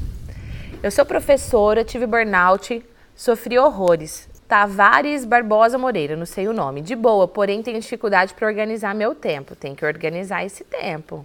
Eu 0.82 0.90
sou 0.90 1.04
professora, 1.04 1.84
tive 1.84 2.06
burnout, 2.06 2.82
sofri 3.14 3.58
horrores. 3.58 4.26
Tavares 4.48 5.26
Barbosa 5.26 5.76
Moreira, 5.76 6.16
não 6.16 6.24
sei 6.24 6.48
o 6.48 6.52
nome. 6.54 6.80
De 6.80 6.96
boa, 6.96 7.28
porém 7.28 7.62
tenho 7.62 7.78
dificuldade 7.78 8.32
para 8.32 8.48
organizar 8.48 8.94
meu 8.94 9.14
tempo. 9.14 9.54
Tem 9.54 9.74
que 9.74 9.84
organizar 9.84 10.42
esse 10.44 10.64
tempo. 10.64 11.24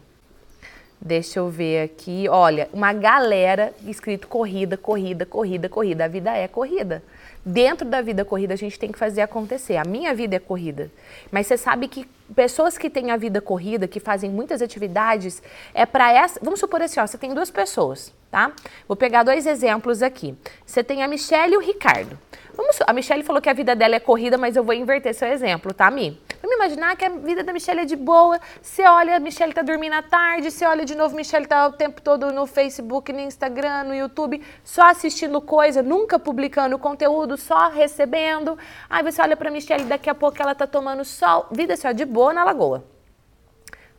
Deixa 0.99 1.39
eu 1.39 1.49
ver 1.49 1.84
aqui. 1.84 2.27
Olha, 2.27 2.69
uma 2.73 2.91
galera 2.91 3.73
escrito 3.88 4.27
corrida, 4.27 4.75
corrida, 4.75 5.25
corrida, 5.25 5.69
corrida. 5.69 6.05
A 6.05 6.08
vida 6.10 6.36
é 6.36 6.47
corrida. 6.47 7.01
Dentro 7.47 7.88
da 7.88 8.01
vida 8.01 8.25
corrida, 8.25 8.55
a 8.55 8.58
gente 8.58 8.79
tem 8.79 8.91
que 8.91 8.97
fazer 8.97 9.21
acontecer. 9.21 9.77
A 9.77 9.84
minha 9.84 10.15
vida 10.15 10.36
é 10.36 10.39
corrida. 10.39 10.91
Mas 11.31 11.45
você 11.45 11.55
sabe 11.55 11.88
que 11.88 12.10
pessoas 12.36 12.75
que 12.75 12.89
têm 12.89 13.12
a 13.12 13.17
vida 13.17 13.39
corrida, 13.39 13.88
que 13.88 13.99
fazem 13.99 14.31
muitas 14.31 14.63
atividades, 14.63 15.43
é 15.71 15.86
para 15.86 16.12
essa. 16.12 16.39
Vamos 16.41 16.60
supor 16.60 16.81
assim, 16.81 16.99
ó, 16.99 17.05
você 17.05 17.19
tem 17.19 17.36
duas 17.36 17.51
pessoas, 17.51 18.12
tá? 18.31 18.51
Vou 18.88 18.97
pegar 18.97 19.21
dois 19.21 19.45
exemplos 19.45 20.01
aqui. 20.01 20.36
Você 20.65 20.84
tem 20.84 21.03
a 21.03 21.08
Michelle 21.08 21.53
e 21.53 21.58
o 21.58 21.62
Ricardo. 21.62 22.17
Vamos, 22.56 22.80
a 22.88 22.94
Michelle 22.94 23.22
falou 23.22 23.41
que 23.41 23.50
a 23.50 23.54
vida 23.54 23.76
dela 23.76 23.96
é 23.96 24.00
corrida, 24.00 24.38
mas 24.38 24.56
eu 24.56 24.63
vou 24.63 24.74
inverter 24.74 25.13
seu 25.13 25.28
exemplo, 25.28 25.74
tá, 25.74 25.91
Mi? 25.91 26.18
Vamos 26.41 26.56
imaginar 26.56 26.96
que 26.96 27.04
a 27.04 27.10
vida 27.10 27.44
da 27.44 27.52
Michelle 27.52 27.82
é 27.82 27.86
de 27.86 27.98
boa. 27.98 28.39
Você 28.62 28.84
olha, 28.84 29.18
a 29.18 29.20
Michelle 29.20 29.52
tá 29.52 29.62
dormindo 29.62 29.94
à 29.94 30.02
tarde, 30.02 30.50
você 30.50 30.65
olha 30.65 30.86
de 30.86 30.96
novo, 30.96 31.15
Michelle 31.15 31.46
tá 31.46 31.68
o 31.68 31.74
tempo 31.74 32.02
todo 32.02 32.32
no 32.32 32.46
Facebook, 32.46 33.12
no 33.12 33.20
Instagram, 33.20 33.84
no 33.84 33.94
YouTube, 33.94 34.41
só 34.63 34.89
assistindo 34.89 35.41
coisa, 35.41 35.84
nunca 35.84 36.18
publicando 36.18 36.80
conteúdo, 36.80 37.36
só 37.36 37.68
recebendo. 37.68 38.58
Aí 38.89 39.04
você 39.04 39.22
olha 39.22 39.36
pra 39.36 39.52
Michelle, 39.52 39.84
daqui 39.84 40.10
a 40.10 40.15
pouco 40.15 40.41
ela 40.41 40.56
tá 40.56 40.65
tomando 40.65 41.04
sol. 41.04 41.48
Vida 41.52 41.76
só 41.76 41.91
de 41.91 42.06
boa 42.06 42.32
na 42.32 42.46
lagoa. 42.46 42.86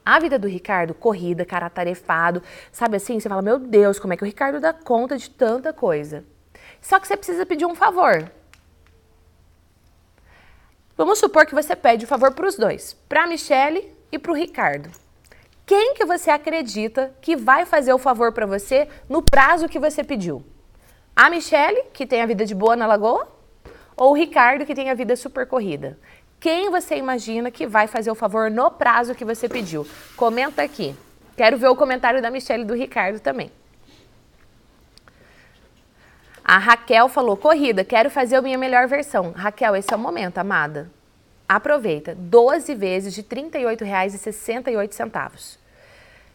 A 0.03 0.19
vida 0.19 0.39
do 0.39 0.49
Ricardo, 0.49 0.95
corrida, 0.95 1.45
cara 1.45 1.69
tarefado, 1.69 2.43
sabe 2.73 2.97
assim? 2.97 3.21
Você 3.21 3.29
fala, 3.29 3.43
meu 3.43 3.59
Deus, 3.59 3.99
como 3.99 4.15
é 4.15 4.17
que 4.17 4.23
o 4.23 4.27
Ricardo 4.27 4.61
dá 4.61 4.73
conta 4.73 5.19
de 5.19 5.29
tanta 5.29 5.75
coisa? 5.75 6.25
Só 6.81 6.99
que 6.99 7.07
você 7.07 7.17
precisa 7.17 7.45
pedir 7.45 7.67
um 7.67 7.75
favor. 7.75 8.31
Vamos 10.97 11.19
supor 11.19 11.45
que 11.45 11.55
você 11.55 11.77
pede 11.77 12.07
o 12.07 12.09
favor 12.09 12.33
para 12.33 12.49
os 12.49 12.57
dois, 12.57 12.95
para 13.07 13.25
a 13.25 13.27
Michelle 13.27 13.93
e 14.11 14.19
para 14.19 14.33
o 14.33 14.35
Ricardo. 14.35 14.91
Quem 15.67 15.93
que 15.93 16.07
você 16.07 16.31
acredita 16.31 17.15
que 17.21 17.37
vai 17.37 17.67
fazer 17.67 17.93
o 17.93 17.99
favor 17.99 18.33
para 18.33 18.47
você 18.47 18.89
no 19.07 19.21
prazo 19.21 19.69
que 19.69 19.79
você 19.79 20.03
pediu? 20.03 20.43
A 21.15 21.29
Michelle, 21.29 21.83
que 21.93 22.07
tem 22.07 22.23
a 22.23 22.27
vida 22.27 22.47
de 22.47 22.55
boa 22.55 22.75
na 22.75 22.87
lagoa? 22.87 23.29
Ou 23.95 24.13
o 24.13 24.15
Ricardo, 24.15 24.65
que 24.65 24.75
tem 24.75 24.89
a 24.89 24.95
vida 24.95 25.15
super 25.17 25.47
corrida? 25.47 25.99
Quem 26.41 26.71
você 26.71 26.97
imagina 26.97 27.51
que 27.51 27.67
vai 27.67 27.87
fazer 27.87 28.11
o 28.11 28.15
favor 28.15 28.51
no 28.51 28.71
prazo 28.71 29.15
que 29.15 29.25
você 29.25 29.51
pediu? 29.51 29.87
Comenta 30.17 30.63
aqui. 30.63 30.97
Quero 31.37 31.59
ver 31.59 31.69
o 31.69 31.77
comentário 31.77 32.23
da 32.23 32.31
Michelle 32.31 32.63
e 32.63 32.67
do 32.67 32.75
Ricardo 32.75 33.21
também. 33.21 33.53
A 36.49 36.59
Raquel 36.59 37.09
falou: 37.09 37.37
corrida, 37.37 37.85
quero 37.85 38.09
fazer 38.09 38.37
a 38.37 38.43
minha 38.43 38.57
melhor 38.57 38.87
versão. 38.87 39.33
Raquel, 39.33 39.75
esse 39.75 39.93
é 39.93 39.97
o 39.97 39.99
momento, 39.99 40.39
amada. 40.39 40.89
Aproveita. 41.49 42.15
12 42.15 42.73
vezes 42.77 43.13
de 43.13 43.23
R$ 43.23 43.27
38,68. 43.51 45.59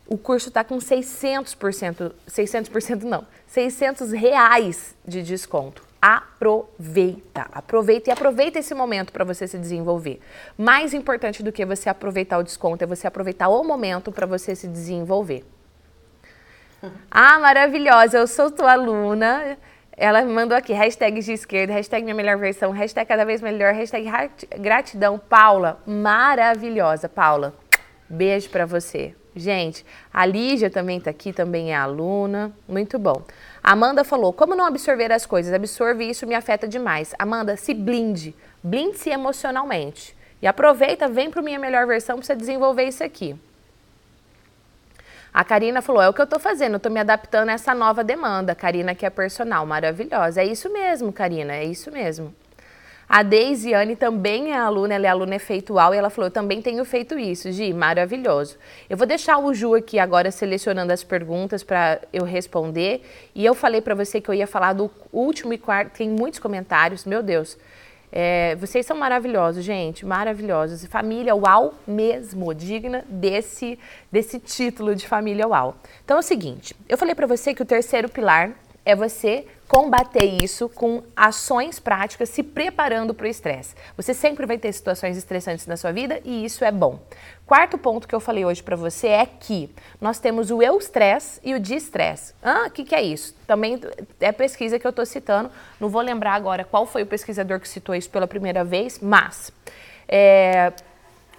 O 0.06 0.18
curso 0.18 0.50
está 0.50 0.66
com 0.66 0.80
600%, 0.80 2.12
600% 2.28 3.04
não, 3.04 3.26
600 3.48 4.12
reais 4.12 4.98
de 5.08 5.24
desconto. 5.24 5.82
Aproveita, 6.02 7.48
aproveita 7.54 8.10
e 8.10 8.14
aproveita 8.14 8.60
esse 8.60 8.74
momento 8.74 9.14
para 9.14 9.24
você 9.24 9.48
se 9.48 9.58
desenvolver. 9.58 10.20
Mais 10.58 10.94
importante 10.94 11.42
do 11.42 11.54
que 11.54 11.66
você 11.66 11.88
aproveitar 11.88 12.38
o 12.40 12.44
desconto 12.44 12.84
é 12.84 12.88
você 12.88 13.08
aproveitar 13.08 13.48
o 13.48 13.64
momento 13.64 14.12
para 14.12 14.26
você 14.26 14.54
se 14.56 14.68
desenvolver. 14.68 15.46
Ah, 17.10 17.40
maravilhosa, 17.40 18.18
eu 18.18 18.28
sou 18.28 18.52
tua 18.52 18.74
aluna. 18.74 19.58
Ela 19.98 20.24
mandou 20.24 20.58
aqui, 20.58 20.74
hashtag 20.74 21.22
de 21.22 21.34
esquerda, 21.34 21.74
hashtag 21.74 22.04
minha 22.04 22.16
melhor 22.16 22.38
versão, 22.38 22.72
hashtag 22.72 23.08
cada 23.08 23.26
vez 23.26 23.42
melhor, 23.42 23.74
hashtag 23.74 24.10
gratidão. 24.58 25.20
Paula, 25.20 25.82
maravilhosa. 25.86 27.10
Paula, 27.10 27.54
beijo 28.10 28.50
para 28.50 28.66
você. 28.66 29.14
Gente, 29.36 29.86
a 30.14 30.26
Lígia 30.26 30.70
também 30.70 30.98
está 30.98 31.10
aqui, 31.10 31.32
também 31.32 31.72
é 31.72 31.76
aluna. 31.76 32.52
Muito 32.68 33.00
bom. 33.00 33.22
Amanda 33.64 34.04
falou: 34.04 34.34
como 34.34 34.56
não 34.56 34.66
absorver 34.66 35.12
as 35.12 35.26
coisas? 35.26 35.54
Absorve 35.54 36.10
isso 36.10 36.28
me 36.28 36.36
afeta 36.36 36.68
demais. 36.68 37.14
Amanda, 37.18 37.56
se 37.56 37.74
blinde. 37.74 38.36
Blinde-se 38.64 39.10
emocionalmente. 39.10 40.16
E 40.42 40.48
aproveita, 40.48 41.08
vem 41.08 41.30
para 41.30 41.42
minha 41.42 41.60
melhor 41.60 41.86
versão 41.86 42.18
para 42.18 42.26
você 42.26 42.36
desenvolver 42.36 42.84
isso 42.86 43.04
aqui. 43.04 43.36
A 45.34 45.44
Karina 45.44 45.82
falou: 45.82 46.02
é 46.02 46.10
o 46.10 46.14
que 46.14 46.22
eu 46.22 46.26
estou 46.26 46.40
fazendo, 46.40 46.74
eu 46.74 46.78
estou 46.78 46.92
me 46.92 47.00
adaptando 47.00 47.50
a 47.50 47.54
essa 47.54 47.74
nova 47.74 48.04
demanda. 48.04 48.54
Karina, 48.54 48.94
que 48.94 49.06
é 49.06 49.10
personal, 49.10 49.66
maravilhosa. 49.66 50.42
É 50.42 50.46
isso 50.46 50.72
mesmo, 50.72 51.12
Karina, 51.14 51.56
é 51.56 51.64
isso 51.64 51.92
mesmo. 51.92 52.34
A 53.14 53.24
Deisiane 53.24 53.98
também 53.98 54.54
é 54.54 54.58
aluna, 54.58 54.94
ela 54.94 55.06
é 55.06 55.10
aluna 55.10 55.36
efeitual 55.36 55.94
e 55.94 55.98
ela 55.98 56.10
falou: 56.10 56.28
Eu 56.28 56.32
também 56.32 56.62
tenho 56.62 56.84
feito 56.86 57.20
isso, 57.20 57.52
Gi, 57.52 57.74
maravilhoso. 57.74 58.58
Eu 58.90 58.96
vou 58.96 59.06
deixar 59.06 59.38
o 59.38 59.54
Ju 59.54 59.76
aqui 59.76 60.00
agora 60.00 60.32
selecionando 60.32 60.94
as 60.94 61.04
perguntas 61.04 61.62
para 61.62 62.00
eu 62.14 62.24
responder. 62.24 63.02
E 63.36 63.46
eu 63.46 63.54
falei 63.54 63.82
para 63.82 63.96
você 63.96 64.22
que 64.22 64.30
eu 64.30 64.34
ia 64.34 64.48
falar 64.48 64.74
do 64.74 64.90
último 65.12 65.52
e 65.52 65.58
quarto, 65.58 65.98
tem 65.98 66.10
muitos 66.10 66.40
comentários, 66.40 67.06
meu 67.06 67.22
Deus. 67.22 67.58
É, 68.12 68.56
vocês 68.58 68.86
são 68.86 68.98
maravilhosos, 68.98 69.64
gente, 69.64 70.06
maravilhosos. 70.06 70.86
Família 70.86 71.34
UAU 71.36 71.74
mesmo, 71.88 72.54
digna 72.54 73.06
desse, 73.08 73.80
desse 74.12 74.40
título 74.40 74.94
de 74.94 75.08
família 75.08 75.48
UAU. 75.48 75.76
Então 76.04 76.18
é 76.18 76.20
o 76.20 76.24
seguinte, 76.24 76.76
eu 76.90 76.98
falei 76.98 77.16
para 77.16 77.26
você 77.26 77.54
que 77.54 77.62
o 77.62 77.66
terceiro 77.66 78.10
pilar 78.10 78.52
é 78.86 78.96
você 78.96 79.46
combater 79.68 80.44
isso 80.44 80.68
com 80.68 81.02
ações 81.16 81.80
práticas, 81.80 82.30
se 82.30 82.44
preparando 82.44 83.14
para 83.14 83.26
o 83.26 83.30
estresse. 83.30 83.74
Você 83.96 84.14
sempre 84.14 84.46
vai 84.46 84.58
ter 84.58 84.74
situações 84.74 85.16
estressantes 85.16 85.66
na 85.66 85.78
sua 85.78 85.94
vida 85.94 86.20
e 86.26 86.44
isso 86.44 86.66
é 86.66 86.72
bom. 86.72 87.00
Quarto 87.46 87.78
ponto 87.78 88.08
que 88.08 88.14
eu 88.14 88.20
falei 88.20 88.44
hoje 88.44 88.62
para 88.62 88.76
você 88.76 89.08
é 89.08 89.26
que 89.26 89.74
nós 90.00 90.20
temos 90.20 90.52
o 90.52 90.62
eu-stress 90.62 91.40
e 91.44 91.54
o 91.54 91.60
de-stress. 91.60 92.34
Ah, 92.44 92.66
o 92.68 92.72
que, 92.72 92.84
que 92.84 92.94
é 92.94 93.02
isso? 93.02 93.34
Também 93.48 93.80
é 94.20 94.32
pesquisa 94.32 94.78
que 94.78 94.86
eu 94.86 94.90
estou 94.92 95.06
citando, 95.06 95.50
não 95.80 95.88
vou 95.88 96.02
lembrar 96.02 96.34
agora 96.34 96.66
qual 96.66 96.86
foi 96.86 97.04
o 97.04 97.08
pesquisador 97.08 97.60
que 97.60 97.70
citou 97.70 97.96
isso 97.96 98.10
pela 98.10 98.28
primeira 98.28 98.64
vez, 98.64 99.00
mas... 99.00 99.52
É, 100.14 100.74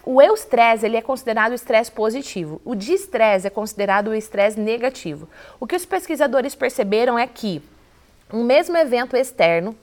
o 0.04 0.20
eustresse 0.20 0.84
ele 0.84 0.96
é 0.96 1.02
considerado 1.02 1.52
o 1.52 1.54
estresse 1.54 1.90
positivo. 1.90 2.60
O 2.64 2.74
distress 2.74 3.46
é 3.46 3.50
considerado 3.50 4.08
o 4.08 4.14
estresse 4.14 4.58
negativo. 4.58 5.28
O 5.60 5.66
que 5.66 5.76
os 5.76 5.86
pesquisadores 5.86 6.54
perceberam 6.54 7.18
é 7.18 7.26
que 7.26 7.62
um 8.32 8.42
mesmo 8.44 8.76
evento 8.76 9.16
externo, 9.16 9.76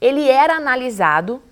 ele 0.00 0.28
era 0.28 0.54
analisado 0.54 1.42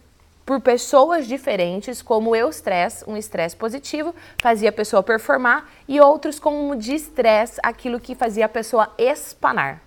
por 0.45 0.61
pessoas 0.61 1.27
diferentes, 1.27 2.01
como 2.01 2.31
o 2.31 2.37
eustress, 2.37 3.03
um 3.07 3.17
estresse 3.17 3.57
positivo, 3.57 4.15
fazia 4.41 4.69
a 4.69 4.73
pessoa 4.73 5.03
performar, 5.03 5.69
e 5.89 6.01
outros 6.01 6.39
como 6.39 6.77
distress, 6.77 7.59
aquilo 7.63 7.99
que 7.99 8.15
fazia 8.15 8.47
a 8.47 8.49
pessoa 8.49 8.93
espanar. 8.97 9.83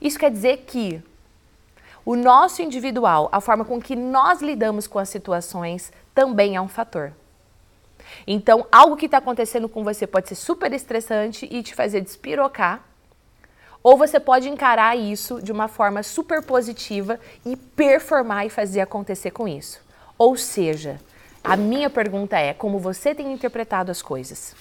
Isso 0.00 0.18
quer 0.18 0.30
dizer 0.30 0.58
que 0.58 1.02
o 2.08 2.16
nosso 2.16 2.62
individual, 2.62 3.28
a 3.30 3.38
forma 3.38 3.66
com 3.66 3.78
que 3.78 3.94
nós 3.94 4.40
lidamos 4.40 4.86
com 4.86 4.98
as 4.98 5.10
situações, 5.10 5.92
também 6.14 6.56
é 6.56 6.60
um 6.60 6.66
fator. 6.66 7.12
Então, 8.26 8.66
algo 8.72 8.96
que 8.96 9.04
está 9.04 9.18
acontecendo 9.18 9.68
com 9.68 9.84
você 9.84 10.06
pode 10.06 10.26
ser 10.26 10.34
super 10.34 10.72
estressante 10.72 11.46
e 11.50 11.62
te 11.62 11.74
fazer 11.74 12.00
despirocar, 12.00 12.82
ou 13.82 13.98
você 13.98 14.18
pode 14.18 14.48
encarar 14.48 14.96
isso 14.96 15.42
de 15.42 15.52
uma 15.52 15.68
forma 15.68 16.02
super 16.02 16.42
positiva 16.42 17.20
e 17.44 17.54
performar 17.54 18.46
e 18.46 18.48
fazer 18.48 18.80
acontecer 18.80 19.32
com 19.32 19.46
isso. 19.46 19.78
Ou 20.16 20.34
seja, 20.34 20.98
a 21.44 21.58
minha 21.58 21.90
pergunta 21.90 22.38
é 22.38 22.54
como 22.54 22.78
você 22.78 23.14
tem 23.14 23.30
interpretado 23.34 23.90
as 23.90 24.00
coisas. 24.00 24.56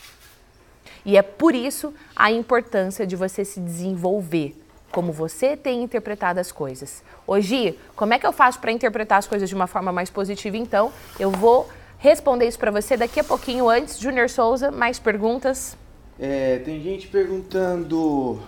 E 1.05 1.15
é 1.15 1.21
por 1.21 1.55
isso 1.55 1.93
a 2.13 2.29
importância 2.29 3.07
de 3.07 3.15
você 3.15 3.45
se 3.45 3.61
desenvolver, 3.61 4.53
como 4.91 5.11
você 5.11 5.55
tem 5.55 5.83
interpretado 5.83 6.39
as 6.39 6.51
coisas. 6.51 7.03
Hoje, 7.25 7.77
como 7.95 8.13
é 8.13 8.19
que 8.19 8.25
eu 8.25 8.33
faço 8.33 8.59
para 8.59 8.71
interpretar 8.71 9.19
as 9.19 9.27
coisas 9.27 9.49
de 9.49 9.55
uma 9.55 9.67
forma 9.67 9.91
mais 9.91 10.09
positiva? 10.09 10.57
Então, 10.57 10.91
eu 11.19 11.29
vou 11.31 11.69
responder 11.97 12.47
isso 12.47 12.59
para 12.59 12.71
você 12.71 12.95
daqui 12.95 13.19
a 13.19 13.23
pouquinho. 13.23 13.69
Antes, 13.69 13.99
Junior 13.99 14.29
Souza, 14.29 14.71
mais 14.71 14.99
perguntas? 14.99 15.77
É, 16.19 16.59
tem 16.59 16.81
gente 16.81 17.07
perguntando 17.07 18.41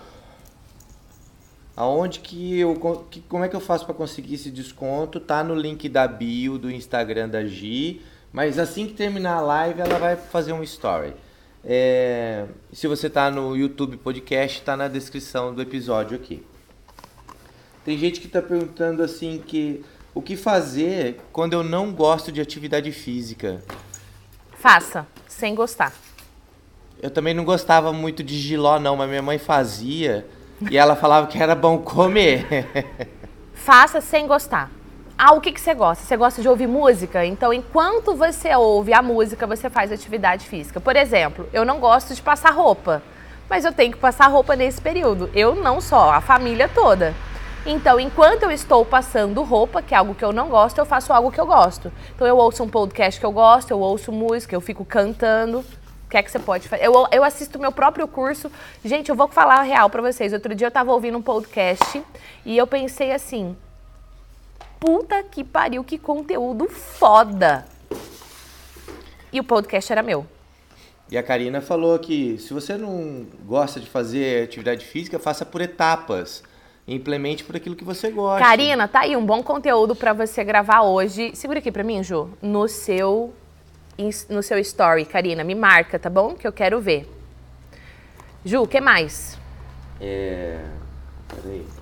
aonde 1.76 2.20
que 2.20 2.58
eu 2.58 2.74
que, 3.10 3.20
como 3.22 3.44
é 3.44 3.48
que 3.48 3.56
eu 3.56 3.60
faço 3.60 3.86
para 3.86 3.94
conseguir 3.94 4.34
esse 4.34 4.50
desconto? 4.50 5.20
Tá 5.20 5.44
no 5.44 5.54
link 5.54 5.88
da 5.88 6.06
bio 6.08 6.58
do 6.58 6.70
Instagram 6.70 7.28
da 7.28 7.44
Gi, 7.44 8.02
mas 8.32 8.58
assim 8.58 8.86
que 8.86 8.94
terminar 8.94 9.36
a 9.36 9.40
live 9.40 9.80
ela 9.80 9.98
vai 9.98 10.16
fazer 10.16 10.52
um 10.52 10.62
story. 10.62 11.14
É, 11.64 12.46
se 12.72 12.86
você 12.86 13.06
está 13.06 13.30
no 13.30 13.56
YouTube 13.56 13.96
Podcast, 13.98 14.58
está 14.58 14.76
na 14.76 14.88
descrição 14.88 15.54
do 15.54 15.60
episódio 15.60 16.16
aqui. 16.16 16.42
Tem 17.84 17.98
gente 17.98 18.20
que 18.20 18.26
está 18.26 18.40
perguntando 18.40 19.02
assim 19.02 19.42
que 19.44 19.84
o 20.14 20.22
que 20.22 20.36
fazer 20.36 21.20
quando 21.32 21.52
eu 21.52 21.62
não 21.62 21.92
gosto 21.92 22.32
de 22.32 22.40
atividade 22.40 22.90
física? 22.92 23.62
Faça, 24.58 25.06
sem 25.26 25.54
gostar. 25.54 25.92
Eu 27.02 27.10
também 27.10 27.32
não 27.32 27.44
gostava 27.44 27.92
muito 27.92 28.22
de 28.22 28.38
giló 28.38 28.78
não, 28.78 28.96
mas 28.96 29.08
minha 29.08 29.22
mãe 29.22 29.38
fazia 29.38 30.26
e 30.70 30.76
ela 30.76 30.94
falava 30.94 31.26
que 31.26 31.42
era 31.42 31.54
bom 31.54 31.78
comer. 31.78 32.66
Faça 33.54 34.00
sem 34.00 34.26
gostar. 34.26 34.70
Ah, 35.22 35.34
o 35.34 35.40
que, 35.42 35.52
que 35.52 35.60
você 35.60 35.74
gosta? 35.74 36.02
Você 36.02 36.16
gosta 36.16 36.40
de 36.40 36.48
ouvir 36.48 36.66
música? 36.66 37.26
Então, 37.26 37.52
enquanto 37.52 38.14
você 38.14 38.56
ouve 38.56 38.94
a 38.94 39.02
música, 39.02 39.46
você 39.46 39.68
faz 39.68 39.92
atividade 39.92 40.46
física. 40.46 40.80
Por 40.80 40.96
exemplo, 40.96 41.46
eu 41.52 41.62
não 41.62 41.78
gosto 41.78 42.14
de 42.14 42.22
passar 42.22 42.48
roupa, 42.54 43.02
mas 43.46 43.66
eu 43.66 43.70
tenho 43.70 43.92
que 43.92 43.98
passar 43.98 44.28
roupa 44.28 44.56
nesse 44.56 44.80
período. 44.80 45.28
Eu 45.34 45.54
não 45.54 45.78
só, 45.78 46.10
a 46.10 46.22
família 46.22 46.70
toda. 46.70 47.14
Então, 47.66 48.00
enquanto 48.00 48.44
eu 48.44 48.50
estou 48.50 48.82
passando 48.82 49.42
roupa, 49.42 49.82
que 49.82 49.94
é 49.94 49.98
algo 49.98 50.14
que 50.14 50.24
eu 50.24 50.32
não 50.32 50.48
gosto, 50.48 50.78
eu 50.78 50.86
faço 50.86 51.12
algo 51.12 51.30
que 51.30 51.38
eu 51.38 51.44
gosto. 51.44 51.92
Então, 52.14 52.26
eu 52.26 52.38
ouço 52.38 52.62
um 52.62 52.68
podcast 52.70 53.20
que 53.20 53.26
eu 53.26 53.32
gosto, 53.32 53.72
eu 53.72 53.78
ouço 53.78 54.10
música, 54.10 54.56
eu 54.56 54.60
fico 54.62 54.86
cantando. 54.86 55.58
O 55.58 56.08
que 56.08 56.16
é 56.16 56.22
que 56.22 56.30
você 56.30 56.38
pode 56.38 56.66
fazer? 56.66 56.82
Eu, 56.82 57.06
eu 57.12 57.22
assisto 57.22 57.58
meu 57.58 57.72
próprio 57.72 58.08
curso. 58.08 58.50
Gente, 58.82 59.10
eu 59.10 59.14
vou 59.14 59.28
falar 59.28 59.56
a 59.56 59.62
real 59.64 59.90
para 59.90 60.00
vocês. 60.00 60.32
Outro 60.32 60.54
dia 60.54 60.64
eu 60.64 60.70
estava 60.70 60.90
ouvindo 60.90 61.18
um 61.18 61.22
podcast 61.22 62.02
e 62.46 62.56
eu 62.56 62.66
pensei 62.66 63.12
assim: 63.12 63.54
puta 64.80 65.22
que 65.22 65.44
pariu, 65.44 65.84
que 65.84 65.98
conteúdo 65.98 66.66
foda. 66.66 67.66
E 69.32 69.38
o 69.38 69.44
podcast 69.44 69.92
era 69.92 70.02
meu. 70.02 70.26
E 71.10 71.18
a 71.18 71.22
Karina 71.22 71.60
falou 71.60 71.98
que 71.98 72.38
se 72.38 72.54
você 72.54 72.76
não 72.76 73.26
gosta 73.44 73.78
de 73.78 73.86
fazer 73.86 74.44
atividade 74.44 74.84
física, 74.86 75.18
faça 75.18 75.44
por 75.44 75.60
etapas. 75.60 76.42
Implemente 76.88 77.44
por 77.44 77.54
aquilo 77.54 77.76
que 77.76 77.84
você 77.84 78.10
gosta. 78.10 78.44
Karina, 78.44 78.88
tá 78.88 79.00
aí 79.00 79.16
um 79.16 79.24
bom 79.24 79.42
conteúdo 79.42 79.94
para 79.94 80.12
você 80.12 80.42
gravar 80.42 80.82
hoje. 80.82 81.30
Segura 81.36 81.58
aqui 81.60 81.70
para 81.70 81.84
mim, 81.84 82.02
Ju, 82.02 82.30
no 82.42 82.66
seu 82.66 83.32
no 84.30 84.42
seu 84.42 84.58
story, 84.58 85.04
Karina, 85.04 85.44
me 85.44 85.54
marca, 85.54 85.98
tá 85.98 86.08
bom? 86.08 86.34
Que 86.34 86.46
eu 86.46 86.52
quero 86.52 86.80
ver. 86.80 87.06
Ju, 88.44 88.62
o 88.62 88.66
que 88.66 88.80
mais? 88.80 89.36
É, 90.00 90.58
peraí. 91.28 91.79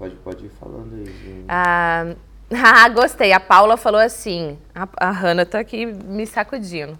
Pode, 0.00 0.16
pode 0.16 0.46
ir 0.46 0.48
falando 0.48 0.94
aí. 0.94 1.44
Ah, 1.46 2.06
ah, 2.50 2.88
gostei. 2.88 3.34
A 3.34 3.38
Paula 3.38 3.76
falou 3.76 4.00
assim. 4.00 4.58
A, 4.74 4.88
a 4.96 5.10
Hanna 5.10 5.44
tá 5.44 5.58
aqui 5.58 5.84
me 5.84 6.26
sacudindo. 6.26 6.98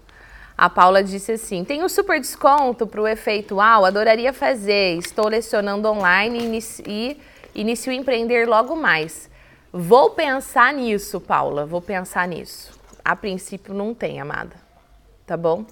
A 0.55 0.69
Paula 0.69 1.03
disse 1.03 1.31
assim: 1.31 1.65
tem 1.65 1.83
um 1.83 1.89
super 1.89 2.19
desconto 2.19 2.85
para 2.85 3.01
o 3.01 3.07
efeitual, 3.07 3.85
adoraria 3.85 4.31
fazer. 4.31 4.99
Estou 4.99 5.27
lecionando 5.27 5.89
online 5.89 6.37
e 6.37 6.43
inicio, 6.43 7.17
inicio 7.55 7.91
empreender 7.91 8.47
logo 8.47 8.75
mais. 8.75 9.31
Vou 9.73 10.11
pensar 10.11 10.71
nisso, 10.71 11.19
Paula. 11.19 11.65
Vou 11.65 11.81
pensar 11.81 12.27
nisso. 12.27 12.79
A 13.03 13.15
princípio 13.15 13.73
não 13.73 13.95
tem, 13.95 14.21
amada. 14.21 14.55
Tá 15.25 15.35
bom? 15.35 15.65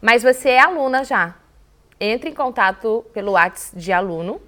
Mas 0.00 0.22
você 0.22 0.50
é 0.50 0.60
aluna 0.60 1.02
já. 1.02 1.34
Entre 1.98 2.30
em 2.30 2.34
contato 2.34 3.04
pelo 3.12 3.32
WhatsApp 3.32 3.76
de 3.76 3.92
aluno 3.92 4.40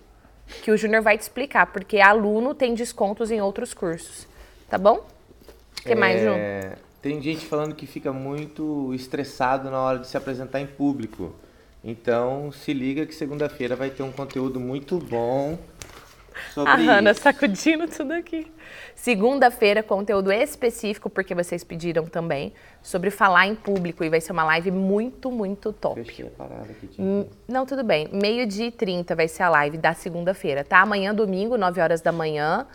que 0.63 0.71
o 0.71 0.77
Júnior 0.77 1.03
vai 1.03 1.17
te 1.17 1.23
explicar, 1.23 1.67
porque 1.67 2.01
aluno 2.01 2.55
tem 2.55 2.75
descontos 2.75 3.31
em 3.31 3.41
outros 3.41 3.75
cursos. 3.75 4.27
Tá 4.69 4.79
bom? 4.79 5.07
Que 5.83 5.93
é... 5.93 5.95
mais, 5.95 6.21
Ju? 6.21 6.31
Tem 7.01 7.23
gente 7.23 7.47
falando 7.47 7.75
que 7.75 7.87
fica 7.87 8.13
muito 8.13 8.93
estressado 8.93 9.71
na 9.71 9.81
hora 9.81 9.99
de 10.01 10.09
se 10.09 10.17
apresentar 10.17 10.61
em 10.61 10.67
público. 10.67 11.33
Então, 11.83 12.51
se 12.51 12.73
liga 12.73 13.07
que 13.07 13.15
segunda-feira 13.15 13.77
vai 13.77 13.89
ter 13.89 14.03
um 14.03 14.11
conteúdo 14.11 14.59
muito 14.59 14.99
bom 14.99 15.57
sobre 16.53 16.71
A 16.73 16.77
Hanna 16.77 17.11
isso. 17.13 17.21
sacudindo 17.23 17.87
tudo 17.89 18.13
aqui. 18.13 18.51
Segunda-feira, 18.95 19.83
conteúdo 19.83 20.33
específico, 20.33 21.09
porque 21.09 21.35
vocês 21.35 21.63
pediram 21.63 22.05
também, 22.07 22.53
sobre 22.83 23.11
falar 23.11 23.47
em 23.47 23.55
público. 23.55 24.03
E 24.05 24.09
vai 24.11 24.21
ser 24.21 24.33
uma 24.33 24.45
live 24.45 24.71
muito, 24.71 25.31
muito 25.31 25.73
top. 25.73 26.03
Fechei 26.05 26.27
a 26.27 26.31
parada 26.31 26.65
aqui, 26.71 26.91
Hum, 26.99 27.25
Não, 27.47 27.65
tudo 27.65 27.85
bem. 27.85 28.09
Meio-dia 28.13 28.67
e 28.67 28.73
30 28.73 29.15
vai 29.15 29.29
ser 29.29 29.45
a 29.45 29.49
live 29.51 29.79
da 29.79 29.95
segunda-feira, 29.95 30.65
tá? 30.65 30.81
Amanhã, 30.81 31.15
domingo, 31.15 31.57
9 31.57 31.81
horas 31.81 32.01
da 32.01 32.11
manhã. 32.13 32.67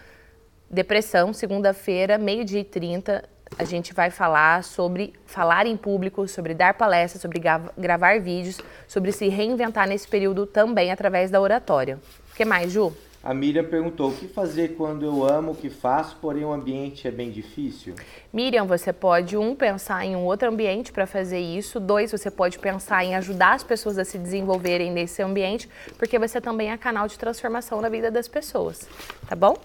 Depressão, 0.69 1.33
segunda-feira, 1.33 2.17
meio-dia 2.17 2.61
e 2.61 2.63
30. 2.63 3.23
A 3.59 3.65
gente 3.65 3.93
vai 3.93 4.09
falar 4.09 4.63
sobre 4.63 5.13
falar 5.27 5.67
em 5.67 5.77
público, 5.77 6.27
sobre 6.27 6.55
dar 6.55 6.73
palestras, 6.73 7.21
sobre 7.21 7.39
gravar 7.77 8.19
vídeos, 8.19 8.59
sobre 8.87 9.11
se 9.11 9.27
reinventar 9.27 9.87
nesse 9.87 10.07
período 10.07 10.47
também 10.47 10.91
através 10.91 11.29
da 11.29 11.39
oratória. 11.39 11.99
O 12.31 12.35
que 12.35 12.43
mais, 12.45 12.71
Ju? 12.71 12.91
A 13.23 13.33
Miriam 13.33 13.63
perguntou: 13.63 14.09
o 14.09 14.13
que 14.13 14.27
fazer 14.27 14.75
quando 14.75 15.05
eu 15.05 15.25
amo 15.25 15.53
o 15.53 15.55
que 15.55 15.69
faço, 15.69 16.17
porém 16.21 16.43
o 16.43 16.51
ambiente 16.51 17.07
é 17.07 17.11
bem 17.11 17.31
difícil? 17.31 17.95
Miriam, 18.33 18.67
você 18.67 18.91
pode, 18.91 19.37
um, 19.37 19.55
pensar 19.55 20.05
em 20.05 20.13
um 20.13 20.25
outro 20.25 20.49
ambiente 20.49 20.91
para 20.91 21.07
fazer 21.07 21.39
isso. 21.39 21.79
Dois, 21.79 22.11
você 22.11 22.29
pode 22.29 22.59
pensar 22.59 23.01
em 23.05 23.15
ajudar 23.15 23.53
as 23.53 23.63
pessoas 23.63 23.97
a 23.97 24.03
se 24.03 24.17
desenvolverem 24.17 24.91
nesse 24.91 25.21
ambiente, 25.21 25.69
porque 25.97 26.19
você 26.19 26.41
também 26.41 26.71
é 26.71 26.77
canal 26.77 27.07
de 27.07 27.17
transformação 27.17 27.79
na 27.79 27.87
vida 27.87 28.11
das 28.11 28.27
pessoas. 28.27 28.89
Tá 29.25 29.35
bom? 29.37 29.55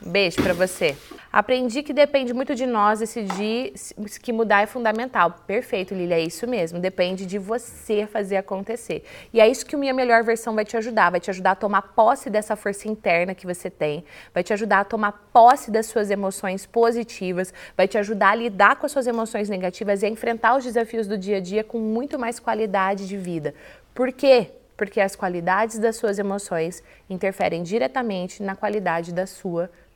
Beijo 0.00 0.40
para 0.42 0.54
você. 0.54 0.96
Aprendi 1.30 1.82
que 1.82 1.92
depende 1.92 2.32
muito 2.32 2.54
de 2.54 2.64
nós 2.64 3.00
decidir 3.00 3.74
que 4.22 4.32
mudar 4.32 4.62
é 4.62 4.66
fundamental. 4.66 5.42
Perfeito, 5.46 5.92
Lilia, 5.92 6.16
é 6.16 6.20
isso 6.20 6.46
mesmo. 6.46 6.78
Depende 6.78 7.26
de 7.26 7.36
você 7.36 8.06
fazer 8.06 8.36
acontecer. 8.36 9.04
E 9.32 9.40
é 9.40 9.48
isso 9.48 9.66
que 9.66 9.74
o 9.74 9.78
Minha 9.78 9.92
Melhor 9.92 10.22
Versão 10.22 10.54
vai 10.54 10.64
te 10.64 10.76
ajudar. 10.76 11.10
Vai 11.10 11.20
te 11.20 11.30
ajudar 11.30 11.50
a 11.50 11.56
tomar 11.56 11.82
posse 11.82 12.30
dessa 12.30 12.54
força 12.54 12.88
interna 12.88 13.34
que 13.34 13.46
você 13.46 13.68
tem. 13.68 14.04
Vai 14.32 14.42
te 14.42 14.52
ajudar 14.52 14.80
a 14.80 14.84
tomar 14.84 15.12
posse 15.32 15.70
das 15.70 15.86
suas 15.86 16.10
emoções 16.10 16.64
positivas. 16.64 17.52
Vai 17.76 17.88
te 17.88 17.98
ajudar 17.98 18.30
a 18.30 18.34
lidar 18.36 18.76
com 18.76 18.86
as 18.86 18.92
suas 18.92 19.06
emoções 19.06 19.48
negativas 19.48 20.02
e 20.02 20.06
a 20.06 20.08
enfrentar 20.08 20.56
os 20.56 20.64
desafios 20.64 21.06
do 21.06 21.18
dia 21.18 21.38
a 21.38 21.40
dia 21.40 21.64
com 21.64 21.78
muito 21.78 22.18
mais 22.18 22.38
qualidade 22.38 23.06
de 23.06 23.16
vida. 23.16 23.52
Por 23.94 24.12
quê? 24.12 24.52
Porque 24.76 25.00
as 25.00 25.16
qualidades 25.16 25.78
das 25.78 25.96
suas 25.96 26.20
emoções 26.20 26.84
interferem 27.10 27.64
diretamente 27.64 28.42
na 28.44 28.54
qualidade 28.54 29.12
da 29.12 29.26
sua 29.26 29.64
vida. 29.64 29.87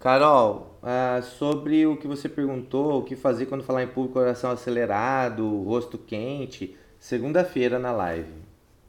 Carol, 0.00 0.78
uh, 0.80 1.22
sobre 1.22 1.84
o 1.86 1.96
que 1.96 2.06
você 2.06 2.28
perguntou, 2.28 3.00
o 3.00 3.02
que 3.02 3.16
fazer 3.16 3.46
quando 3.46 3.64
falar 3.64 3.82
em 3.82 3.88
público, 3.88 4.14
coração 4.14 4.50
acelerado, 4.50 5.62
rosto 5.64 5.98
quente, 5.98 6.76
segunda-feira 7.00 7.78
na 7.78 7.90
live. 7.90 8.32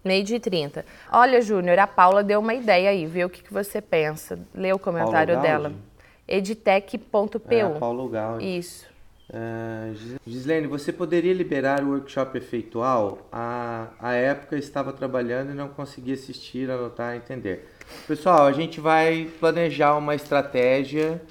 Meio 0.06 0.24
de 0.24 0.40
30. 0.40 0.86
Olha, 1.12 1.42
Júnior, 1.42 1.80
a 1.80 1.88
Paula 1.88 2.24
deu 2.24 2.40
uma 2.40 2.54
ideia 2.54 2.92
aí, 2.92 3.06
vê 3.06 3.26
o 3.26 3.30
que, 3.30 3.44
que 3.44 3.52
você 3.52 3.82
pensa. 3.82 4.40
Lê 4.54 4.72
o 4.72 4.80
comentário 4.80 5.42
dela. 5.42 5.74
edtech.pu. 6.28 7.42
É, 7.50 7.62
a 7.62 7.70
Paulo 7.72 8.08
Gal. 8.08 8.40
Isso. 8.40 8.88
Uh, 9.30 10.20
Gislene, 10.26 10.66
você 10.66 10.92
poderia 10.92 11.34
liberar 11.34 11.84
o 11.84 11.90
workshop 11.90 12.38
efeitual? 12.38 13.28
A, 13.32 13.90
a 14.00 14.14
época 14.14 14.58
estava 14.58 14.92
trabalhando 14.92 15.52
e 15.52 15.54
não 15.54 15.68
conseguia 15.68 16.16
assistir, 16.16 16.70
anotar, 16.70 17.16
entender. 17.16 17.68
Pessoal, 18.08 18.48
a 18.48 18.52
gente 18.52 18.80
vai 18.80 19.30
planejar 19.40 19.96
uma 19.96 20.16
estratégia 20.16 21.22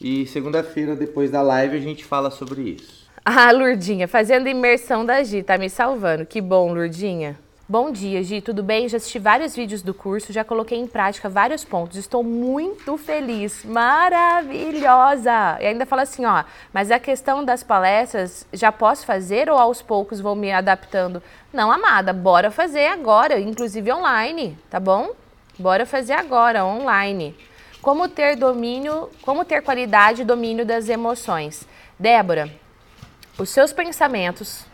e 0.00 0.26
segunda-feira, 0.26 0.94
depois 0.94 1.30
da 1.30 1.42
live, 1.42 1.76
a 1.76 1.80
gente 1.80 2.04
fala 2.04 2.30
sobre 2.30 2.62
isso. 2.62 3.08
Ah, 3.24 3.50
Lurdinha, 3.50 4.06
fazendo 4.06 4.48
imersão 4.48 5.04
da 5.04 5.22
Gi, 5.22 5.42
tá 5.42 5.58
me 5.58 5.68
salvando. 5.68 6.24
Que 6.24 6.40
bom, 6.40 6.72
Lurdinha. 6.72 7.36
Bom 7.70 7.90
dia, 7.90 8.22
Gi, 8.22 8.40
tudo 8.40 8.62
bem? 8.62 8.88
Já 8.88 8.96
assisti 8.96 9.18
vários 9.18 9.54
vídeos 9.54 9.82
do 9.82 9.92
curso, 9.92 10.32
já 10.32 10.42
coloquei 10.42 10.78
em 10.78 10.86
prática 10.86 11.28
vários 11.28 11.64
pontos. 11.64 11.98
Estou 11.98 12.22
muito 12.22 12.96
feliz, 12.96 13.62
maravilhosa! 13.62 15.58
E 15.60 15.66
ainda 15.66 15.84
fala 15.84 16.00
assim, 16.00 16.24
ó, 16.24 16.44
mas 16.72 16.90
a 16.90 16.98
questão 16.98 17.44
das 17.44 17.62
palestras, 17.62 18.46
já 18.54 18.72
posso 18.72 19.04
fazer 19.04 19.50
ou 19.50 19.58
aos 19.58 19.82
poucos 19.82 20.18
vou 20.18 20.34
me 20.34 20.50
adaptando? 20.50 21.22
Não, 21.52 21.70
amada, 21.70 22.10
bora 22.14 22.50
fazer 22.50 22.86
agora, 22.86 23.38
inclusive 23.38 23.92
online, 23.92 24.56
tá 24.70 24.80
bom? 24.80 25.10
Bora 25.58 25.84
fazer 25.84 26.12
agora, 26.12 26.64
online. 26.64 27.36
Como 27.82 28.08
ter 28.08 28.36
domínio, 28.36 29.10
como 29.22 29.44
ter 29.44 29.60
qualidade 29.60 30.22
e 30.22 30.24
domínio 30.24 30.64
das 30.64 30.88
emoções. 30.88 31.66
Débora, 31.98 32.48
os 33.36 33.50
seus 33.50 33.72
pensamentos 33.72 34.64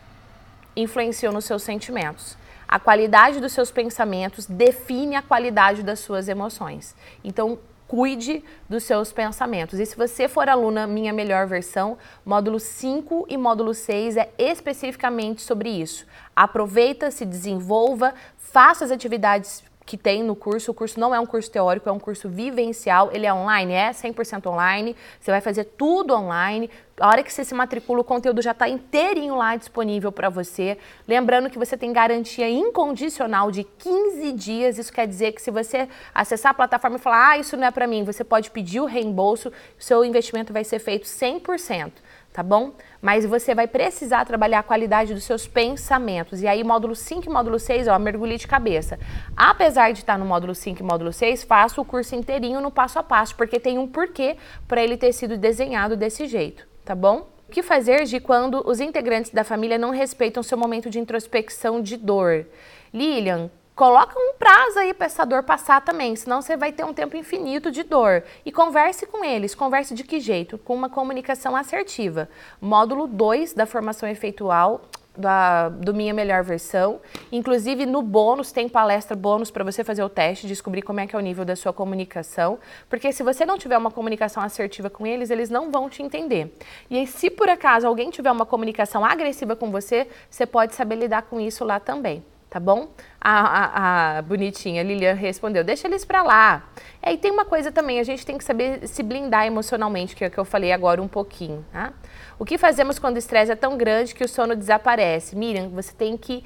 influenciam 0.77 1.33
nos 1.33 1.47
seus 1.47 1.63
sentimentos. 1.63 2.37
A 2.69 2.79
qualidade 2.79 3.41
dos 3.41 3.53
seus 3.53 3.71
pensamentos 3.71 4.45
define 4.45 5.17
a 5.17 5.23
qualidade 5.23 5.83
das 5.83 6.01
suas 6.01 6.29
emoções. 6.29 6.95
Então, 7.23 7.59
cuide 7.89 8.45
dos 8.69 8.85
seus 8.85 9.11
pensamentos. 9.11 9.79
E 9.79 9.87
se 9.87 9.97
você 9.97 10.29
for 10.29 10.49
aluna 10.51 10.87
Minha 10.87 11.13
Melhor 11.13 11.47
Versão, 11.47 11.97
módulo 12.27 12.61
5 12.61 13.27
e 13.29 13.39
módulo 13.39 13.73
6 13.73 14.17
é 14.19 14.31
especificamente 14.37 15.41
sobre 15.41 15.71
isso. 15.71 16.07
Aproveita, 16.37 17.11
se 17.11 17.25
desenvolva, 17.25 18.15
faça 18.37 18.85
as 18.85 18.91
atividades 18.91 19.63
que 19.87 19.97
tem 19.97 20.23
no 20.23 20.35
curso. 20.35 20.71
O 20.71 20.75
curso 20.75 20.99
não 20.99 21.15
é 21.15 21.21
um 21.21 21.27
curso 21.27 21.51
teórico, 21.51 21.89
é 21.89 21.93
um 21.93 21.99
curso 21.99 22.29
vivencial. 22.29 23.11
Ele 23.13 23.27
é 23.27 23.33
online, 23.33 23.73
é 23.73 23.91
100% 23.91 24.47
online. 24.47 24.97
Você 25.21 25.31
vai 25.31 25.41
fazer 25.41 25.65
tudo 25.65 26.15
online. 26.15 26.71
A 26.99 27.09
hora 27.09 27.23
que 27.23 27.33
você 27.33 27.45
se 27.45 27.55
matricula, 27.55 28.01
o 28.01 28.05
conteúdo 28.05 28.41
já 28.41 28.53
está 28.53 28.69
inteirinho 28.69 29.35
lá 29.35 29.57
disponível 29.57 30.13
para 30.13 30.29
você. 30.29 30.79
Lembrando 31.07 31.51
que 31.51 31.59
você 31.59 31.77
tem 31.77 31.93
garantia 31.93 32.49
incondicional 32.49 33.51
de 33.51 33.65
15 33.65 34.33
dias. 34.33 34.79
Isso 34.79 34.93
quer 34.93 35.07
dizer 35.07 35.33
que 35.33 35.43
se 35.43 35.51
você 35.51 35.89
acessar 36.15 36.53
a 36.53 36.55
plataforma 36.55 36.97
e 36.97 37.01
falar, 37.01 37.31
ah, 37.31 37.39
isso 37.39 37.57
não 37.57 37.67
é 37.67 37.71
para 37.71 37.87
mim, 37.87 38.05
você 38.05 38.23
pode 38.23 38.51
pedir 38.51 38.81
o 38.81 38.85
reembolso, 38.85 39.53
seu 39.79 40.05
investimento 40.05 40.53
vai 40.53 40.65
ser 40.65 40.79
feito 40.79 41.05
100% 41.07 41.91
tá 42.35 42.43
bom? 42.43 42.73
Mas 43.01 43.25
você 43.25 43.55
vai 43.55 43.69
precisar 43.69 44.25
trabalhar 44.25 44.59
a 44.59 44.63
qualidade 44.65 45.15
dos 45.15 45.23
seus 45.23 45.47
pensamentos. 45.47 46.43
E 46.43 46.49
aí, 46.49 46.65
módulo 46.65 46.97
5 46.97 47.25
e 47.25 47.33
módulo 47.33 47.61
6, 47.61 47.87
ó, 47.87 47.97
mergulhe 47.97 48.37
de 48.37 48.49
cabeça. 48.49 48.99
Apesar 49.37 49.93
de 49.93 50.01
estar 50.01 50.19
no 50.19 50.25
módulo 50.25 50.53
5 50.53 50.81
e 50.81 50.83
módulo 50.83 51.13
6, 51.13 51.45
faça 51.45 51.81
o 51.81 51.85
curso 51.85 52.17
inteirinho 52.17 52.61
no 52.61 52.73
passo 52.73 52.99
a 52.99 53.05
passo, 53.05 53.37
porque 53.37 53.61
tem 53.61 53.79
um 53.79 53.87
porquê 53.87 54.37
para 54.67 54.83
ele 54.83 54.97
ter 54.97 55.13
sido 55.13 55.39
desenhado 55.39 55.97
desse 55.97 56.27
jeito, 56.27 56.67
tá 56.85 56.93
bom? 56.93 57.29
O 57.49 57.53
que 57.53 57.63
fazer 57.63 58.05
de 58.05 58.19
quando 58.19 58.69
os 58.69 58.81
integrantes 58.81 59.31
da 59.31 59.45
família 59.45 59.79
não 59.79 59.91
respeitam 59.91 60.43
seu 60.43 60.59
momento 60.59 60.91
de 60.91 60.99
introspecção 60.99 61.81
de 61.81 61.97
dor? 61.97 62.47
Lilian, 62.93 63.49
Coloca 63.75 64.17
um 64.17 64.35
prazo 64.39 64.79
aí 64.79 64.95
para 64.95 65.07
essa 65.07 65.25
dor 65.25 65.43
passar 65.43 65.81
também, 65.81 66.15
senão 66.15 66.41
você 66.41 66.57
vai 66.57 66.71
ter 66.71 66.85
um 66.85 66.95
tempo 66.95 67.17
infinito 67.17 67.73
de 67.73 67.83
dor. 67.83 68.23
E 68.47 68.53
converse 68.53 69.05
com 69.05 69.25
eles. 69.25 69.53
Converse 69.53 69.95
de 69.95 70.05
que 70.05 70.21
jeito? 70.21 70.57
Com 70.59 70.77
uma 70.77 70.89
comunicação 70.89 71.57
assertiva. 71.57 72.29
Módulo 72.61 73.09
2 73.09 73.53
da 73.53 73.67
formação 73.67 74.09
efeitual 74.09 74.83
da, 75.17 75.71
do 75.71 75.93
Minha 75.93 76.15
Melhor 76.15 76.45
Versão. 76.45 77.01
Inclusive, 77.33 77.85
no 77.85 78.01
bônus, 78.01 78.53
tem 78.53 78.69
palestra 78.69 79.17
bônus 79.17 79.51
para 79.51 79.65
você 79.65 79.83
fazer 79.83 80.05
o 80.05 80.09
teste, 80.09 80.47
descobrir 80.47 80.83
como 80.83 81.01
é 81.01 81.09
que 81.09 81.17
é 81.17 81.19
o 81.19 81.23
nível 81.23 81.45
da 81.45 81.57
sua 81.57 81.73
comunicação. 81.73 82.61
Porque 82.89 83.11
se 83.13 83.25
você 83.25 83.45
não 83.45 83.59
tiver 83.59 83.77
uma 83.77 83.91
comunicação 83.91 84.41
assertiva 84.41 84.89
com 84.89 85.05
eles, 85.05 85.31
eles 85.31 85.51
não 85.51 85.73
vão 85.73 85.91
te 85.91 86.01
entender. 86.01 86.57
E 86.89 86.97
aí, 86.97 87.09
se 87.09 87.29
por 87.29 87.49
acaso 87.49 87.89
alguém 87.89 88.09
tiver 88.11 88.31
uma 88.31 88.47
comunicação 88.47 89.05
agressiva 89.05 89.57
com 89.57 89.73
você, 89.73 90.07
você 90.31 90.47
pode 90.47 90.77
saber 90.77 90.95
lidar 90.95 91.23
com 91.23 91.41
isso 91.41 91.65
lá 91.65 91.81
também 91.81 92.23
tá 92.49 92.61
bom? 92.61 92.89
A, 93.21 93.41
a, 93.41 94.19
a, 94.19 94.23
bonitinha 94.23 94.83
Lilian 94.83 95.15
respondeu, 95.15 95.65
deixa 95.65 95.89
eles 95.89 96.05
para 96.05 96.23
lá. 96.23 96.69
É, 97.03 97.13
e 97.13 97.19
tem 97.19 97.31
uma 97.31 97.45
coisa 97.45 97.73
também, 97.73 97.99
a 97.99 98.05
gente 98.05 98.25
tem 98.25 98.39
que 98.39 98.45
saber 98.45 98.87
se 98.87 99.03
blindar 99.03 99.47
emocionalmente, 99.47 100.15
que 100.15 100.25
é 100.25 100.29
o 100.29 100.31
que 100.31 100.39
eu 100.39 100.45
falei 100.45 100.73
agora 100.73 101.03
um 101.03 101.09
pouquinho, 101.09 101.65
tá? 101.73 101.93
O 102.39 102.45
que 102.45 102.59
fazemos 102.59 102.99
quando 102.99 103.17
o 103.17 103.19
estresse 103.19 103.51
é 103.51 103.57
tão 103.57 103.77
grande 103.77 104.15
que 104.15 104.25
o 104.25 104.29
sono 104.29 104.55
desaparece? 104.55 105.37
Miriam, 105.37 105.69
você 105.71 105.93
tem 105.93 106.17
que 106.17 106.45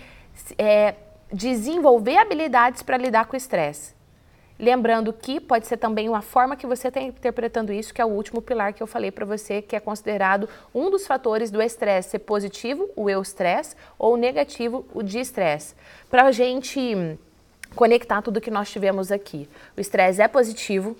é, 0.57 0.95
desenvolver 1.33 2.17
habilidades 2.17 2.83
para 2.83 2.97
lidar 2.97 3.27
com 3.27 3.35
o 3.35 3.37
estresse. 3.37 3.98
Lembrando 4.59 5.13
que 5.13 5.39
pode 5.39 5.69
ser 5.69 5.77
também 5.77 6.09
uma 6.09 6.21
forma 6.21 6.57
que 6.57 6.67
você 6.67 6.89
está 6.89 7.01
interpretando 7.01 7.73
isso, 7.73 7.95
que 7.95 8.01
é 8.01 8.05
o 8.05 8.09
último 8.09 8.43
pilar 8.43 8.73
que 8.73 8.83
eu 8.83 8.89
falei 8.89 9.13
para 9.13 9.25
você, 9.25 9.63
que 9.63 9.77
é 9.77 9.81
considerado 9.81 10.49
um 10.75 10.91
dos 10.91 11.07
fatores 11.07 11.51
do 11.51 11.63
estresse 11.63 12.11
ser 12.11 12.19
positivo, 12.21 12.91
o 12.97 13.09
eu-stress, 13.09 13.77
ou 13.97 14.17
negativo, 14.17 14.85
o 14.93 15.01
de-estresse. 15.01 15.75
Para 16.11 16.25
a 16.25 16.33
gente 16.33 17.17
conectar 17.77 18.21
tudo 18.21 18.41
que 18.41 18.51
nós 18.51 18.69
tivemos 18.69 19.13
aqui. 19.13 19.49
O 19.77 19.81
estresse 19.81 20.21
é 20.21 20.27
positivo, 20.27 20.97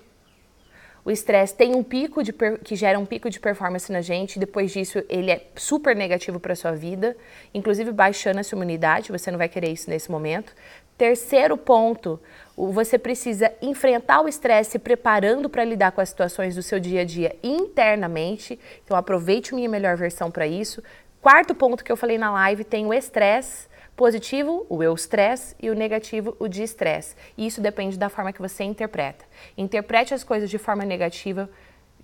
o 1.03 1.11
estresse 1.11 1.55
tem 1.55 1.75
um 1.75 1.83
pico 1.83 2.23
de 2.23 2.31
que 2.63 2.75
gera 2.75 2.99
um 2.99 3.05
pico 3.05 3.29
de 3.29 3.39
performance 3.39 3.91
na 3.91 3.99
gente, 3.99 4.37
depois 4.37 4.71
disso 4.71 5.03
ele 5.09 5.31
é 5.31 5.47
super 5.55 5.95
negativo 5.95 6.39
para 6.39 6.55
sua 6.55 6.71
vida, 6.73 7.17
inclusive 7.53 7.91
baixando 7.91 8.39
a 8.39 8.43
sua 8.43 8.57
imunidade, 8.57 9.11
você 9.11 9.31
não 9.31 9.37
vai 9.37 9.49
querer 9.49 9.71
isso 9.71 9.89
nesse 9.89 10.11
momento. 10.11 10.53
Terceiro 10.99 11.55
ponto, 11.55 12.19
você 12.57 12.97
precisa 12.97 13.53
enfrentar 13.61 14.19
o 14.19 14.27
estresse 14.27 14.71
se 14.71 14.79
preparando 14.79 15.49
para 15.49 15.63
lidar 15.63 15.93
com 15.93 16.01
as 16.01 16.09
situações 16.09 16.55
do 16.55 16.61
seu 16.61 16.77
dia 16.77 17.03
a 17.03 17.05
dia 17.05 17.37
internamente. 17.41 18.59
Então 18.83 18.97
aproveite 18.97 19.55
minha 19.55 19.69
melhor 19.69 19.95
versão 19.95 20.29
para 20.29 20.45
isso. 20.45 20.83
Quarto 21.21 21.55
ponto 21.55 21.85
que 21.85 21.91
eu 21.91 21.95
falei 21.95 22.17
na 22.17 22.29
live 22.33 22.65
tem 22.65 22.85
o 22.85 22.93
estresse 22.93 23.69
positivo, 23.95 24.65
o 24.67 24.83
eu 24.83 24.93
stress 24.95 25.55
e 25.57 25.69
o 25.69 25.73
negativo, 25.73 26.35
o 26.37 26.49
de 26.49 26.63
estresse. 26.63 27.15
E 27.37 27.47
isso 27.47 27.61
depende 27.61 27.97
da 27.97 28.09
forma 28.09 28.33
que 28.33 28.41
você 28.41 28.65
interpreta. 28.65 29.23
Interprete 29.57 30.13
as 30.13 30.25
coisas 30.25 30.49
de 30.49 30.57
forma 30.57 30.83
negativa, 30.83 31.49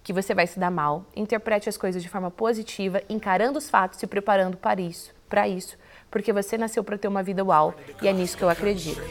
que 0.03 0.13
você 0.13 0.33
vai 0.33 0.47
se 0.47 0.57
dar 0.57 0.71
mal. 0.71 1.05
Interprete 1.13 1.67
as 1.67 1.75
coisas 1.75 2.01
de 2.01 2.07
forma 2.07 2.31
positiva, 2.31 3.03
encarando 3.09 3.57
os 3.57 3.69
fatos, 3.69 3.99
se 3.99 4.07
preparando 4.07 4.55
para 4.55 4.79
isso, 4.79 5.13
para 5.27 5.49
isso, 5.49 5.77
porque 6.09 6.31
você 6.31 6.57
nasceu 6.57 6.83
para 6.83 6.97
ter 6.97 7.07
uma 7.07 7.23
vida 7.23 7.43
uau 7.43 7.73
e 8.01 8.07
é 8.07 8.13
nisso 8.13 8.37
que 8.37 8.43
eu 8.43 8.49
acredito. 8.49 9.01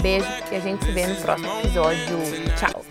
Beijo 0.00 0.26
e 0.52 0.56
a 0.56 0.60
gente 0.60 0.84
se 0.84 0.92
vê 0.92 1.06
no 1.06 1.16
próximo 1.16 1.58
episódio. 1.60 2.18
Tchau. 2.56 2.84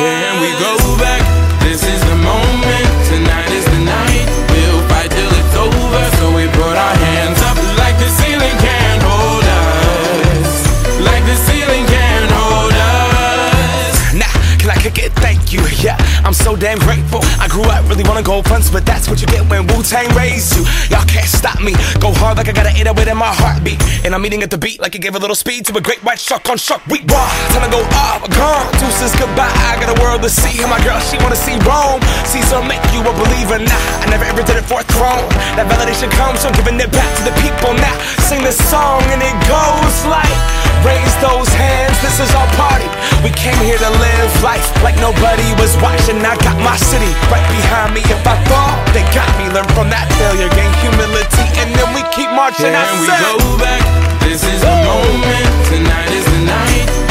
Can 0.00 0.40
we 0.40 0.50
go 0.52 0.96
back? 0.96 1.20
This 1.60 1.82
is 1.82 2.00
the 2.08 2.16
moment. 2.16 2.49
So 16.40 16.56
damn 16.56 16.78
grateful. 16.78 17.20
I 17.38 17.48
grew 17.48 17.64
up 17.64 17.84
really 17.88 18.04
wanna 18.04 18.22
go 18.22 18.42
fronts, 18.42 18.70
but 18.70 18.84
that's 18.84 19.08
what 19.08 19.20
you 19.20 19.26
get 19.26 19.44
when 19.48 19.66
Wu 19.68 19.82
Tang 19.82 20.08
raised 20.16 20.56
you. 20.56 20.64
Y'all 20.88 21.04
can't 21.04 21.28
stop 21.28 21.60
me. 21.60 21.72
Go 22.00 22.12
hard 22.12 22.36
like 22.36 22.48
I 22.48 22.52
got 22.52 22.66
an 22.66 22.76
808 22.76 23.08
in 23.08 23.16
my 23.16 23.32
heartbeat. 23.32 23.80
And 24.04 24.14
I'm 24.14 24.24
eating 24.24 24.42
at 24.42 24.50
the 24.50 24.58
beat 24.58 24.80
like 24.80 24.94
it 24.94 25.02
gave 25.02 25.14
a 25.14 25.18
little 25.18 25.36
speed 25.36 25.66
to 25.66 25.76
a 25.76 25.80
great 25.80 26.02
white 26.02 26.18
shark 26.18 26.48
on 26.48 26.56
shark 26.56 26.84
week. 26.86 27.04
Raw, 27.08 27.28
time 27.52 27.64
to 27.64 27.70
go 27.70 27.82
off, 27.94 28.24
gone. 28.32 28.66
Deuces 28.80 29.14
goodbye. 29.20 29.52
I 29.68 29.76
got 29.80 29.92
a 29.92 30.00
world 30.00 30.22
to 30.22 30.30
see. 30.30 30.60
And 30.62 30.70
my 30.70 30.80
girl, 30.82 30.98
she 31.00 31.16
wanna 31.18 31.36
see 31.36 31.56
Rome. 31.68 32.00
Caesar 32.32 32.62
make 32.64 32.82
you 32.92 33.00
a 33.04 33.12
believer. 33.12 33.58
Nah, 33.60 34.02
I 34.02 34.06
never 34.08 34.24
ever 34.24 34.42
did 34.42 34.56
it 34.56 34.64
for 34.64 34.80
a 34.80 34.86
throne. 34.96 35.26
That 35.60 35.68
validation 35.68 36.10
comes 36.16 36.44
from 36.44 36.52
giving 36.54 36.80
it 36.80 36.90
back 36.92 37.10
to 37.18 37.22
the 37.24 37.34
people. 37.44 37.74
Now 37.74 37.94
sing 38.28 38.42
this 38.42 38.58
song 38.70 39.02
and 39.12 39.20
it 39.20 39.36
goes 39.46 39.96
like. 40.08 40.60
Raise 40.80 41.12
those 41.20 41.48
hands, 41.52 41.92
this 42.00 42.16
is 42.24 42.32
our 42.32 42.48
party. 42.56 42.88
We 43.20 43.28
came 43.36 43.56
here 43.60 43.76
to 43.76 43.90
live 44.00 44.32
life 44.40 44.64
like 44.80 44.96
nobody 44.96 45.44
was 45.60 45.76
watching. 45.84 46.16
I 46.30 46.36
got 46.36 46.54
my 46.62 46.76
city 46.76 47.10
right 47.26 47.42
behind 47.50 47.92
me. 47.92 48.06
If 48.06 48.22
I 48.22 48.38
fall, 48.46 48.78
they 48.94 49.02
got 49.10 49.26
me. 49.34 49.50
Learn 49.50 49.66
from 49.74 49.90
that 49.90 50.06
failure, 50.14 50.46
gain 50.54 50.70
humility, 50.78 51.42
and 51.58 51.74
then 51.74 51.90
we 51.90 52.06
keep 52.14 52.30
marching. 52.30 52.70
Yeah, 52.70 52.86
and 52.86 53.02
we 53.02 53.10
go 53.10 53.58
back. 53.58 53.82
This 54.22 54.46
is 54.46 54.62
the 54.62 54.70
moment. 54.86 55.50
Tonight 55.66 56.06
is 56.14 56.24
the 56.30 56.40
night. 56.46 57.09